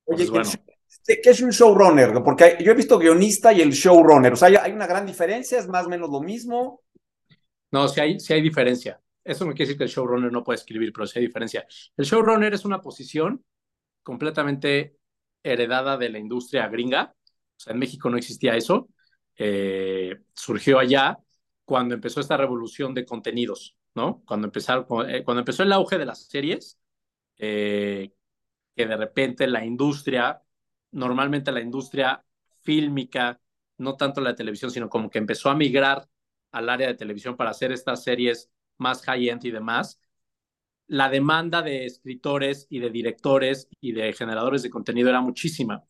Oye, 0.04 0.28
bueno. 0.28 0.50
¿qué 1.06 1.30
es 1.30 1.40
un 1.40 1.50
showrunner? 1.50 2.12
Porque 2.22 2.58
yo 2.60 2.72
he 2.72 2.76
visto 2.76 2.98
guionista 2.98 3.52
y 3.52 3.60
el 3.60 3.70
showrunner, 3.70 4.32
o 4.32 4.36
sea, 4.36 4.48
¿hay 4.62 4.72
una 4.72 4.86
gran 4.86 5.06
diferencia? 5.06 5.58
¿Es 5.58 5.66
más 5.66 5.86
o 5.86 5.88
menos 5.88 6.10
lo 6.10 6.20
mismo? 6.20 6.83
No, 7.74 7.88
sí 7.88 8.00
hay, 8.00 8.20
sí 8.20 8.32
hay 8.32 8.40
diferencia. 8.40 9.00
Eso 9.24 9.44
no 9.44 9.50
quiere 9.50 9.66
decir 9.66 9.78
que 9.78 9.82
el 9.82 9.90
showrunner 9.90 10.30
no 10.30 10.44
puede 10.44 10.58
escribir, 10.58 10.92
pero 10.92 11.08
sí 11.08 11.18
hay 11.18 11.26
diferencia. 11.26 11.66
El 11.96 12.04
showrunner 12.04 12.54
es 12.54 12.64
una 12.64 12.80
posición 12.80 13.44
completamente 14.04 14.96
heredada 15.42 15.96
de 15.96 16.08
la 16.08 16.20
industria 16.20 16.68
gringa. 16.68 17.12
O 17.16 17.60
sea, 17.60 17.72
en 17.72 17.80
México 17.80 18.08
no 18.08 18.16
existía 18.16 18.54
eso. 18.54 18.88
Eh, 19.36 20.14
surgió 20.32 20.78
allá 20.78 21.18
cuando 21.64 21.96
empezó 21.96 22.20
esta 22.20 22.36
revolución 22.36 22.94
de 22.94 23.04
contenidos, 23.04 23.76
¿no? 23.96 24.22
Cuando, 24.24 24.46
empezaron, 24.46 24.86
eh, 25.10 25.24
cuando 25.24 25.40
empezó 25.40 25.64
el 25.64 25.72
auge 25.72 25.98
de 25.98 26.06
las 26.06 26.28
series, 26.28 26.78
eh, 27.38 28.12
que 28.76 28.86
de 28.86 28.96
repente 28.96 29.48
la 29.48 29.64
industria, 29.64 30.40
normalmente 30.92 31.50
la 31.50 31.60
industria 31.60 32.24
fílmica, 32.62 33.40
no 33.78 33.96
tanto 33.96 34.20
la 34.20 34.36
televisión, 34.36 34.70
sino 34.70 34.88
como 34.88 35.10
que 35.10 35.18
empezó 35.18 35.50
a 35.50 35.56
migrar 35.56 36.06
al 36.54 36.68
área 36.68 36.88
de 36.88 36.94
televisión 36.94 37.36
para 37.36 37.50
hacer 37.50 37.72
estas 37.72 38.04
series 38.04 38.50
más 38.78 39.02
high-end 39.02 39.44
y 39.44 39.50
demás, 39.50 40.00
la 40.86 41.08
demanda 41.08 41.62
de 41.62 41.86
escritores 41.86 42.66
y 42.70 42.78
de 42.78 42.90
directores 42.90 43.68
y 43.80 43.92
de 43.92 44.12
generadores 44.12 44.62
de 44.62 44.70
contenido 44.70 45.08
era 45.08 45.20
muchísima. 45.20 45.84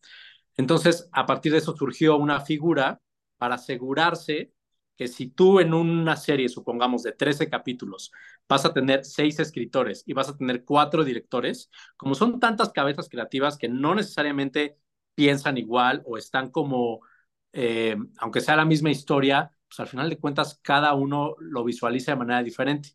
Entonces, 0.57 1.09
a 1.11 1.25
partir 1.25 1.51
de 1.51 1.59
eso 1.59 1.75
surgió 1.75 2.17
una 2.17 2.41
figura 2.41 3.01
para 3.37 3.55
asegurarse 3.55 4.53
que 4.95 5.07
si 5.07 5.27
tú 5.27 5.59
en 5.59 5.73
una 5.73 6.15
serie, 6.15 6.47
supongamos, 6.47 7.03
de 7.03 7.11
13 7.11 7.49
capítulos, 7.49 8.11
vas 8.47 8.65
a 8.65 8.73
tener 8.73 9.03
seis 9.03 9.39
escritores 9.39 10.03
y 10.05 10.13
vas 10.13 10.29
a 10.29 10.37
tener 10.37 10.63
cuatro 10.63 11.03
directores, 11.03 11.69
como 11.97 12.15
son 12.15 12.39
tantas 12.39 12.69
cabezas 12.71 13.09
creativas 13.09 13.57
que 13.57 13.67
no 13.67 13.93
necesariamente 13.95 14.77
piensan 15.13 15.57
igual 15.57 16.01
o 16.05 16.17
están 16.17 16.49
como, 16.49 17.01
eh, 17.53 17.97
aunque 18.17 18.41
sea 18.41 18.55
la 18.55 18.65
misma 18.65 18.89
historia, 18.91 19.51
pues 19.75 19.87
al 19.87 19.91
final 19.91 20.09
de 20.09 20.17
cuentas 20.17 20.59
cada 20.61 20.93
uno 20.93 21.35
lo 21.39 21.63
visualiza 21.63 22.11
de 22.11 22.17
manera 22.17 22.41
diferente. 22.43 22.91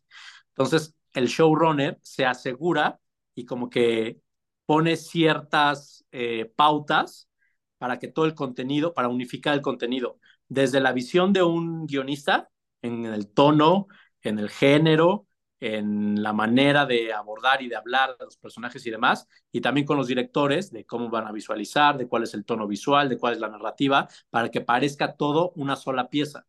Entonces, 0.49 0.95
el 1.13 1.27
showrunner 1.27 1.99
se 2.01 2.25
asegura 2.25 2.99
y 3.35 3.45
como 3.45 3.69
que 3.69 4.21
pone 4.65 4.95
ciertas 4.97 6.05
eh, 6.11 6.51
pautas 6.55 7.29
para 7.77 7.99
que 7.99 8.07
todo 8.07 8.25
el 8.25 8.35
contenido, 8.35 8.93
para 8.93 9.09
unificar 9.09 9.53
el 9.53 9.61
contenido, 9.61 10.19
desde 10.47 10.79
la 10.79 10.93
visión 10.93 11.33
de 11.33 11.43
un 11.43 11.85
guionista, 11.87 12.49
en 12.81 13.05
el 13.05 13.27
tono, 13.31 13.87
en 14.21 14.39
el 14.39 14.49
género, 14.49 15.27
en 15.59 16.21
la 16.23 16.33
manera 16.33 16.85
de 16.85 17.13
abordar 17.13 17.61
y 17.61 17.69
de 17.69 17.75
hablar 17.75 18.17
de 18.17 18.25
los 18.25 18.37
personajes 18.37 18.85
y 18.85 18.91
demás, 18.91 19.27
y 19.51 19.61
también 19.61 19.85
con 19.85 19.97
los 19.97 20.07
directores 20.07 20.71
de 20.71 20.85
cómo 20.85 21.09
van 21.09 21.27
a 21.27 21.31
visualizar, 21.31 21.97
de 21.97 22.07
cuál 22.07 22.23
es 22.23 22.33
el 22.33 22.45
tono 22.45 22.67
visual, 22.67 23.09
de 23.09 23.17
cuál 23.17 23.33
es 23.33 23.39
la 23.39 23.49
narrativa, 23.49 24.07
para 24.31 24.49
que 24.49 24.61
parezca 24.61 25.15
todo 25.15 25.51
una 25.55 25.75
sola 25.75 26.09
pieza. 26.09 26.47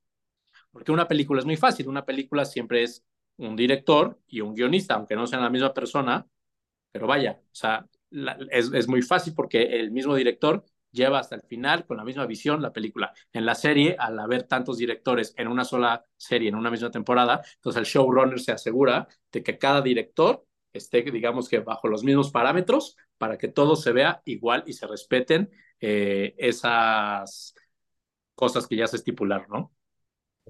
Porque 0.72 0.92
una 0.92 1.06
película 1.06 1.40
es 1.40 1.46
muy 1.46 1.56
fácil, 1.56 1.88
una 1.88 2.04
película 2.04 2.44
siempre 2.44 2.82
es 2.82 3.04
un 3.36 3.54
director 3.56 4.18
y 4.26 4.40
un 4.40 4.54
guionista, 4.54 4.94
aunque 4.94 5.14
no 5.14 5.26
sean 5.26 5.42
la 5.42 5.50
misma 5.50 5.72
persona, 5.72 6.26
pero 6.90 7.06
vaya, 7.06 7.40
o 7.40 7.54
sea, 7.54 7.86
es, 8.50 8.70
es, 8.72 8.88
muy 8.88 9.02
fácil 9.02 9.34
porque 9.34 9.62
el 9.62 9.90
mismo 9.90 10.14
director 10.14 10.64
lleva 10.90 11.18
hasta 11.18 11.34
el 11.34 11.42
final 11.42 11.86
con 11.86 11.96
la 11.96 12.04
misma 12.04 12.26
visión 12.26 12.62
la 12.62 12.72
película. 12.72 13.12
En 13.32 13.46
la 13.46 13.54
serie, 13.54 13.96
al 13.98 14.18
haber 14.18 14.44
tantos 14.44 14.76
directores 14.78 15.34
en 15.36 15.48
una 15.48 15.64
sola 15.64 16.04
serie, 16.16 16.50
en 16.50 16.54
una 16.54 16.70
misma 16.70 16.90
temporada, 16.90 17.42
entonces 17.54 17.80
el 17.80 17.86
showrunner 17.86 18.40
se 18.40 18.52
asegura 18.52 19.08
de 19.32 19.42
que 19.42 19.58
cada 19.58 19.80
director 19.80 20.44
esté, 20.72 21.02
digamos 21.02 21.48
que 21.48 21.60
bajo 21.60 21.88
los 21.88 22.04
mismos 22.04 22.30
parámetros 22.30 22.96
para 23.18 23.38
que 23.38 23.48
todo 23.48 23.76
se 23.76 23.92
vea 23.92 24.22
igual 24.24 24.64
y 24.66 24.72
se 24.74 24.86
respeten 24.86 25.50
eh, 25.80 26.34
esas 26.38 27.54
cosas 28.34 28.66
que 28.66 28.76
ya 28.76 28.86
se 28.86 28.96
estipularon, 28.96 29.48
¿no? 29.50 29.72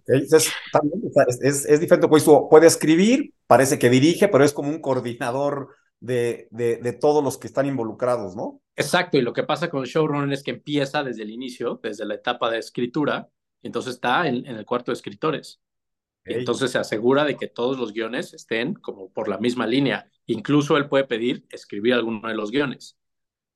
Es, 0.06 1.64
es, 1.66 1.80
diferente, 1.80 2.08
pues 2.08 2.24
puede 2.50 2.66
escribir, 2.66 3.34
parece 3.46 3.78
que 3.78 3.90
dirige, 3.90 4.28
pero 4.28 4.44
es 4.44 4.52
como 4.52 4.68
un 4.68 4.80
coordinador 4.80 5.68
de, 6.00 6.48
de, 6.50 6.92
todos 6.92 7.22
los 7.22 7.38
que 7.38 7.46
están 7.46 7.66
involucrados, 7.66 8.34
¿no? 8.34 8.60
Exacto, 8.74 9.18
y 9.18 9.22
lo 9.22 9.32
que 9.32 9.44
pasa 9.44 9.70
con 9.70 9.82
el 9.82 9.88
showrunner 9.88 10.32
es 10.32 10.42
que 10.42 10.50
empieza 10.50 11.04
desde 11.04 11.22
el 11.22 11.30
inicio, 11.30 11.78
desde 11.82 12.04
la 12.04 12.14
etapa 12.14 12.50
de 12.50 12.58
escritura, 12.58 13.28
y 13.62 13.68
entonces 13.68 13.94
está 13.94 14.26
en, 14.26 14.44
el 14.46 14.64
cuarto 14.64 14.90
de 14.90 14.94
escritores. 14.94 15.60
entonces 16.24 16.72
se 16.72 16.78
asegura 16.78 17.24
de 17.24 17.36
que 17.36 17.46
todos 17.46 17.78
los 17.78 17.92
guiones 17.92 18.34
estén 18.34 18.74
como 18.74 19.12
por 19.12 19.28
la 19.28 19.38
misma 19.38 19.66
línea. 19.66 20.10
Incluso 20.26 20.76
él 20.76 20.88
puede 20.88 21.04
pedir 21.04 21.46
escribir 21.50 21.94
alguno 21.94 22.28
de 22.28 22.34
los 22.34 22.50
guiones. 22.50 22.98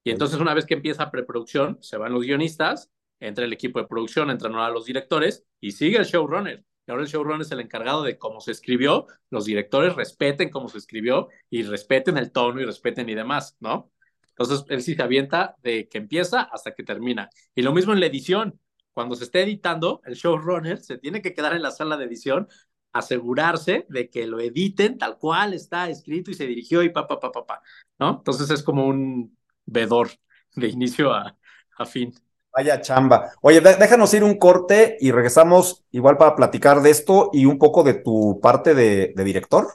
Y 0.05 0.11
entonces 0.11 0.39
una 0.39 0.55
vez 0.55 0.67
que 0.67 0.75
empieza 0.75 1.11
preproducción, 1.11 1.79
se 1.81 1.97
van 1.97 2.13
los 2.13 2.23
guionistas 2.23 2.91
entra 3.21 3.45
el 3.45 3.53
equipo 3.53 3.81
de 3.81 3.87
producción, 3.87 4.31
entran 4.31 4.55
ahora 4.55 4.71
los 4.71 4.85
directores 4.85 5.45
y 5.61 5.73
sigue 5.73 5.99
el 5.99 6.05
showrunner. 6.05 6.65
Y 6.87 6.91
ahora 6.91 7.03
el 7.03 7.09
showrunner 7.09 7.41
es 7.43 7.51
el 7.51 7.61
encargado 7.61 8.03
de 8.03 8.17
cómo 8.17 8.41
se 8.41 8.53
escribió, 8.53 9.07
los 9.31 9.45
directores 9.45 9.97
respeten 9.97 10.51
cómo 10.51 10.69
se 10.69 10.79
escribió 10.79 11.29
y 11.51 11.63
respeten 11.65 12.17
el 12.17 12.31
tono 12.31 12.61
y 12.61 12.65
respeten 12.65 13.09
y 13.09 13.15
demás, 13.15 13.57
¿no? 13.61 13.91
Entonces 14.29 14.65
él 14.69 14.83
sí 14.83 14.95
se 14.95 15.03
avienta 15.03 15.57
de 15.63 15.89
que 15.89 15.99
empieza 15.99 16.43
hasta 16.43 16.75
que 16.75 16.85
termina. 16.85 17.29
Y 17.55 17.63
lo 17.63 17.73
mismo 17.73 17.93
en 17.93 18.01
la 18.01 18.07
edición. 18.07 18.61
Cuando 18.93 19.15
se 19.15 19.25
esté 19.25 19.43
editando, 19.43 20.01
el 20.05 20.15
showrunner 20.15 20.79
se 20.79 20.97
tiene 20.99 21.21
que 21.21 21.35
quedar 21.35 21.55
en 21.55 21.63
la 21.63 21.71
sala 21.71 21.97
de 21.97 22.05
edición, 22.05 22.49
asegurarse 22.93 23.85
de 23.89 24.09
que 24.09 24.27
lo 24.27 24.41
editen 24.41 24.97
tal 24.97 25.19
cual 25.19 25.53
está 25.53 25.89
escrito 25.91 26.31
y 26.31 26.35
se 26.35 26.47
dirigió 26.47 26.83
y 26.83 26.91
pa, 26.91 27.07
pa, 27.07 27.21
pa, 27.21 27.31
pa, 27.31 27.45
pa 27.45 27.63
¿no? 27.99 28.19
Entonces 28.19 28.51
es 28.51 28.63
como 28.63 28.87
un 28.87 29.37
vedor 29.67 30.11
de 30.55 30.69
inicio 30.69 31.13
a, 31.13 31.37
a 31.77 31.87
fin. 31.87 32.15
Vaya 32.57 32.81
chamba. 32.81 33.33
Oye, 33.43 33.61
déjanos 33.61 34.15
ir 34.15 34.25
un 34.25 34.39
corte 34.39 34.97
y 34.99 35.13
regresamos 35.13 35.85
igual 35.91 36.17
para 36.17 36.35
platicar 36.35 36.81
de 36.81 36.89
esto 36.89 37.29
y 37.35 37.45
un 37.45 37.59
poco 37.59 37.83
de 37.83 37.93
tu 37.93 38.41
parte 38.41 38.75
de, 38.75 39.13
director. 39.15 39.75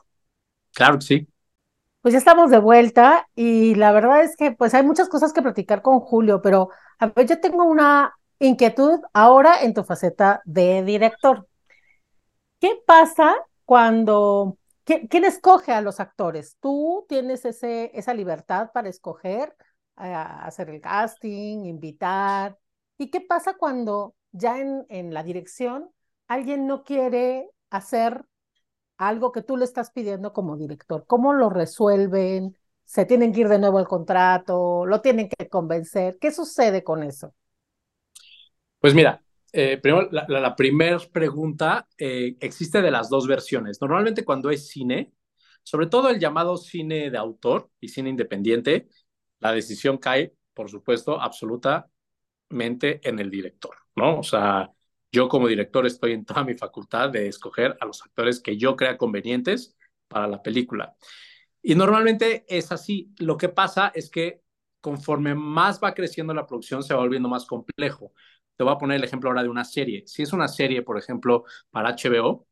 Claro 0.73 0.95
que 0.97 1.05
sí. 1.05 1.27
Pues 2.01 2.13
ya 2.13 2.17
estamos 2.17 2.49
de 2.49 2.57
vuelta 2.57 3.27
y 3.35 3.75
la 3.75 3.91
verdad 3.91 4.23
es 4.23 4.35
que 4.35 4.51
pues 4.53 4.73
hay 4.73 4.81
muchas 4.81 5.09
cosas 5.09 5.31
que 5.31 5.43
platicar 5.43 5.83
con 5.83 5.99
Julio, 5.99 6.41
pero 6.41 6.69
a 6.97 7.05
ver, 7.05 7.27
yo 7.27 7.39
tengo 7.39 7.65
una 7.65 8.15
inquietud 8.39 8.99
ahora 9.13 9.61
en 9.61 9.75
tu 9.75 9.83
faceta 9.83 10.41
de 10.45 10.83
director. 10.83 11.47
¿Qué 12.59 12.79
pasa 12.87 13.35
cuando, 13.63 14.57
¿quién, 14.85 15.23
escoge 15.23 15.71
a 15.71 15.81
los 15.81 15.99
actores? 15.99 16.57
¿Tú 16.59 17.05
tienes 17.07 17.45
ese, 17.45 17.91
esa 17.93 18.15
libertad 18.15 18.71
para 18.73 18.89
escoger, 18.89 19.55
eh, 19.99 20.11
hacer 20.15 20.71
el 20.71 20.81
casting, 20.81 21.65
invitar? 21.65 22.57
¿Y 23.01 23.09
qué 23.09 23.19
pasa 23.19 23.55
cuando 23.55 24.13
ya 24.31 24.59
en, 24.59 24.85
en 24.89 25.11
la 25.11 25.23
dirección 25.23 25.89
alguien 26.27 26.67
no 26.67 26.83
quiere 26.83 27.49
hacer 27.71 28.25
algo 28.95 29.31
que 29.31 29.41
tú 29.41 29.57
le 29.57 29.65
estás 29.65 29.89
pidiendo 29.89 30.33
como 30.33 30.55
director? 30.55 31.05
¿Cómo 31.07 31.33
lo 31.33 31.49
resuelven? 31.49 32.55
¿Se 32.85 33.07
tienen 33.07 33.33
que 33.33 33.39
ir 33.39 33.47
de 33.47 33.57
nuevo 33.57 33.79
al 33.79 33.87
contrato? 33.87 34.85
¿Lo 34.85 35.01
tienen 35.01 35.29
que 35.29 35.49
convencer? 35.49 36.19
¿Qué 36.21 36.29
sucede 36.29 36.83
con 36.83 37.01
eso? 37.01 37.33
Pues 38.77 38.93
mira, 38.93 39.23
eh, 39.51 39.79
primero, 39.81 40.07
la, 40.11 40.55
primera 40.55 40.99
pregunta 41.11 41.87
eh, 41.97 42.37
existe 42.39 42.83
de 42.83 42.91
las 42.91 43.09
dos 43.09 43.25
versiones. 43.25 43.81
Normalmente 43.81 44.23
cuando 44.23 44.51
es 44.51 44.67
cine, 44.67 45.11
sobre 45.63 45.87
todo 45.87 46.09
el 46.09 46.19
llamado 46.19 46.55
cine 46.55 47.09
de 47.09 47.17
autor 47.17 47.71
y 47.79 47.87
cine 47.87 48.11
independiente, 48.11 48.89
la 49.39 49.53
decisión 49.53 49.97
cae, 49.97 50.35
por 50.53 50.69
supuesto, 50.69 51.19
absolutamente 52.51 53.07
en 53.07 53.19
el 53.19 53.29
director, 53.29 53.75
¿no? 53.95 54.19
O 54.19 54.23
sea, 54.23 54.71
yo 55.11 55.27
como 55.27 55.47
director 55.47 55.85
estoy 55.85 56.13
en 56.13 56.25
toda 56.25 56.43
mi 56.43 56.53
facultad 56.55 57.09
de 57.09 57.27
escoger 57.27 57.77
a 57.79 57.85
los 57.85 58.01
actores 58.03 58.39
que 58.39 58.57
yo 58.57 58.75
crea 58.75 58.97
convenientes 58.97 59.75
para 60.07 60.27
la 60.27 60.41
película. 60.41 60.95
Y 61.61 61.75
normalmente 61.75 62.45
es 62.47 62.71
así. 62.71 63.13
Lo 63.19 63.37
que 63.37 63.49
pasa 63.49 63.91
es 63.93 64.09
que 64.09 64.41
conforme 64.81 65.35
más 65.35 65.79
va 65.81 65.93
creciendo 65.93 66.33
la 66.33 66.45
producción, 66.45 66.83
se 66.83 66.93
va 66.93 67.01
volviendo 67.01 67.29
más 67.29 67.45
complejo. 67.45 68.13
Te 68.55 68.63
voy 68.63 68.73
a 68.73 68.77
poner 68.77 68.97
el 68.97 69.03
ejemplo 69.03 69.29
ahora 69.29 69.43
de 69.43 69.49
una 69.49 69.63
serie. 69.63 70.03
Si 70.07 70.23
es 70.23 70.33
una 70.33 70.47
serie, 70.47 70.81
por 70.81 70.97
ejemplo, 70.97 71.45
para 71.71 71.89
HBO, 71.89 72.47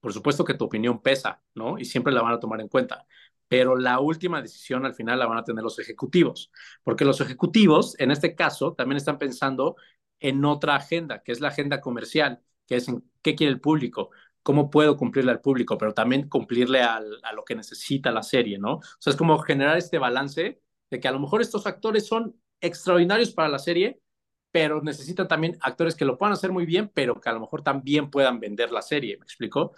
por 0.00 0.12
supuesto 0.12 0.44
que 0.44 0.54
tu 0.54 0.66
opinión 0.66 1.00
pesa, 1.00 1.42
¿no? 1.54 1.78
Y 1.78 1.84
siempre 1.86 2.12
la 2.12 2.22
van 2.22 2.34
a 2.34 2.40
tomar 2.40 2.60
en 2.60 2.68
cuenta. 2.68 3.06
Pero 3.48 3.76
la 3.76 4.00
última 4.00 4.40
decisión 4.42 4.86
al 4.86 4.94
final 4.94 5.18
la 5.18 5.26
van 5.26 5.38
a 5.38 5.44
tener 5.44 5.62
los 5.62 5.78
ejecutivos, 5.78 6.50
porque 6.82 7.04
los 7.04 7.20
ejecutivos, 7.20 7.94
en 7.98 8.10
este 8.10 8.34
caso, 8.34 8.74
también 8.74 8.96
están 8.96 9.18
pensando 9.18 9.76
en 10.20 10.44
otra 10.44 10.76
agenda, 10.76 11.22
que 11.22 11.32
es 11.32 11.40
la 11.40 11.48
agenda 11.48 11.80
comercial, 11.80 12.40
que 12.66 12.76
es 12.76 12.88
en 12.88 13.04
qué 13.22 13.34
quiere 13.34 13.52
el 13.52 13.60
público, 13.60 14.10
cómo 14.42 14.70
puedo 14.70 14.96
cumplirle 14.96 15.32
al 15.32 15.40
público, 15.40 15.76
pero 15.78 15.92
también 15.92 16.28
cumplirle 16.28 16.82
a 16.82 17.00
lo 17.34 17.44
que 17.44 17.54
necesita 17.54 18.10
la 18.10 18.22
serie, 18.22 18.58
¿no? 18.58 18.76
O 18.76 18.82
sea, 18.98 19.10
es 19.10 19.16
como 19.16 19.38
generar 19.38 19.76
este 19.76 19.98
balance 19.98 20.60
de 20.90 21.00
que 21.00 21.08
a 21.08 21.12
lo 21.12 21.20
mejor 21.20 21.40
estos 21.40 21.66
actores 21.66 22.06
son 22.06 22.38
extraordinarios 22.60 23.32
para 23.32 23.48
la 23.48 23.58
serie, 23.58 24.00
pero 24.50 24.80
necesitan 24.82 25.28
también 25.28 25.58
actores 25.60 25.94
que 25.96 26.04
lo 26.04 26.16
puedan 26.16 26.32
hacer 26.32 26.52
muy 26.52 26.64
bien, 26.64 26.90
pero 26.94 27.20
que 27.20 27.28
a 27.28 27.32
lo 27.32 27.40
mejor 27.40 27.62
también 27.62 28.10
puedan 28.10 28.38
vender 28.38 28.70
la 28.70 28.82
serie, 28.82 29.16
¿me 29.18 29.24
explico? 29.24 29.72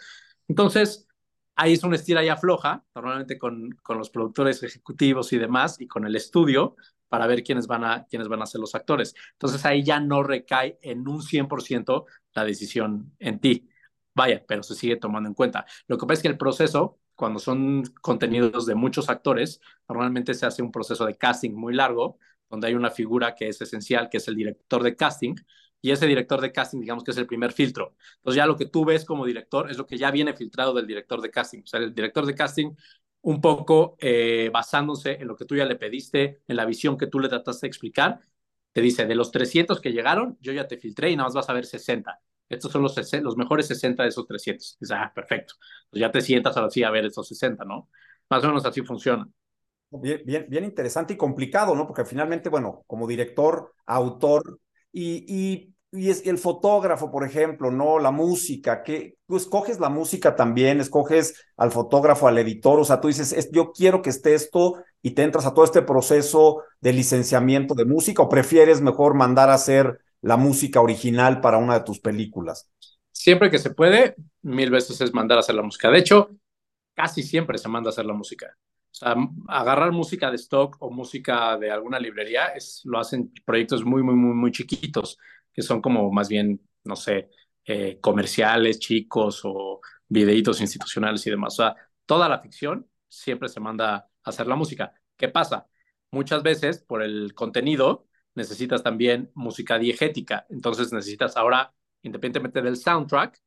Entonces, 0.48 1.08
ahí 1.56 1.72
es 1.72 1.82
una 1.82 1.96
estira 1.96 2.24
y 2.24 2.28
afloja, 2.28 2.84
normalmente 2.94 3.38
con, 3.38 3.70
con 3.82 3.98
los 3.98 4.10
productores 4.10 4.62
ejecutivos 4.62 5.32
y 5.32 5.38
demás, 5.38 5.80
y 5.80 5.86
con 5.86 6.06
el 6.06 6.14
estudio, 6.14 6.76
para 7.08 7.26
ver 7.26 7.42
quiénes 7.42 7.66
van, 7.66 7.84
a, 7.84 8.06
quiénes 8.06 8.28
van 8.28 8.42
a 8.42 8.46
ser 8.46 8.60
los 8.60 8.74
actores. 8.74 9.14
Entonces 9.32 9.64
ahí 9.64 9.82
ya 9.82 10.00
no 10.00 10.22
recae 10.22 10.78
en 10.82 11.08
un 11.08 11.22
100% 11.22 12.04
la 12.34 12.44
decisión 12.44 13.12
en 13.18 13.40
ti. 13.40 13.68
Vaya, 14.14 14.44
pero 14.46 14.62
se 14.62 14.74
sigue 14.74 14.96
tomando 14.96 15.28
en 15.28 15.34
cuenta. 15.34 15.66
Lo 15.88 15.98
que 15.98 16.06
pasa 16.06 16.18
es 16.18 16.22
que 16.22 16.28
el 16.28 16.38
proceso, 16.38 16.98
cuando 17.14 17.38
son 17.38 17.84
contenidos 18.00 18.66
de 18.66 18.74
muchos 18.74 19.08
actores, 19.10 19.60
normalmente 19.88 20.34
se 20.34 20.46
hace 20.46 20.62
un 20.62 20.72
proceso 20.72 21.04
de 21.06 21.16
casting 21.16 21.52
muy 21.52 21.74
largo, 21.74 22.18
donde 22.48 22.68
hay 22.68 22.74
una 22.74 22.90
figura 22.90 23.34
que 23.34 23.48
es 23.48 23.60
esencial, 23.60 24.08
que 24.08 24.18
es 24.18 24.28
el 24.28 24.36
director 24.36 24.82
de 24.82 24.96
casting, 24.96 25.34
y 25.80 25.90
ese 25.90 26.06
director 26.06 26.40
de 26.40 26.52
casting, 26.52 26.80
digamos 26.80 27.04
que 27.04 27.10
es 27.12 27.16
el 27.18 27.26
primer 27.26 27.52
filtro. 27.52 27.94
Entonces 28.16 28.36
ya 28.36 28.46
lo 28.46 28.56
que 28.56 28.66
tú 28.66 28.84
ves 28.84 29.04
como 29.04 29.24
director 29.26 29.70
es 29.70 29.78
lo 29.78 29.86
que 29.86 29.98
ya 29.98 30.10
viene 30.10 30.34
filtrado 30.34 30.74
del 30.74 30.86
director 30.86 31.20
de 31.20 31.30
casting. 31.30 31.60
O 31.62 31.66
sea, 31.66 31.80
el 31.80 31.94
director 31.94 32.26
de 32.26 32.34
casting 32.34 32.72
un 33.22 33.40
poco 33.40 33.96
eh, 34.00 34.50
basándose 34.52 35.12
en 35.20 35.28
lo 35.28 35.36
que 35.36 35.44
tú 35.44 35.56
ya 35.56 35.64
le 35.64 35.76
pediste, 35.76 36.42
en 36.46 36.56
la 36.56 36.64
visión 36.64 36.96
que 36.96 37.06
tú 37.08 37.18
le 37.18 37.28
trataste 37.28 37.66
de 37.66 37.68
explicar, 37.68 38.20
te 38.72 38.80
dice, 38.80 39.06
de 39.06 39.14
los 39.14 39.30
300 39.32 39.80
que 39.80 39.92
llegaron, 39.92 40.36
yo 40.40 40.52
ya 40.52 40.68
te 40.68 40.76
filtré 40.76 41.10
y 41.10 41.16
nada 41.16 41.28
más 41.28 41.34
vas 41.34 41.48
a 41.48 41.52
ver 41.54 41.64
60. 41.66 42.20
Estos 42.48 42.70
son 42.70 42.82
los, 42.82 42.94
los 43.22 43.36
mejores 43.36 43.66
60 43.66 44.02
de 44.04 44.10
esos 44.10 44.26
300. 44.26 44.76
Dices, 44.78 44.96
ah, 44.98 45.10
perfecto. 45.14 45.54
Pues 45.90 46.00
ya 46.00 46.10
te 46.10 46.20
sientas 46.20 46.56
ahora 46.56 46.70
sí 46.70 46.82
a 46.84 46.90
ver 46.90 47.06
esos 47.06 47.26
60, 47.26 47.64
¿no? 47.64 47.88
Más 48.28 48.44
o 48.44 48.48
menos 48.48 48.64
así 48.64 48.82
funciona. 48.82 49.26
Bien, 49.90 50.20
bien, 50.24 50.46
bien 50.48 50.64
interesante 50.64 51.14
y 51.14 51.16
complicado, 51.16 51.74
¿no? 51.74 51.86
Porque 51.86 52.04
finalmente, 52.04 52.48
bueno, 52.48 52.84
como 52.86 53.06
director, 53.06 53.72
autor, 53.86 54.60
y, 54.96 55.24
y 55.28 55.76
y 55.96 56.10
es 56.10 56.26
el 56.26 56.38
fotógrafo, 56.38 57.10
por 57.10 57.24
ejemplo, 57.24 57.70
¿no? 57.70 57.98
La 57.98 58.10
música, 58.10 58.82
que 58.82 59.16
tú 59.26 59.36
escoges 59.36 59.80
la 59.80 59.88
música 59.88 60.36
también, 60.36 60.80
escoges 60.80 61.46
al 61.56 61.70
fotógrafo, 61.70 62.28
al 62.28 62.38
editor, 62.38 62.78
o 62.80 62.84
sea, 62.84 63.00
tú 63.00 63.08
dices, 63.08 63.50
yo 63.50 63.72
quiero 63.72 64.02
que 64.02 64.10
esté 64.10 64.34
esto 64.34 64.82
y 65.00 65.12
te 65.12 65.22
entras 65.22 65.46
a 65.46 65.54
todo 65.54 65.64
este 65.64 65.82
proceso 65.82 66.62
de 66.80 66.92
licenciamiento 66.92 67.74
de 67.74 67.84
música 67.84 68.22
o 68.22 68.28
prefieres 68.28 68.80
mejor 68.80 69.14
mandar 69.14 69.48
a 69.48 69.54
hacer 69.54 70.00
la 70.20 70.36
música 70.36 70.80
original 70.80 71.40
para 71.40 71.58
una 71.58 71.74
de 71.78 71.84
tus 71.84 72.00
películas? 72.00 72.68
Siempre 73.12 73.50
que 73.50 73.58
se 73.58 73.70
puede, 73.70 74.16
mil 74.42 74.70
veces 74.70 75.00
es 75.00 75.14
mandar 75.14 75.38
a 75.38 75.40
hacer 75.40 75.54
la 75.54 75.62
música. 75.62 75.90
De 75.90 75.98
hecho, 75.98 76.30
casi 76.94 77.22
siempre 77.22 77.58
se 77.58 77.68
manda 77.68 77.88
a 77.88 77.92
hacer 77.92 78.04
la 78.04 78.12
música. 78.12 78.56
Sea, 78.96 79.14
agarrar 79.48 79.92
música 79.92 80.30
de 80.30 80.36
stock 80.36 80.76
o 80.80 80.90
música 80.90 81.58
de 81.58 81.70
alguna 81.70 81.98
librería 82.00 82.46
es, 82.46 82.80
lo 82.84 82.98
hacen 82.98 83.30
proyectos 83.44 83.84
muy, 83.84 84.02
muy, 84.02 84.14
muy, 84.14 84.34
muy 84.34 84.50
chiquitos 84.52 85.18
que 85.52 85.60
son 85.62 85.82
como 85.82 86.10
más 86.10 86.28
bien, 86.30 86.60
no 86.84 86.96
sé, 86.96 87.28
eh, 87.66 87.98
comerciales 88.00 88.78
chicos 88.78 89.42
o 89.44 89.80
videitos 90.08 90.60
institucionales 90.62 91.26
y 91.26 91.30
demás. 91.30 91.54
O 91.54 91.56
sea, 91.56 91.76
toda 92.06 92.26
la 92.28 92.40
ficción 92.40 92.88
siempre 93.08 93.48
se 93.50 93.60
manda 93.60 93.96
a 93.96 94.08
hacer 94.22 94.46
la 94.46 94.56
música. 94.56 94.94
¿Qué 95.16 95.28
pasa? 95.28 95.66
Muchas 96.10 96.42
veces 96.42 96.78
por 96.78 97.02
el 97.02 97.34
contenido 97.34 98.06
necesitas 98.34 98.82
también 98.82 99.30
música 99.34 99.78
diegética. 99.78 100.46
Entonces 100.48 100.92
necesitas 100.92 101.36
ahora, 101.36 101.74
independientemente 102.02 102.62
del 102.62 102.76
soundtrack, 102.76 103.42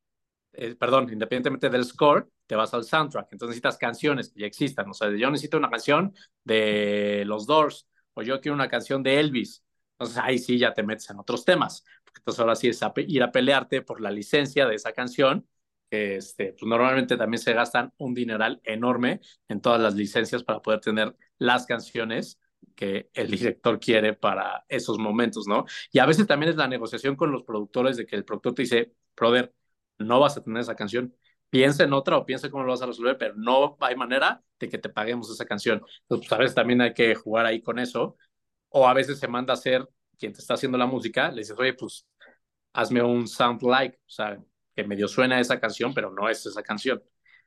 eh, 0.54 0.76
perdón, 0.76 1.10
independientemente 1.12 1.70
del 1.70 1.86
score, 1.86 2.30
te 2.48 2.56
vas 2.56 2.74
al 2.74 2.84
soundtrack. 2.84 3.28
Entonces 3.32 3.50
necesitas 3.56 3.78
canciones 3.78 4.30
que 4.30 4.42
ya 4.42 4.48
existan. 4.48 4.90
O 4.90 4.94
sea, 4.94 5.10
yo 5.10 5.30
necesito 5.30 5.58
una 5.58 5.70
canción 5.70 6.14
de 6.44 7.24
los 7.26 7.46
Doors 7.46 7.88
o 8.14 8.22
yo 8.22 8.42
quiero 8.42 8.56
una 8.56 8.70
canción 8.70 9.04
de 9.04 9.20
Elvis. 9.20 9.64
Entonces 9.94 10.18
ahí 10.24 10.40
sí 10.40 10.58
ya 10.58 10.74
te 10.74 10.84
metes 10.84 11.10
en 11.10 11.20
otros 11.20 11.44
temas, 11.44 11.84
entonces 12.20 12.40
ahora 12.40 12.56
sí 12.56 12.70
es 12.70 12.80
ir 13.08 13.24
a 13.24 13.32
pelearte 13.32 13.82
por 13.82 14.02
la 14.02 14.12
licencia 14.12 14.68
de 14.68 14.76
esa 14.76 14.94
canción, 14.94 15.48
este, 15.90 16.54
pues 16.54 16.70
normalmente 16.70 17.18
también 17.18 17.42
se 17.42 17.54
gastan 17.54 17.92
un 17.98 18.14
dineral 18.14 18.62
enorme 18.64 19.22
en 19.48 19.62
todas 19.62 19.82
las 19.82 19.96
licencias 19.96 20.44
para 20.44 20.62
poder 20.62 20.80
tener 20.80 21.16
las 21.38 21.66
canciones 21.66 22.40
que 22.76 23.10
el 23.14 23.32
director 23.32 23.80
quiere 23.80 24.14
para 24.14 24.64
esos 24.68 25.00
momentos, 25.00 25.48
¿no? 25.48 25.66
Y 25.92 26.00
a 26.00 26.06
veces 26.06 26.28
también 26.28 26.52
es 26.52 26.58
la 26.58 26.68
negociación 26.68 27.16
con 27.16 27.32
los 27.32 27.44
productores 27.44 27.98
de 27.98 28.06
que 28.06 28.16
el 28.16 28.26
productor 28.26 28.54
te 28.54 28.62
dice, 28.64 28.94
brother, 29.16 29.54
no 30.00 30.20
vas 30.20 30.38
a 30.38 30.44
tener 30.44 30.62
esa 30.62 30.76
canción, 30.76 31.14
piensa 31.50 31.84
en 31.84 31.94
otra 31.94 32.18
o 32.18 32.26
piensa 32.26 32.50
cómo 32.50 32.64
lo 32.64 32.72
vas 32.72 32.82
a 32.82 32.88
resolver, 32.88 33.18
pero 33.18 33.36
no 33.36 33.78
hay 33.82 33.96
manera 33.96 34.42
de 34.60 34.70
que 34.70 34.78
te 34.78 34.90
paguemos 34.90 35.30
esa 35.30 35.46
canción. 35.46 35.82
Entonces, 36.02 36.28
pues, 36.28 36.32
a 36.32 36.38
veces 36.38 36.56
también 36.56 36.82
hay 36.82 36.94
que 36.94 37.16
jugar 37.16 37.46
ahí 37.46 37.62
con 37.62 37.80
eso 37.80 38.18
o 38.70 38.88
a 38.88 38.94
veces 38.94 39.20
se 39.20 39.28
manda 39.28 39.54
a 39.54 39.56
hacer 39.56 39.88
quien 40.18 40.34
te 40.34 40.40
está 40.40 40.56
haciendo 40.56 40.78
la 40.78 40.86
música, 40.86 41.32
le 41.32 41.40
dices, 41.40 41.56
oye, 41.58 41.74
pues 41.74 42.06
hazme 42.74 43.02
un 43.02 43.28
sound 43.28 43.62
like, 43.64 43.98
o 43.98 44.10
sea, 44.10 44.38
que 44.76 44.84
medio 44.84 45.08
suena 45.08 45.40
esa 45.40 45.60
canción, 45.60 45.94
pero 45.94 46.12
no 46.12 46.30
es 46.30 46.46
esa 46.46 46.62
canción. 46.62 47.02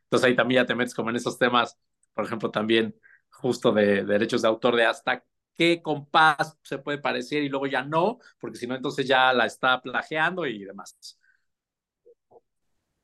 Entonces 0.05 0.29
ahí 0.29 0.37
también 0.37 0.63
ya 0.63 0.67
te 0.67 0.75
metes 0.75 0.95
como 0.95 1.11
en 1.11 1.17
esos 1.17 1.39
temas, 1.39 1.79
por 2.15 2.25
ejemplo, 2.25 2.51
también 2.51 2.95
justo 3.31 3.73
de, 3.73 4.05
derechos 4.05 4.43
de 4.43 4.49
autor, 4.49 4.77
de 4.77 4.87
hasta 4.87 5.25
qué 5.55 5.83
compás 5.83 6.59
se 6.63 6.79
puede 6.79 6.99
parecer 6.99 7.43
y 7.43 7.49
luego 7.49 7.67
ya 7.67 7.83
no, 7.83 8.19
porque 8.41 8.59
si 8.59 8.67
no, 8.67 8.75
entonces 8.75 9.07
ya 9.07 9.33
la 9.33 9.47
está 9.47 9.81
plagiando 9.81 10.47
y 10.47 10.65
demás. 10.65 11.19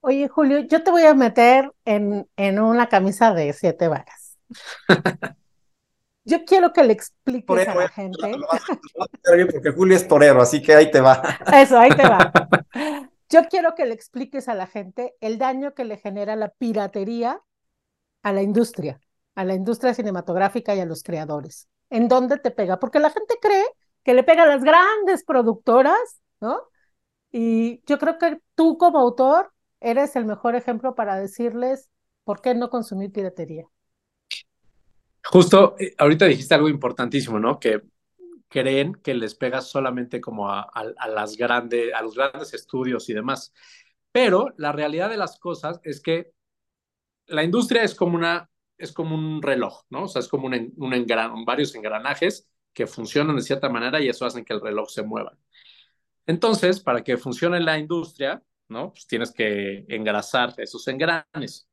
Oye, 0.00 0.28
Julio, 0.28 0.60
yo 0.60 0.82
te 0.82 0.90
voy 0.90 1.02
a 1.02 1.14
meter 1.14 1.72
en, 1.84 2.28
en 2.36 2.60
una 2.60 2.88
camisa 2.88 3.32
de 3.34 3.52
siete 3.52 3.88
varas. 3.88 4.36
Yo 6.24 6.44
quiero 6.44 6.74
que 6.74 6.84
le 6.84 6.92
expliques 6.92 7.68
a 7.68 7.74
la 7.74 7.86
eh, 7.86 7.88
gente. 7.88 8.36
Porque 9.50 9.70
Julio 9.72 9.96
es 9.96 10.06
torero, 10.06 10.42
así 10.42 10.60
que 10.60 10.74
ahí 10.74 10.90
te 10.90 11.00
va. 11.00 11.22
Eso, 11.54 11.78
ahí 11.78 11.88
te 11.90 12.02
va. 12.02 12.30
Yo 13.30 13.44
quiero 13.44 13.74
que 13.74 13.86
le 13.86 13.94
expliques 13.94 14.46
a 14.48 14.54
la 14.54 14.66
gente 14.66 15.14
el 15.20 15.38
daño 15.38 15.74
que 15.74 15.84
le 15.84 15.96
genera 15.96 16.36
la 16.36 16.50
piratería 16.50 17.40
a 18.22 18.32
la 18.32 18.42
industria, 18.42 19.00
a 19.34 19.44
la 19.44 19.54
industria 19.54 19.94
cinematográfica 19.94 20.74
y 20.74 20.80
a 20.80 20.86
los 20.86 21.02
creadores. 21.02 21.66
¿En 21.88 22.08
dónde 22.08 22.38
te 22.38 22.50
pega? 22.50 22.78
Porque 22.78 23.00
la 23.00 23.10
gente 23.10 23.36
cree 23.40 23.64
que 24.02 24.12
le 24.12 24.22
pega 24.22 24.42
a 24.42 24.46
las 24.46 24.62
grandes 24.62 25.24
productoras, 25.24 26.20
¿no? 26.40 26.60
Y 27.30 27.82
yo 27.86 27.98
creo 27.98 28.18
que 28.18 28.40
tú 28.54 28.76
como 28.76 28.98
autor 28.98 29.50
eres 29.80 30.16
el 30.16 30.24
mejor 30.24 30.54
ejemplo 30.54 30.94
para 30.94 31.18
decirles 31.18 31.90
por 32.24 32.40
qué 32.40 32.54
no 32.54 32.70
consumir 32.70 33.12
piratería. 33.12 33.66
Justo, 35.24 35.76
eh, 35.78 35.94
ahorita 35.98 36.26
dijiste 36.26 36.54
algo 36.54 36.68
importantísimo, 36.68 37.38
¿no? 37.38 37.58
Que 37.58 37.82
creen 38.48 38.94
que 38.94 39.14
les 39.14 39.34
pega 39.34 39.60
solamente 39.60 40.20
como 40.20 40.50
a, 40.50 40.70
las 41.08 41.36
grandes, 41.36 41.92
a 41.92 42.02
los 42.02 42.14
grandes 42.14 42.54
estudios 42.54 43.08
y 43.08 43.14
demás. 43.14 43.52
Pero 44.10 44.54
la 44.56 44.72
realidad 44.72 45.10
de 45.10 45.18
las 45.18 45.38
cosas 45.38 45.80
es 45.84 46.00
que 46.00 46.32
la 47.26 47.44
industria 47.44 47.82
es 47.82 47.94
como 47.94 48.16
una, 48.16 48.50
es 48.78 48.92
como 48.92 49.14
un 49.14 49.42
reloj, 49.42 49.82
¿no? 49.90 50.04
O 50.04 50.08
sea, 50.08 50.20
es 50.20 50.28
como 50.28 50.46
un, 50.46 50.72
un 50.76 50.94
engran, 50.94 51.44
varios 51.44 51.74
engranajes 51.74 52.48
que 52.72 52.86
funcionan 52.86 53.36
de 53.36 53.42
cierta 53.42 53.68
manera 53.68 54.00
y 54.00 54.08
eso 54.08 54.24
hace 54.24 54.44
que 54.44 54.54
el 54.54 54.60
reloj 54.62 54.88
se 54.88 55.02
mueva. 55.02 55.36
Entonces, 56.26 56.80
para 56.80 57.02
que 57.02 57.16
funcione 57.16 57.60
la 57.60 57.78
industria, 57.78 58.42
¿no? 58.68 58.92
Pues 58.92 59.06
tienes 59.06 59.32
que 59.32 59.84
engrasar 59.88 60.54
esos 60.58 60.86
engranes. 60.88 61.68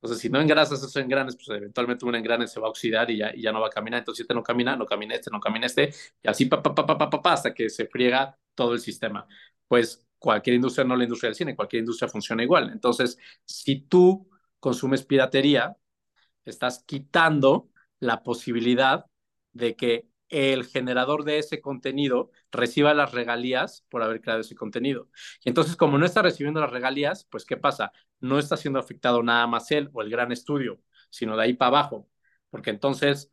Entonces, 0.00 0.22
si 0.22 0.30
no 0.30 0.40
engrasas 0.40 0.78
esos 0.78 0.96
engranes, 0.96 1.36
pues 1.36 1.48
eventualmente 1.58 2.04
un 2.04 2.14
engrane 2.14 2.46
se 2.46 2.60
va 2.60 2.68
a 2.68 2.70
oxidar 2.70 3.10
y 3.10 3.18
ya, 3.18 3.32
y 3.34 3.42
ya 3.42 3.52
no 3.52 3.60
va 3.60 3.66
a 3.68 3.70
caminar. 3.70 3.98
Entonces, 4.00 4.18
si 4.18 4.22
este 4.22 4.34
no 4.34 4.42
camina, 4.42 4.76
no 4.76 4.86
camina 4.86 5.14
este, 5.14 5.30
no 5.30 5.40
camina 5.40 5.66
este, 5.66 5.92
y 6.22 6.28
así 6.28 6.46
pa, 6.46 6.62
pa, 6.62 6.74
pa, 6.74 7.10
pa, 7.10 7.32
hasta 7.32 7.52
que 7.52 7.68
se 7.68 7.86
friega 7.86 8.38
todo 8.54 8.74
el 8.74 8.80
sistema. 8.80 9.26
Pues 9.66 10.06
cualquier 10.18 10.56
industria, 10.56 10.84
no 10.84 10.96
la 10.96 11.04
industria 11.04 11.28
del 11.28 11.36
cine, 11.36 11.56
cualquier 11.56 11.80
industria 11.80 12.08
funciona 12.08 12.42
igual. 12.42 12.70
Entonces, 12.70 13.18
si 13.44 13.80
tú 13.80 14.28
consumes 14.60 15.04
piratería, 15.04 15.76
estás 16.44 16.84
quitando 16.84 17.70
la 18.00 18.22
posibilidad 18.22 19.06
de 19.52 19.76
que 19.76 20.07
el 20.28 20.66
generador 20.66 21.24
de 21.24 21.38
ese 21.38 21.60
contenido 21.60 22.30
reciba 22.52 22.94
las 22.94 23.12
regalías 23.12 23.84
por 23.88 24.02
haber 24.02 24.20
creado 24.20 24.40
ese 24.40 24.54
contenido. 24.54 25.08
Y 25.44 25.48
entonces, 25.48 25.76
como 25.76 25.98
no 25.98 26.06
está 26.06 26.22
recibiendo 26.22 26.60
las 26.60 26.70
regalías, 26.70 27.26
pues 27.30 27.44
¿qué 27.44 27.56
pasa? 27.56 27.92
No 28.20 28.38
está 28.38 28.56
siendo 28.56 28.78
afectado 28.78 29.22
nada 29.22 29.46
más 29.46 29.70
él 29.70 29.90
o 29.92 30.02
el 30.02 30.10
gran 30.10 30.32
estudio, 30.32 30.80
sino 31.10 31.36
de 31.36 31.44
ahí 31.44 31.54
para 31.54 31.68
abajo, 31.68 32.08
porque 32.50 32.70
entonces 32.70 33.30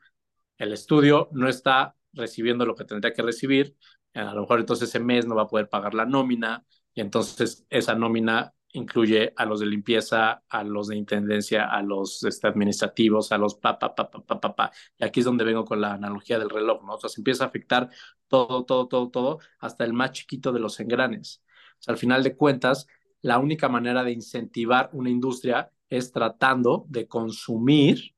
el 0.58 0.74
estudio 0.74 1.30
no 1.32 1.50
está 1.50 1.96
recibiendo 2.14 2.66
lo 2.66 2.76
que 2.76 2.86
tendría 2.86 3.14
que 3.14 3.22
recibir, 3.22 3.76
a 4.14 4.34
lo 4.34 4.42
mejor 4.42 4.62
entonces 4.62 4.90
ese 4.90 5.00
mes 5.00 5.26
no 5.28 5.36
va 5.36 5.44
a 5.44 5.48
poder 5.48 5.70
pagar 5.70 5.94
la 5.94 6.06
nómina 6.06 6.66
y 6.94 7.02
entonces 7.02 7.66
esa 7.70 7.96
nómina 7.96 8.55
incluye 8.76 9.34
a 9.36 9.46
los 9.46 9.60
de 9.60 9.66
limpieza, 9.66 10.44
a 10.50 10.64
los 10.64 10.88
de 10.88 10.98
intendencia, 10.98 11.66
a 11.66 11.82
los 11.82 12.24
este, 12.24 12.48
administrativos, 12.48 13.32
a 13.32 13.38
los 13.38 13.56
pa, 13.56 13.80
pa, 13.80 13.96
pa, 13.96 14.10
pa, 14.12 14.22
pa, 14.26 14.40
pa, 14.40 14.56
pa. 14.56 14.72
Y 14.98 15.06
aquí 15.06 15.22
es 15.22 15.26
donde 15.26 15.44
vengo 15.44 15.66
con 15.66 15.82
la 15.82 15.94
analogía 15.94 16.38
del 16.40 16.50
reloj, 16.50 16.84
¿no? 16.84 16.96
O 16.96 17.00
sea, 17.00 17.10
se 17.10 17.22
empieza 17.22 17.46
a 17.46 17.48
afectar 17.48 17.90
todo, 18.28 18.66
todo, 18.66 18.88
todo, 18.88 19.10
todo, 19.10 19.40
hasta 19.60 19.86
el 19.86 19.94
más 19.94 20.12
chiquito 20.12 20.52
de 20.52 20.60
los 20.60 20.80
engranes. 20.80 21.42
O 21.80 21.84
sea, 21.84 21.94
al 21.94 21.98
final 21.98 22.24
de 22.24 22.36
cuentas, 22.36 22.88
la 23.22 23.40
única 23.40 23.70
manera 23.70 24.04
de 24.04 24.12
incentivar 24.12 24.90
una 24.94 25.10
industria 25.10 25.72
es 25.90 26.12
tratando 26.12 26.86
de 26.90 27.08
consumir, 27.08 28.16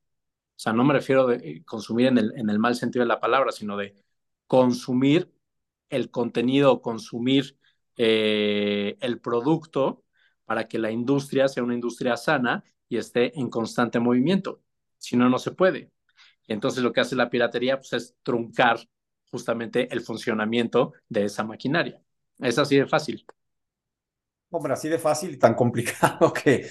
o 0.55 0.60
sea, 0.60 0.74
no 0.74 0.84
me 0.84 0.93
refiero 0.93 1.28
de 1.28 1.36
eh, 1.38 1.64
consumir 1.66 2.08
en 2.08 2.18
el, 2.18 2.34
en 2.36 2.49
el 2.49 2.60
mal 2.60 2.76
sentido 2.76 3.03
de 3.03 3.10
la 3.10 3.20
palabra, 3.20 3.51
sino 3.51 3.78
de 3.78 3.95
consumir 4.47 5.32
el 5.89 6.12
contenido, 6.12 6.82
consumir 6.82 7.58
eh, 7.97 8.97
el 9.01 9.20
producto 9.20 10.03
para 10.48 10.66
que 10.68 10.80
la 10.80 10.89
industria 10.89 11.50
sea 11.50 11.62
una 11.62 11.76
industria 11.76 12.16
sana 12.16 12.64
y 12.88 12.98
esté 12.98 13.38
en 13.38 13.50
constante 13.50 14.00
movimiento. 14.00 14.62
Si 14.98 15.18
no, 15.18 15.30
no 15.30 15.38
se 15.39 15.52
puede. 15.52 15.91
Y 16.48 16.54
entonces 16.54 16.82
lo 16.82 16.93
que 16.93 17.02
hace 17.02 17.18
la 17.18 17.30
piratería 17.30 17.76
pues, 17.76 17.91
es 17.91 18.16
truncar 18.24 18.80
justamente 19.30 19.93
el 19.93 20.00
funcionamiento 20.00 20.93
de 21.10 21.26
esa 21.26 21.43
maquinaria. 21.43 22.02
Es 22.39 22.58
así 22.58 22.78
de 22.78 22.88
fácil. 22.88 23.26
Hombre, 24.50 24.72
así 24.72 24.88
de 24.88 24.98
fácil 24.98 25.34
y 25.34 25.38
tan 25.38 25.54
complicado 25.54 26.32
que, 26.43 26.70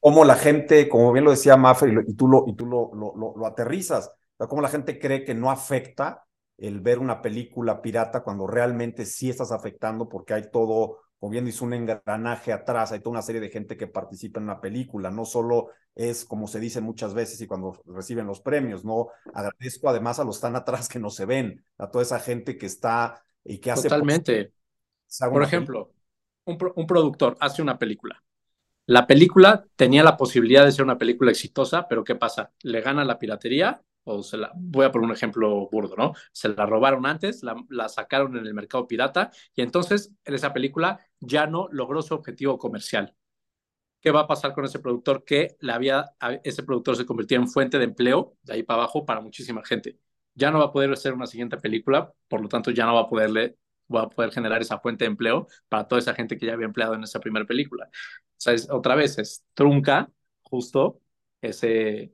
como 0.00 0.24
la 0.24 0.36
gente, 0.36 0.88
como 0.88 1.12
bien 1.12 1.26
lo 1.26 1.32
decía 1.32 1.58
Maffer, 1.58 2.04
y, 2.08 2.14
tú, 2.14 2.26
lo, 2.26 2.44
y 2.46 2.56
tú 2.56 2.64
lo, 2.64 2.90
lo, 2.94 3.34
lo, 3.36 3.46
aterrizas, 3.46 4.10
como 4.48 4.62
la 4.62 4.70
gente 4.70 4.98
cree 4.98 5.24
que 5.24 5.34
no 5.34 5.50
afecta 5.50 6.24
el 6.56 6.80
ver 6.80 7.00
una 7.00 7.20
película 7.20 7.82
pirata 7.82 8.22
cuando 8.22 8.46
realmente 8.46 9.04
sí 9.04 9.28
estás 9.28 9.52
afectando 9.52 10.08
porque 10.08 10.32
hay 10.32 10.50
todo 10.50 11.00
como 11.18 11.30
bien 11.30 11.44
dice, 11.44 11.64
un 11.64 11.72
engranaje 11.72 12.52
atrás, 12.52 12.92
hay 12.92 13.00
toda 13.00 13.12
una 13.12 13.22
serie 13.22 13.40
de 13.40 13.48
gente 13.48 13.76
que 13.76 13.86
participa 13.86 14.38
en 14.38 14.44
una 14.44 14.60
película, 14.60 15.10
no 15.10 15.24
solo 15.24 15.70
es 15.94 16.26
como 16.26 16.46
se 16.46 16.60
dice 16.60 16.80
muchas 16.80 17.14
veces 17.14 17.40
y 17.40 17.46
cuando 17.46 17.80
reciben 17.86 18.26
los 18.26 18.40
premios, 18.40 18.84
no, 18.84 19.08
agradezco 19.32 19.88
además 19.88 20.18
a 20.18 20.24
los 20.24 20.40
tan 20.40 20.54
atrás 20.54 20.88
que 20.88 20.98
no 20.98 21.08
se 21.08 21.24
ven, 21.24 21.64
a 21.78 21.90
toda 21.90 22.02
esa 22.02 22.20
gente 22.20 22.58
que 22.58 22.66
está 22.66 23.24
y 23.42 23.58
que 23.58 23.70
hace... 23.70 23.88
Totalmente. 23.88 24.52
Por 25.18 25.42
ejemplo, 25.42 25.92
un, 26.44 26.58
un 26.74 26.86
productor 26.86 27.36
hace 27.40 27.62
una 27.62 27.78
película. 27.78 28.22
La 28.84 29.06
película 29.06 29.64
tenía 29.74 30.04
la 30.04 30.16
posibilidad 30.16 30.64
de 30.64 30.72
ser 30.72 30.84
una 30.84 30.98
película 30.98 31.30
exitosa, 31.30 31.88
pero 31.88 32.04
¿qué 32.04 32.14
pasa? 32.14 32.52
Le 32.62 32.80
gana 32.82 33.04
la 33.04 33.18
piratería 33.18 33.82
o 34.04 34.22
se 34.22 34.36
la, 34.36 34.52
voy 34.54 34.86
a 34.86 34.92
poner 34.92 35.06
un 35.08 35.14
ejemplo 35.14 35.68
burdo, 35.68 35.96
¿no? 35.96 36.12
Se 36.32 36.48
la 36.48 36.64
robaron 36.64 37.04
antes, 37.06 37.42
la, 37.42 37.56
la, 37.68 37.88
sacaron 37.88 38.36
en 38.36 38.46
el 38.46 38.54
mercado 38.54 38.86
pirata 38.86 39.30
y 39.54 39.62
entonces 39.62 40.12
en 40.24 40.34
esa 40.34 40.52
película 40.52 41.00
ya 41.20 41.46
no 41.46 41.68
logró 41.70 42.02
su 42.02 42.14
objetivo 42.14 42.58
comercial. 42.58 43.14
¿Qué 44.00 44.10
va 44.10 44.20
a 44.20 44.26
pasar 44.26 44.52
con 44.52 44.64
ese 44.64 44.78
productor? 44.78 45.24
Que 45.24 45.56
le 45.60 45.72
había, 45.72 46.04
ese 46.44 46.62
productor 46.62 46.96
se 46.96 47.06
convirtió 47.06 47.38
en 47.38 47.48
fuente 47.48 47.78
de 47.78 47.84
empleo 47.84 48.36
de 48.42 48.54
ahí 48.54 48.62
para 48.62 48.82
abajo 48.82 49.04
para 49.04 49.20
muchísima 49.20 49.64
gente. 49.64 49.98
Ya 50.34 50.50
no 50.50 50.58
va 50.58 50.66
a 50.66 50.72
poder 50.72 50.92
hacer 50.92 51.14
una 51.14 51.26
siguiente 51.26 51.56
película, 51.56 52.12
por 52.28 52.40
lo 52.40 52.48
tanto 52.48 52.70
ya 52.70 52.86
no 52.86 52.94
va 52.94 53.02
a 53.02 53.08
poderle 53.08 53.56
va 53.94 54.02
a 54.02 54.10
poder 54.10 54.32
generar 54.32 54.60
esa 54.60 54.80
fuente 54.80 55.04
de 55.04 55.10
empleo 55.10 55.46
para 55.68 55.86
toda 55.86 56.00
esa 56.00 56.12
gente 56.12 56.36
que 56.36 56.46
ya 56.46 56.54
había 56.54 56.66
empleado 56.66 56.94
en 56.94 57.04
esa 57.04 57.20
primera 57.20 57.46
película. 57.46 57.88
O 57.88 58.34
sea, 58.36 58.52
es, 58.52 58.68
otra 58.68 58.96
vez 58.96 59.16
es 59.18 59.44
trunca 59.54 60.10
justo 60.42 61.00
ese 61.40 62.12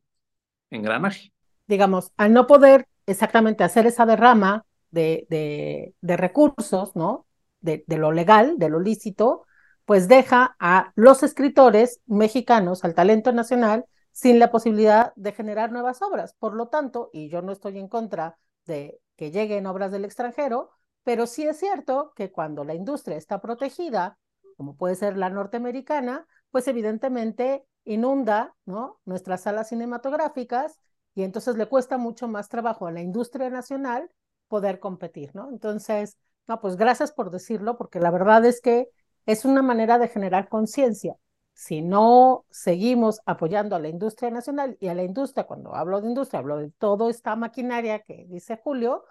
engranaje 0.70 1.32
digamos, 1.66 2.12
al 2.16 2.32
no 2.32 2.46
poder 2.46 2.86
exactamente 3.06 3.64
hacer 3.64 3.86
esa 3.86 4.06
derrama 4.06 4.66
de, 4.90 5.26
de, 5.30 5.94
de 6.00 6.16
recursos, 6.16 6.94
¿no? 6.94 7.26
De, 7.62 7.84
de, 7.86 7.96
lo 7.96 8.12
legal, 8.12 8.58
de 8.58 8.68
lo 8.68 8.80
lícito, 8.80 9.46
pues 9.84 10.08
deja 10.08 10.56
a 10.58 10.92
los 10.94 11.22
escritores 11.22 12.00
mexicanos, 12.06 12.84
al 12.84 12.94
talento 12.94 13.32
nacional, 13.32 13.86
sin 14.12 14.38
la 14.38 14.50
posibilidad 14.50 15.12
de 15.16 15.32
generar 15.32 15.72
nuevas 15.72 16.02
obras. 16.02 16.34
Por 16.38 16.54
lo 16.54 16.68
tanto, 16.68 17.10
y 17.12 17.28
yo 17.28 17.42
no 17.42 17.52
estoy 17.52 17.78
en 17.78 17.88
contra 17.88 18.36
de 18.66 19.00
que 19.16 19.30
lleguen 19.30 19.66
obras 19.66 19.90
del 19.90 20.04
extranjero, 20.04 20.70
pero 21.02 21.26
sí 21.26 21.44
es 21.44 21.58
cierto 21.58 22.12
que 22.14 22.30
cuando 22.30 22.64
la 22.64 22.74
industria 22.74 23.16
está 23.16 23.40
protegida, 23.40 24.18
como 24.56 24.76
puede 24.76 24.94
ser 24.94 25.16
la 25.16 25.30
norteamericana, 25.30 26.26
pues 26.50 26.68
evidentemente 26.68 27.66
inunda 27.84 28.54
¿no? 28.64 29.00
nuestras 29.04 29.42
salas 29.42 29.70
cinematográficas 29.70 30.78
y 31.14 31.24
entonces 31.24 31.56
le 31.56 31.66
cuesta 31.66 31.98
mucho 31.98 32.28
más 32.28 32.48
trabajo 32.48 32.86
a 32.86 32.92
la 32.92 33.00
industria 33.00 33.50
nacional 33.50 34.10
poder 34.48 34.80
competir, 34.80 35.34
¿no? 35.34 35.48
Entonces, 35.50 36.18
no, 36.52 36.60
pues 36.60 36.76
gracias 36.76 37.12
por 37.12 37.30
decirlo, 37.30 37.78
porque 37.78 37.98
la 37.98 38.10
verdad 38.10 38.44
es 38.44 38.60
que 38.60 38.90
es 39.24 39.46
una 39.46 39.62
manera 39.62 39.98
de 39.98 40.08
generar 40.08 40.50
conciencia. 40.50 41.16
Si 41.54 41.80
no 41.80 42.44
seguimos 42.50 43.20
apoyando 43.24 43.74
a 43.74 43.78
la 43.78 43.88
industria 43.88 44.30
nacional 44.30 44.76
y 44.78 44.88
a 44.88 44.94
la 44.94 45.02
industria, 45.02 45.44
cuando 45.44 45.74
hablo 45.74 46.02
de 46.02 46.08
industria, 46.08 46.40
hablo 46.40 46.58
de 46.58 46.70
toda 46.70 47.10
esta 47.10 47.36
maquinaria 47.36 48.00
que 48.00 48.26
dice 48.28 48.60
Julio, 48.62 49.04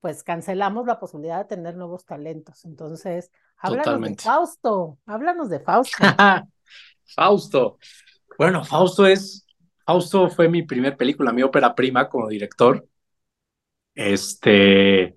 pues 0.00 0.24
cancelamos 0.24 0.86
la 0.86 0.98
posibilidad 0.98 1.38
de 1.38 1.44
tener 1.44 1.76
nuevos 1.76 2.04
talentos. 2.04 2.64
Entonces, 2.64 3.30
háblanos 3.58 4.00
de 4.00 4.16
Fausto, 4.16 4.98
háblanos 5.06 5.50
de 5.50 5.60
Fausto. 5.60 5.96
Fausto. 7.14 7.78
Bueno, 8.36 8.64
Fausto 8.64 9.06
es 9.06 9.46
Fausto 9.84 10.28
fue 10.30 10.48
mi 10.48 10.64
primer 10.64 10.96
película, 10.96 11.32
mi 11.32 11.42
ópera 11.44 11.76
prima 11.76 12.08
como 12.08 12.26
director. 12.26 12.84
Este, 13.94 15.16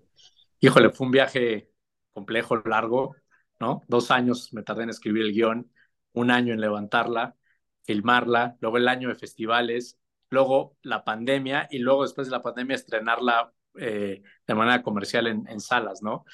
híjole, 0.59 0.91
fue 0.91 1.07
un 1.07 1.11
viaje 1.11 1.70
complejo, 2.13 2.57
largo, 2.65 3.15
¿no? 3.59 3.83
Dos 3.87 4.11
años 4.11 4.53
me 4.53 4.63
tardé 4.63 4.83
en 4.83 4.89
escribir 4.89 5.23
el 5.23 5.33
guion, 5.33 5.71
un 6.13 6.31
año 6.31 6.53
en 6.53 6.61
levantarla, 6.61 7.35
filmarla, 7.83 8.57
luego 8.59 8.77
el 8.77 8.87
año 8.87 9.09
de 9.09 9.15
festivales, 9.15 9.99
luego 10.29 10.77
la 10.81 11.03
pandemia 11.03 11.67
y 11.71 11.79
luego 11.79 12.03
después 12.03 12.27
de 12.27 12.31
la 12.31 12.41
pandemia 12.41 12.75
estrenarla 12.75 13.53
eh, 13.79 14.21
de 14.47 14.55
manera 14.55 14.83
comercial 14.83 15.27
en, 15.27 15.59
salas, 15.59 16.01
¿no? 16.01 16.25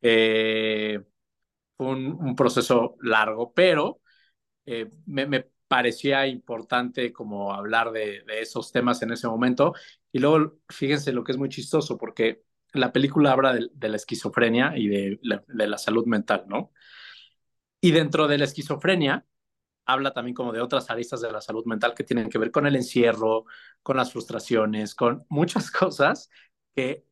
Eh, 0.00 1.00
fue 1.76 1.86
un, 1.86 2.36
proceso 2.36 2.96
largo, 3.02 3.52
pero 3.54 4.00
eh, 4.66 4.90
me, 5.06 5.26
me, 5.26 5.52
parecía 5.72 6.26
importante 6.26 7.14
como 7.14 7.50
hablar 7.54 7.92
de, 7.92 8.24
esos 8.28 8.72
temas 8.72 9.00
en 9.00 9.12
ese 9.12 9.26
momento. 9.26 9.72
Y 10.12 10.18
luego, 10.18 10.58
fíjense 10.68 11.12
lo 11.12 11.24
que 11.24 11.32
es 11.32 11.38
muy 11.38 11.48
chistoso, 11.48 11.96
porque 11.96 12.42
la 12.72 12.92
película 12.92 13.32
habla 13.32 13.54
de, 13.54 13.88
la 13.88 13.96
esquizofrenia 13.96 14.76
y 14.76 14.88
de 14.88 15.20
la, 15.22 15.78
salud 15.78 16.06
mental, 16.06 16.44
¿no? 16.48 16.72
Y 17.80 17.90
dentro 17.92 18.28
de 18.28 18.38
la 18.38 18.44
esquizofrenia, 18.44 19.26
habla 19.84 20.12
también 20.12 20.34
como 20.34 20.52
de 20.52 20.60
otras 20.60 20.90
aristas 20.90 21.20
de 21.20 21.32
la 21.32 21.40
salud 21.40 21.64
mental 21.66 21.94
que 21.94 22.04
tienen 22.04 22.28
que 22.30 22.38
ver 22.38 22.50
con 22.50 22.66
el 22.66 22.76
encierro, 22.76 23.44
con 23.82 23.96
las 23.96 24.12
frustraciones, 24.12 24.94
con 24.94 25.24
muchas 25.28 25.70
cosas 25.70 26.30
que 26.74 27.04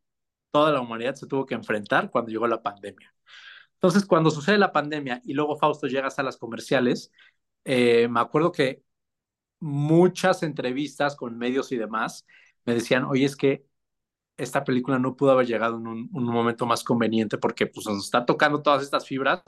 toda 0.51 0.73
la 0.73 0.81
humanidad 0.81 1.15
se 1.15 1.27
tuvo 1.27 1.47
que 1.47 1.55
enfrentar 1.55 2.11
cuando 2.11 2.31
llegó 2.31 2.47
la 2.47 2.63
pandemia. 2.63 3.15
Entonces, 3.75 4.05
cuando 4.07 4.31
sucede 4.31 4.59
la 4.59 4.73
pandemia 4.73 5.21
y 5.25 5.35
luego 5.35 5.57
Fausto 5.57 5.87
llega 5.87 6.09
a 6.09 6.11
salas 6.11 6.37
comerciales, 6.37 7.13
eh, 7.65 8.09
me 8.09 8.21
acuerdo 8.21 8.53
que 8.53 8.83
muchas 9.61 10.43
entrevistas 10.43 11.17
con 11.17 11.39
medios 11.39 11.73
y 11.73 11.77
demás 11.77 12.27
me 12.65 12.75
decían, 12.75 13.05
oye, 13.05 13.25
es 13.27 13.37
que 13.37 13.65
esta 14.37 14.65
película 14.65 14.99
no 14.99 15.17
pudo 15.17 15.33
haber 15.33 15.47
llegado 15.47 15.77
en 15.77 15.87
un, 15.87 16.09
momento 16.13 16.67
más 16.67 16.83
conveniente 16.83 17.39
porque 17.39 17.67
pues, 17.67 17.87
nos 17.87 18.05
está 18.05 18.25
tocando 18.25 18.63
todas 18.63 18.83
estas 18.83 19.07
fibras 19.07 19.43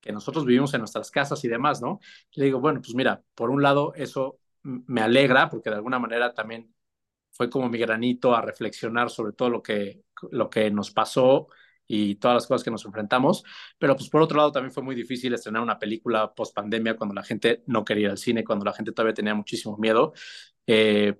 que 0.00 0.12
nosotros 0.12 0.44
vivimos 0.44 0.72
en 0.74 0.80
nuestras 0.80 1.10
casas 1.10 1.42
y 1.44 1.48
demás, 1.48 1.82
¿no? 1.82 2.00
le 2.34 2.46
digo, 2.46 2.60
bueno, 2.60 2.80
pues 2.80 2.94
mira, 2.94 3.22
por 3.34 3.50
un 3.50 3.62
lado 3.62 3.92
eso 3.94 4.38
me 4.62 5.00
alegra 5.00 5.48
porque 5.48 5.70
de 5.70 5.76
alguna 5.76 5.98
manera 5.98 6.34
también 6.34 6.74
fue 7.30 7.50
como 7.50 7.68
mi 7.68 7.78
granito 7.78 8.34
a 8.34 8.40
reflexionar 8.42 9.10
sobre 9.10 9.32
todo 9.32 9.50
lo 9.50 9.62
que, 9.62 10.02
lo 10.30 10.48
que 10.50 10.70
nos 10.70 10.90
pasó 10.90 11.48
y 11.86 12.16
todas 12.16 12.36
las 12.36 12.46
cosas 12.46 12.64
que 12.64 12.70
nos 12.70 12.84
enfrentamos, 12.84 13.44
pero 13.78 13.94
pues 13.94 14.08
por 14.08 14.22
otro 14.22 14.38
lado 14.38 14.52
también 14.52 14.72
fue 14.72 14.82
muy 14.82 14.94
difícil 14.94 15.34
estrenar 15.34 15.62
una 15.62 15.78
película 15.78 16.34
post 16.34 16.54
pandemia 16.54 16.96
cuando 16.96 17.14
la 17.14 17.22
gente 17.22 17.62
no 17.66 17.84
quería 17.84 18.06
ir 18.06 18.10
al 18.10 18.18
cine, 18.18 18.44
cuando 18.44 18.64
la 18.64 18.72
gente 18.72 18.92
todavía 18.92 19.14
tenía 19.14 19.34
muchísimo 19.34 19.76
miedo. 19.76 20.12
Eh, 20.66 21.14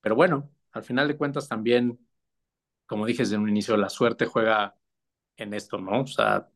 pero 0.00 0.14
bueno, 0.14 0.50
al 0.72 0.84
final 0.84 1.08
de 1.08 1.16
cuentas 1.16 1.48
también, 1.48 1.98
como 2.86 3.06
dije 3.06 3.22
desde 3.22 3.38
un 3.38 3.48
inicio, 3.48 3.76
la 3.76 3.88
suerte 3.90 4.26
juega 4.26 4.76
en 5.36 5.54
esto, 5.54 5.78
¿no? 5.78 6.02
O 6.02 6.06
sea, 6.06 6.48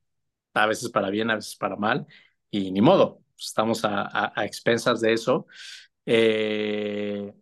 a 0.55 0.66
veces 0.66 0.91
para 0.91 1.11
bien, 1.11 1.31
a 1.31 1.37
veces 1.37 1.57
para 1.57 1.76
mal, 1.76 2.07
y 2.51 2.70
ni 2.72 2.81
modo, 2.81 3.22
estamos 3.39 3.85
a, 3.85 4.33
expensas 4.45 5.01
de 5.01 5.12
eso. 5.14 5.47
Eh, 6.07 7.33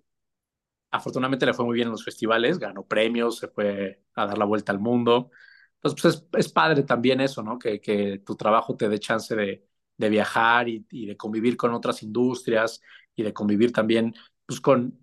afortunadamente 0.90 1.46
le 1.46 1.54
fue 1.54 1.64
muy 1.64 1.74
bien 1.74 1.88
en 1.88 1.92
los 1.92 2.04
festivales, 2.04 2.58
ganó 2.58 2.86
premios, 2.86 3.38
se 3.38 3.48
fue 3.48 4.02
a 4.14 4.26
dar 4.26 4.38
la 4.38 4.44
vuelta 4.44 4.72
al 4.72 4.80
mundo. 4.80 5.30
Entonces, 5.76 6.22
pues 6.30 6.46
es, 6.46 6.52
padre 6.52 6.82
también 6.82 7.20
eso, 7.20 7.42
¿no? 7.42 7.58
Que, 7.58 8.22
tu 8.24 8.36
trabajo 8.36 8.76
te 8.76 8.88
dé 8.88 8.98
chance 8.98 9.34
de, 9.36 9.66
de 9.96 10.08
viajar 10.08 10.68
y, 10.68 10.86
y, 10.90 11.06
de 11.06 11.16
convivir 11.16 11.56
con 11.56 11.72
otras 11.74 12.02
industrias 12.02 12.80
y 13.14 13.22
de 13.22 13.32
convivir 13.32 13.72
también 13.72 14.14
pues, 14.46 14.60
con 14.60 14.98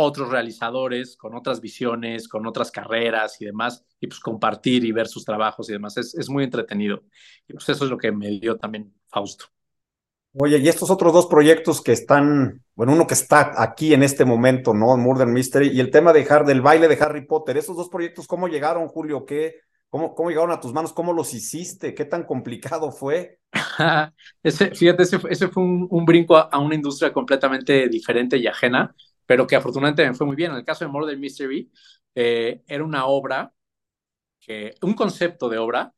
otros 0.00 0.30
realizadores, 0.30 1.16
con 1.16 1.34
otras 1.34 1.60
visiones, 1.60 2.28
con 2.28 2.46
otras 2.46 2.70
carreras 2.70 3.40
y 3.40 3.46
demás, 3.46 3.84
y 3.98 4.06
pues 4.06 4.20
compartir 4.20 4.84
y 4.84 4.92
ver 4.92 5.08
sus 5.08 5.24
trabajos 5.24 5.68
y 5.68 5.72
demás. 5.72 5.96
Es, 5.96 6.14
es 6.14 6.30
muy 6.30 6.44
entretenido. 6.44 7.02
Y 7.48 7.54
pues 7.54 7.68
eso 7.68 7.84
es 7.84 7.90
lo 7.90 7.98
que 7.98 8.12
me 8.12 8.30
dio 8.38 8.56
también 8.56 8.94
Fausto. 9.08 9.46
Oye, 10.34 10.58
y 10.58 10.68
estos 10.68 10.90
otros 10.90 11.12
dos 11.12 11.26
proyectos 11.26 11.82
que 11.82 11.90
están, 11.90 12.62
bueno, 12.76 12.92
uno 12.92 13.08
que 13.08 13.14
está 13.14 13.60
aquí 13.60 13.92
en 13.92 14.04
este 14.04 14.24
momento, 14.24 14.72
¿no? 14.72 14.96
Murder 14.96 15.26
Mystery, 15.26 15.70
y 15.70 15.80
el 15.80 15.90
tema 15.90 16.12
de 16.12 16.24
del 16.46 16.60
baile 16.60 16.86
de 16.86 16.98
Harry 17.00 17.26
Potter, 17.26 17.56
esos 17.56 17.76
dos 17.76 17.88
proyectos, 17.88 18.28
¿cómo 18.28 18.46
llegaron, 18.46 18.86
Julio? 18.86 19.26
¿Qué, 19.26 19.56
cómo, 19.90 20.14
¿Cómo 20.14 20.28
llegaron 20.28 20.52
a 20.52 20.60
tus 20.60 20.72
manos? 20.72 20.92
¿Cómo 20.92 21.12
los 21.12 21.34
hiciste? 21.34 21.92
¿Qué 21.92 22.04
tan 22.04 22.22
complicado 22.22 22.92
fue? 22.92 23.40
ese, 24.44 24.70
fíjate, 24.76 25.02
ese, 25.02 25.18
ese 25.28 25.48
fue 25.48 25.64
un, 25.64 25.88
un 25.90 26.04
brinco 26.04 26.36
a, 26.36 26.42
a, 26.42 26.60
una 26.60 26.76
industria 26.76 27.12
completamente 27.12 27.88
diferente 27.88 28.36
y 28.36 28.46
ajena 28.46 28.94
pero 29.28 29.46
que 29.46 29.56
afortunadamente 29.56 30.06
me 30.06 30.14
fue 30.14 30.26
muy 30.26 30.36
bien. 30.36 30.52
En 30.52 30.58
el 30.58 30.64
caso 30.64 30.86
de 30.86 30.90
Murder 30.90 31.18
Mystery, 31.18 31.70
eh, 32.14 32.62
era 32.66 32.82
una 32.82 33.06
obra, 33.06 33.52
que, 34.40 34.74
un 34.82 34.94
concepto 34.94 35.50
de 35.50 35.58
obra 35.58 35.94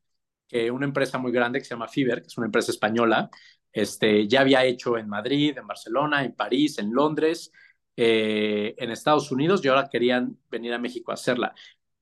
que 0.47 0.69
una 0.71 0.85
empresa 0.85 1.17
muy 1.17 1.31
grande 1.31 1.59
que 1.59 1.65
se 1.65 1.71
llama 1.71 1.87
Fiverr, 1.87 2.21
que 2.21 2.27
es 2.27 2.37
una 2.37 2.47
empresa 2.47 2.71
española, 2.71 3.29
este, 3.71 4.27
ya 4.27 4.41
había 4.41 4.65
hecho 4.65 4.97
en 4.97 5.07
Madrid, 5.07 5.57
en 5.57 5.65
Barcelona, 5.67 6.25
en 6.25 6.35
París, 6.35 6.77
en 6.79 6.93
Londres, 6.93 7.53
eh, 7.95 8.75
en 8.77 8.91
Estados 8.91 9.31
Unidos, 9.31 9.63
y 9.63 9.69
ahora 9.69 9.87
querían 9.89 10.37
venir 10.49 10.73
a 10.73 10.79
México 10.79 11.11
a 11.11 11.13
hacerla. 11.15 11.53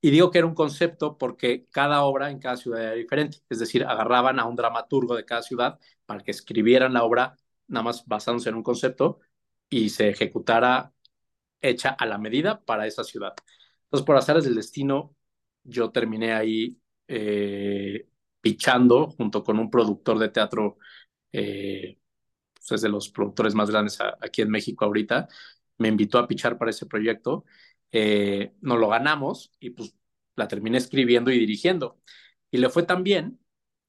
Y 0.01 0.09
digo 0.11 0.31
que 0.31 0.39
era 0.39 0.47
un 0.47 0.55
concepto 0.55 1.17
porque 1.17 1.67
cada 1.71 2.03
obra 2.03 2.31
en 2.31 2.39
cada 2.39 2.57
ciudad 2.57 2.81
era 2.81 2.93
diferente, 2.93 3.39
es 3.49 3.59
decir, 3.59 3.83
agarraban 3.85 4.39
a 4.39 4.45
un 4.45 4.55
dramaturgo 4.55 5.15
de 5.15 5.25
cada 5.25 5.43
ciudad 5.43 5.79
para 6.07 6.23
que 6.23 6.31
escribieran 6.31 6.93
la 6.93 7.03
obra 7.03 7.35
nada 7.67 7.83
más 7.83 8.03
basándose 8.07 8.49
en 8.49 8.55
un 8.55 8.63
concepto 8.63 9.19
y 9.69 9.89
se 9.89 10.09
ejecutara 10.09 10.91
hecha 11.61 11.89
a 11.89 12.05
la 12.05 12.17
medida 12.17 12.61
para 12.63 12.87
esa 12.87 13.03
ciudad. 13.03 13.33
Entonces, 13.85 14.05
por 14.05 14.17
azares 14.17 14.45
del 14.45 14.55
destino, 14.55 15.15
yo 15.63 15.91
terminé 15.91 16.33
ahí 16.33 16.79
eh, 17.07 18.07
pichando 18.41 19.09
junto 19.09 19.43
con 19.43 19.59
un 19.59 19.69
productor 19.69 20.19
de 20.19 20.29
teatro, 20.29 20.77
eh, 21.31 21.97
pues 22.55 22.71
es 22.73 22.81
de 22.81 22.89
los 22.89 23.09
productores 23.09 23.55
más 23.55 23.69
grandes 23.69 23.99
aquí 24.21 24.41
en 24.41 24.49
México 24.51 24.85
ahorita, 24.85 25.27
me 25.77 25.87
invitó 25.89 26.19
a 26.19 26.27
pichar 26.27 26.57
para 26.57 26.71
ese 26.71 26.85
proyecto, 26.85 27.45
eh, 27.91 28.53
nos 28.61 28.79
lo 28.79 28.89
ganamos 28.89 29.51
y 29.59 29.71
pues 29.71 29.95
la 30.35 30.47
terminé 30.47 30.77
escribiendo 30.77 31.31
y 31.31 31.39
dirigiendo. 31.39 31.99
Y 32.51 32.57
le 32.59 32.69
fue 32.69 32.83
tan 32.83 33.03
bien 33.03 33.39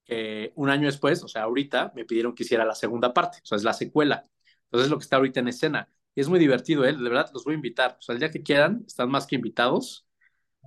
que 0.04 0.52
un 0.56 0.70
año 0.70 0.86
después, 0.86 1.22
o 1.24 1.28
sea, 1.28 1.42
ahorita 1.44 1.92
me 1.94 2.04
pidieron 2.04 2.34
que 2.34 2.44
hiciera 2.44 2.64
la 2.64 2.74
segunda 2.74 3.12
parte, 3.14 3.38
o 3.42 3.46
sea, 3.46 3.56
es 3.56 3.64
la 3.64 3.74
secuela. 3.74 4.24
Entonces 4.64 4.86
es 4.86 4.90
lo 4.90 4.98
que 4.98 5.04
está 5.04 5.16
ahorita 5.16 5.40
en 5.40 5.48
escena 5.48 5.88
es 6.20 6.28
muy 6.28 6.38
divertido, 6.38 6.84
¿eh? 6.84 6.92
De 6.92 7.02
verdad, 7.02 7.30
los 7.32 7.44
voy 7.44 7.54
a 7.54 7.56
invitar. 7.56 7.96
O 7.98 8.02
sea, 8.02 8.14
el 8.14 8.20
día 8.20 8.30
que 8.30 8.42
quieran, 8.42 8.84
están 8.86 9.10
más 9.10 9.26
que 9.26 9.36
invitados. 9.36 10.06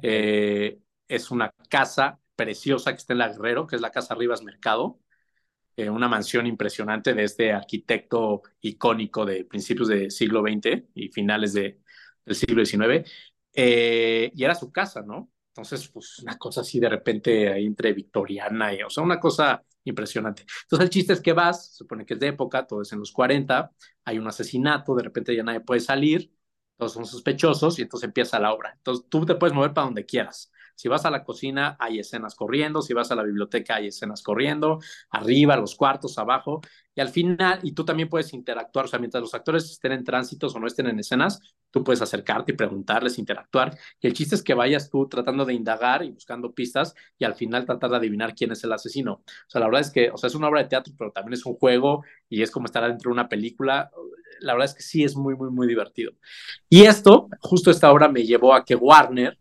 Eh, 0.01 0.79
es 1.07 1.31
una 1.31 1.53
casa 1.69 2.19
preciosa 2.35 2.91
que 2.91 2.97
está 2.97 3.13
en 3.13 3.19
La 3.19 3.29
Guerrero, 3.29 3.67
que 3.67 3.75
es 3.75 3.81
la 3.81 3.91
Casa 3.91 4.15
Rivas 4.15 4.43
Mercado. 4.43 4.99
Eh, 5.75 5.89
una 5.89 6.07
mansión 6.07 6.45
impresionante 6.45 7.13
de 7.13 7.23
este 7.23 7.51
arquitecto 7.51 8.43
icónico 8.61 9.25
de 9.25 9.45
principios 9.45 9.87
del 9.87 10.11
siglo 10.11 10.41
XX 10.41 10.83
y 10.93 11.09
finales 11.09 11.53
de, 11.53 11.79
del 12.25 12.35
siglo 12.35 12.65
XIX. 12.65 13.09
Eh, 13.53 14.31
y 14.35 14.43
era 14.43 14.55
su 14.55 14.71
casa, 14.71 15.01
¿no? 15.01 15.31
Entonces, 15.49 15.87
pues 15.89 16.19
una 16.19 16.37
cosa 16.37 16.61
así 16.61 16.79
de 16.79 16.89
repente 16.89 17.51
ahí 17.51 17.65
entre 17.65 17.93
victoriana 17.93 18.73
y, 18.73 18.83
o 18.83 18.89
sea, 18.89 19.03
una 19.03 19.19
cosa 19.19 19.63
impresionante. 19.83 20.45
Entonces 20.63 20.85
el 20.85 20.89
chiste 20.89 21.13
es 21.13 21.21
que 21.21 21.33
vas, 21.33 21.67
se 21.69 21.73
supone 21.77 22.05
que 22.05 22.13
es 22.15 22.19
de 22.19 22.27
época, 22.27 22.65
todo 22.67 22.81
es 22.81 22.91
en 22.93 22.99
los 22.99 23.11
40, 23.11 23.71
hay 24.05 24.17
un 24.19 24.27
asesinato, 24.27 24.95
de 24.95 25.03
repente 25.03 25.35
ya 25.35 25.43
nadie 25.43 25.61
puede 25.61 25.79
salir, 25.81 26.31
todos 26.77 26.93
son 26.93 27.05
sospechosos 27.05 27.79
y 27.79 27.83
entonces 27.83 28.07
empieza 28.07 28.39
la 28.39 28.53
obra. 28.53 28.73
Entonces 28.77 29.05
tú 29.09 29.25
te 29.25 29.35
puedes 29.35 29.53
mover 29.55 29.73
para 29.73 29.85
donde 29.85 30.05
quieras. 30.05 30.51
Si 30.75 30.87
vas 30.87 31.05
a 31.05 31.11
la 31.11 31.23
cocina, 31.23 31.75
hay 31.79 31.99
escenas 31.99 32.35
corriendo, 32.35 32.81
si 32.81 32.93
vas 32.93 33.11
a 33.11 33.15
la 33.15 33.23
biblioteca, 33.23 33.75
hay 33.75 33.87
escenas 33.87 34.23
corriendo, 34.23 34.79
arriba, 35.09 35.55
los 35.55 35.75
cuartos, 35.75 36.17
abajo, 36.17 36.61
y 36.95 37.01
al 37.01 37.09
final, 37.09 37.59
y 37.63 37.71
tú 37.71 37.85
también 37.85 38.09
puedes 38.09 38.33
interactuar, 38.33 38.85
o 38.85 38.87
sea, 38.87 38.99
mientras 38.99 39.21
los 39.21 39.33
actores 39.33 39.69
estén 39.69 39.93
en 39.93 40.03
tránsitos 40.03 40.55
o 40.55 40.59
no 40.59 40.67
estén 40.67 40.87
en 40.87 40.99
escenas, 40.99 41.39
tú 41.71 41.83
puedes 41.83 42.01
acercarte 42.01 42.51
y 42.51 42.55
preguntarles, 42.55 43.17
interactuar, 43.17 43.77
y 43.99 44.07
el 44.07 44.13
chiste 44.13 44.35
es 44.35 44.43
que 44.43 44.53
vayas 44.53 44.89
tú 44.89 45.07
tratando 45.07 45.45
de 45.45 45.53
indagar 45.53 46.03
y 46.03 46.11
buscando 46.11 46.53
pistas, 46.53 46.93
y 47.17 47.25
al 47.25 47.35
final 47.35 47.65
tratar 47.65 47.89
de 47.89 47.97
adivinar 47.97 48.35
quién 48.35 48.51
es 48.51 48.63
el 48.63 48.73
asesino. 48.73 49.13
O 49.13 49.49
sea, 49.49 49.61
la 49.61 49.67
verdad 49.67 49.81
es 49.81 49.91
que, 49.91 50.09
o 50.11 50.17
sea, 50.17 50.27
es 50.27 50.35
una 50.35 50.47
obra 50.49 50.63
de 50.63 50.69
teatro, 50.69 50.93
pero 50.97 51.11
también 51.11 51.33
es 51.33 51.45
un 51.45 51.55
juego, 51.55 52.03
y 52.29 52.41
es 52.41 52.51
como 52.51 52.65
estar 52.65 52.87
dentro 52.87 53.09
de 53.09 53.13
una 53.13 53.29
película, 53.29 53.89
la 54.39 54.53
verdad 54.53 54.69
es 54.69 54.75
que 54.75 54.83
sí 54.83 55.03
es 55.03 55.15
muy, 55.15 55.35
muy, 55.35 55.49
muy 55.49 55.67
divertido. 55.67 56.13
Y 56.69 56.83
esto, 56.83 57.29
justo 57.39 57.71
esta 57.71 57.91
obra 57.91 58.09
me 58.09 58.23
llevó 58.23 58.53
a 58.53 58.65
que 58.65 58.75
Warner, 58.75 59.37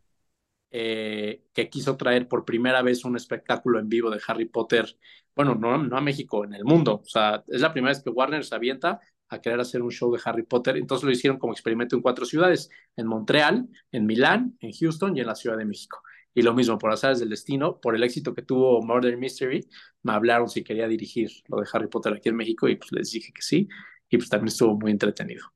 eh, 0.73 1.45
que 1.53 1.69
quiso 1.69 1.97
traer 1.97 2.27
por 2.29 2.45
primera 2.45 2.83
vez 2.83 3.05
un 3.05 3.15
espectáculo 3.15 3.79
en 3.79 3.89
vivo 3.89 4.11
de 4.11 4.21
Harry 4.27 4.47
Potter, 4.47 4.97
bueno, 5.37 5.55
no, 5.55 5.79
no 5.79 5.97
a 5.97 6.01
México, 6.01 6.45
en 6.45 6.55
el 6.55 6.65
mundo. 6.65 7.03
O 7.05 7.09
sea, 7.09 7.45
es 7.49 7.61
la 7.61 7.73
primera 7.73 7.93
vez 7.93 8.03
que 8.03 8.11
Warner 8.11 8.45
se 8.45 8.55
avienta 8.55 9.01
a 9.29 9.41
querer 9.41 9.61
hacer 9.61 9.83
un 9.83 9.91
show 9.91 10.13
de 10.13 10.21
Harry 10.25 10.43
Potter. 10.45 10.77
Entonces 10.77 11.05
lo 11.05 11.11
hicieron 11.11 11.39
como 11.39 11.53
experimento 11.53 11.97
en 11.97 12.03
cuatro 12.03 12.25
ciudades, 12.25 12.71
en 12.97 13.07
Montreal, 13.07 13.69
en 13.91 14.07
Milán, 14.07 14.57
en 14.61 14.73
Houston 14.73 15.17
y 15.17 15.21
en 15.21 15.27
la 15.27 15.35
Ciudad 15.35 15.57
de 15.57 15.65
México. 15.65 16.03
Y 16.35 16.43
lo 16.43 16.55
mismo, 16.55 16.79
por 16.79 16.91
azares 16.91 17.21
del 17.21 17.29
destino, 17.29 17.79
por 17.81 17.95
el 17.95 18.03
éxito 18.03 18.35
que 18.35 18.43
tuvo 18.43 18.83
Murder 18.83 19.17
Mystery, 19.19 19.67
me 20.03 20.13
hablaron 20.13 20.49
si 20.49 20.65
quería 20.65 20.89
dirigir 20.89 21.31
lo 21.49 21.59
de 21.61 21.69
Harry 21.73 21.89
Potter 21.89 22.15
aquí 22.15 22.29
en 22.31 22.37
México 22.37 22.69
y 22.69 22.77
pues 22.77 22.93
les 22.93 23.11
dije 23.11 23.33
que 23.33 23.43
sí. 23.43 23.69
Y 24.09 24.17
pues 24.17 24.29
también 24.29 24.49
estuvo 24.49 24.79
muy 24.79 24.91
entretenido. 24.91 25.53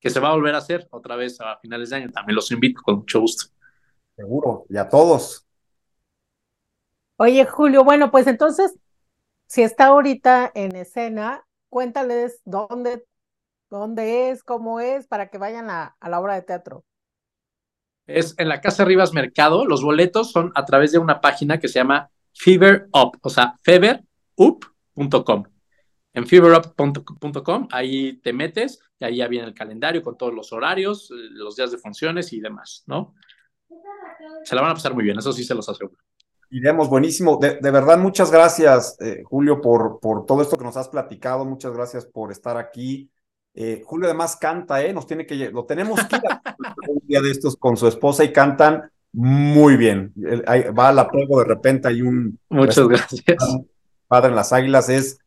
Que 0.00 0.10
se 0.10 0.20
va 0.20 0.28
a 0.30 0.34
volver 0.34 0.54
a 0.54 0.58
hacer 0.58 0.86
otra 0.90 1.16
vez 1.16 1.40
a 1.40 1.58
finales 1.58 1.90
de 1.90 1.96
año. 1.96 2.10
También 2.10 2.36
los 2.36 2.50
invito 2.52 2.80
con 2.82 2.96
mucho 2.96 3.20
gusto. 3.20 3.55
Seguro, 4.16 4.64
y 4.68 4.78
a 4.78 4.88
todos. 4.88 5.46
Oye, 7.16 7.44
Julio, 7.44 7.84
bueno, 7.84 8.10
pues 8.10 8.26
entonces, 8.26 8.74
si 9.46 9.62
está 9.62 9.86
ahorita 9.86 10.50
en 10.54 10.74
escena, 10.74 11.46
cuéntales 11.68 12.40
dónde, 12.44 13.04
dónde 13.70 14.30
es, 14.30 14.42
cómo 14.42 14.80
es, 14.80 15.06
para 15.06 15.28
que 15.28 15.38
vayan 15.38 15.70
a, 15.70 15.96
a 16.00 16.08
la 16.08 16.20
obra 16.20 16.34
de 16.34 16.42
teatro. 16.42 16.84
Es 18.06 18.34
en 18.38 18.48
la 18.48 18.60
Casa 18.60 18.84
Rivas 18.84 19.12
Mercado. 19.12 19.66
Los 19.66 19.82
boletos 19.82 20.32
son 20.32 20.52
a 20.54 20.64
través 20.64 20.92
de 20.92 20.98
una 20.98 21.20
página 21.20 21.58
que 21.58 21.68
se 21.68 21.78
llama 21.78 22.10
Fever 22.32 22.88
Up, 22.92 23.18
o 23.22 23.30
sea, 23.30 23.56
feverup.com. 23.62 25.44
En 26.14 26.26
feverup.com, 26.26 27.68
ahí 27.72 28.14
te 28.22 28.32
metes 28.32 28.80
y 28.98 29.04
ahí 29.04 29.16
ya 29.16 29.28
viene 29.28 29.46
el 29.46 29.54
calendario 29.54 30.02
con 30.02 30.16
todos 30.16 30.32
los 30.32 30.50
horarios, 30.52 31.10
los 31.10 31.56
días 31.56 31.70
de 31.70 31.76
funciones 31.78 32.32
y 32.32 32.40
demás, 32.40 32.84
¿no? 32.86 33.14
Se 34.44 34.54
la 34.54 34.62
van 34.62 34.70
a 34.70 34.74
pasar 34.74 34.94
muy 34.94 35.04
bien, 35.04 35.18
eso 35.18 35.32
sí 35.32 35.44
se 35.44 35.54
los 35.54 35.68
aseguro. 35.68 35.98
Iremos, 36.50 36.88
buenísimo. 36.88 37.38
De, 37.40 37.58
de 37.60 37.70
verdad, 37.70 37.98
muchas 37.98 38.30
gracias, 38.30 38.96
eh, 39.00 39.22
Julio, 39.24 39.60
por, 39.60 39.98
por 40.00 40.26
todo 40.26 40.42
esto 40.42 40.56
que 40.56 40.64
nos 40.64 40.76
has 40.76 40.88
platicado. 40.88 41.44
Muchas 41.44 41.72
gracias 41.72 42.06
por 42.06 42.30
estar 42.30 42.56
aquí. 42.56 43.10
Eh, 43.54 43.82
Julio 43.84 44.06
además 44.06 44.36
canta, 44.36 44.82
¿eh? 44.84 44.92
Nos 44.92 45.06
tiene 45.06 45.26
que, 45.26 45.50
lo 45.50 45.64
tenemos 45.64 45.98
que 46.04 46.16
ir 46.16 46.22
un 46.88 47.06
día 47.06 47.20
de 47.20 47.30
estos 47.30 47.56
con 47.56 47.76
su 47.76 47.88
esposa 47.88 48.22
y 48.22 48.32
cantan 48.32 48.90
muy 49.12 49.76
bien. 49.76 50.12
va 50.78 50.88
al 50.90 50.98
apego, 50.98 51.38
de 51.38 51.46
repente 51.46 51.88
hay 51.88 52.02
un... 52.02 52.38
Muchas 52.50 52.86
gracias. 52.86 53.24
Padre 54.06 54.28
en 54.28 54.36
las 54.36 54.52
Águilas 54.52 54.88
es, 54.88 55.18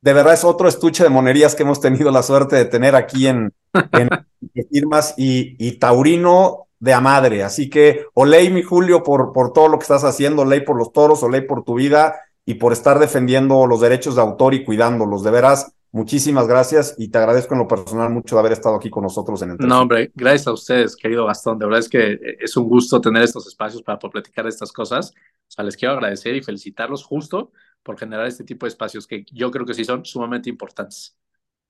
de 0.00 0.12
verdad 0.12 0.34
es 0.34 0.44
otro 0.44 0.68
estuche 0.68 1.02
de 1.02 1.10
monerías 1.10 1.54
que 1.54 1.64
hemos 1.64 1.80
tenido 1.80 2.10
la 2.12 2.22
suerte 2.22 2.56
de 2.56 2.64
tener 2.64 2.94
aquí 2.94 3.26
en, 3.26 3.52
en 3.92 4.08
firmas 4.70 5.14
y, 5.16 5.56
y 5.58 5.72
Taurino 5.78 6.68
de 6.82 6.92
a 6.92 7.00
madre. 7.00 7.44
Así 7.44 7.70
que, 7.70 8.06
oley, 8.14 8.50
mi 8.50 8.64
Julio, 8.64 9.04
por, 9.04 9.32
por 9.32 9.52
todo 9.52 9.68
lo 9.68 9.78
que 9.78 9.84
estás 9.84 10.02
haciendo, 10.02 10.44
ley 10.44 10.62
por 10.62 10.76
los 10.76 10.92
toros, 10.92 11.22
oley 11.22 11.42
por 11.42 11.62
tu 11.62 11.74
vida 11.74 12.16
y 12.44 12.54
por 12.54 12.72
estar 12.72 12.98
defendiendo 12.98 13.68
los 13.68 13.80
derechos 13.80 14.16
de 14.16 14.22
autor 14.22 14.52
y 14.52 14.64
cuidándolos. 14.64 15.22
De 15.22 15.30
veras, 15.30 15.72
muchísimas 15.92 16.48
gracias 16.48 16.96
y 16.98 17.06
te 17.06 17.18
agradezco 17.18 17.54
en 17.54 17.60
lo 17.60 17.68
personal 17.68 18.10
mucho 18.10 18.34
de 18.34 18.40
haber 18.40 18.50
estado 18.50 18.74
aquí 18.74 18.90
con 18.90 19.04
nosotros 19.04 19.40
en 19.42 19.52
el 19.52 19.58
No, 19.58 19.82
hombre, 19.82 20.10
gracias 20.16 20.48
a 20.48 20.52
ustedes, 20.52 20.96
querido 20.96 21.24
Gastón. 21.24 21.56
De 21.56 21.66
verdad 21.66 21.78
es 21.78 21.88
que 21.88 22.18
es 22.40 22.56
un 22.56 22.68
gusto 22.68 23.00
tener 23.00 23.22
estos 23.22 23.46
espacios 23.46 23.80
para 23.80 24.00
platicar 24.00 24.48
estas 24.48 24.72
cosas. 24.72 25.12
O 25.14 25.50
sea, 25.54 25.64
les 25.64 25.76
quiero 25.76 25.94
agradecer 25.94 26.34
y 26.34 26.42
felicitarlos 26.42 27.04
justo 27.04 27.52
por 27.84 27.96
generar 27.96 28.26
este 28.26 28.42
tipo 28.42 28.66
de 28.66 28.70
espacios 28.70 29.06
que 29.06 29.24
yo 29.30 29.52
creo 29.52 29.64
que 29.64 29.74
sí 29.74 29.84
son 29.84 30.04
sumamente 30.04 30.50
importantes. 30.50 31.16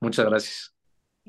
Muchas 0.00 0.24
gracias. 0.24 0.74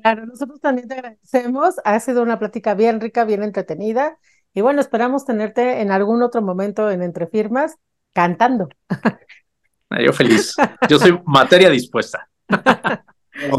Claro, 0.00 0.26
nosotros 0.26 0.60
también 0.60 0.88
te 0.88 0.94
agradecemos. 0.94 1.76
Ha 1.84 2.00
sido 2.00 2.22
una 2.22 2.38
plática 2.38 2.74
bien 2.74 3.00
rica, 3.00 3.24
bien 3.24 3.42
entretenida. 3.42 4.18
Y 4.52 4.60
bueno, 4.60 4.80
esperamos 4.80 5.24
tenerte 5.24 5.80
en 5.80 5.90
algún 5.90 6.22
otro 6.22 6.42
momento 6.42 6.90
en 6.90 7.02
Entre 7.02 7.26
Firmas 7.26 7.76
cantando. 8.12 8.68
Ah, 9.90 10.00
yo 10.00 10.12
feliz. 10.12 10.54
Yo 10.88 10.98
soy 10.98 11.20
materia 11.26 11.68
dispuesta. 11.70 12.28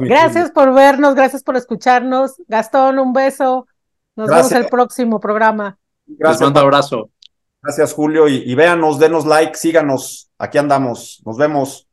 Gracias 0.02 0.52
por 0.52 0.74
vernos, 0.74 1.16
gracias 1.16 1.44
por 1.44 1.58
escucharnos. 1.58 2.42
Gastón, 2.48 2.98
un 2.98 3.12
beso. 3.12 3.68
Nos 4.16 4.30
vemos 4.30 4.52
el 4.54 4.68
próximo 4.68 5.20
programa. 5.20 5.78
Gracias. 6.06 6.40
Les 6.40 6.46
mando 6.48 6.60
abrazo. 6.62 7.10
Gracias, 7.62 7.94
Julio. 7.94 8.30
Y, 8.30 8.36
y 8.46 8.56
véanos, 8.56 9.00
denos 9.00 9.26
like, 9.26 9.58
síganos. 9.58 10.30
Aquí 10.38 10.58
andamos. 10.58 11.22
Nos 11.26 11.38
vemos. 11.38 11.85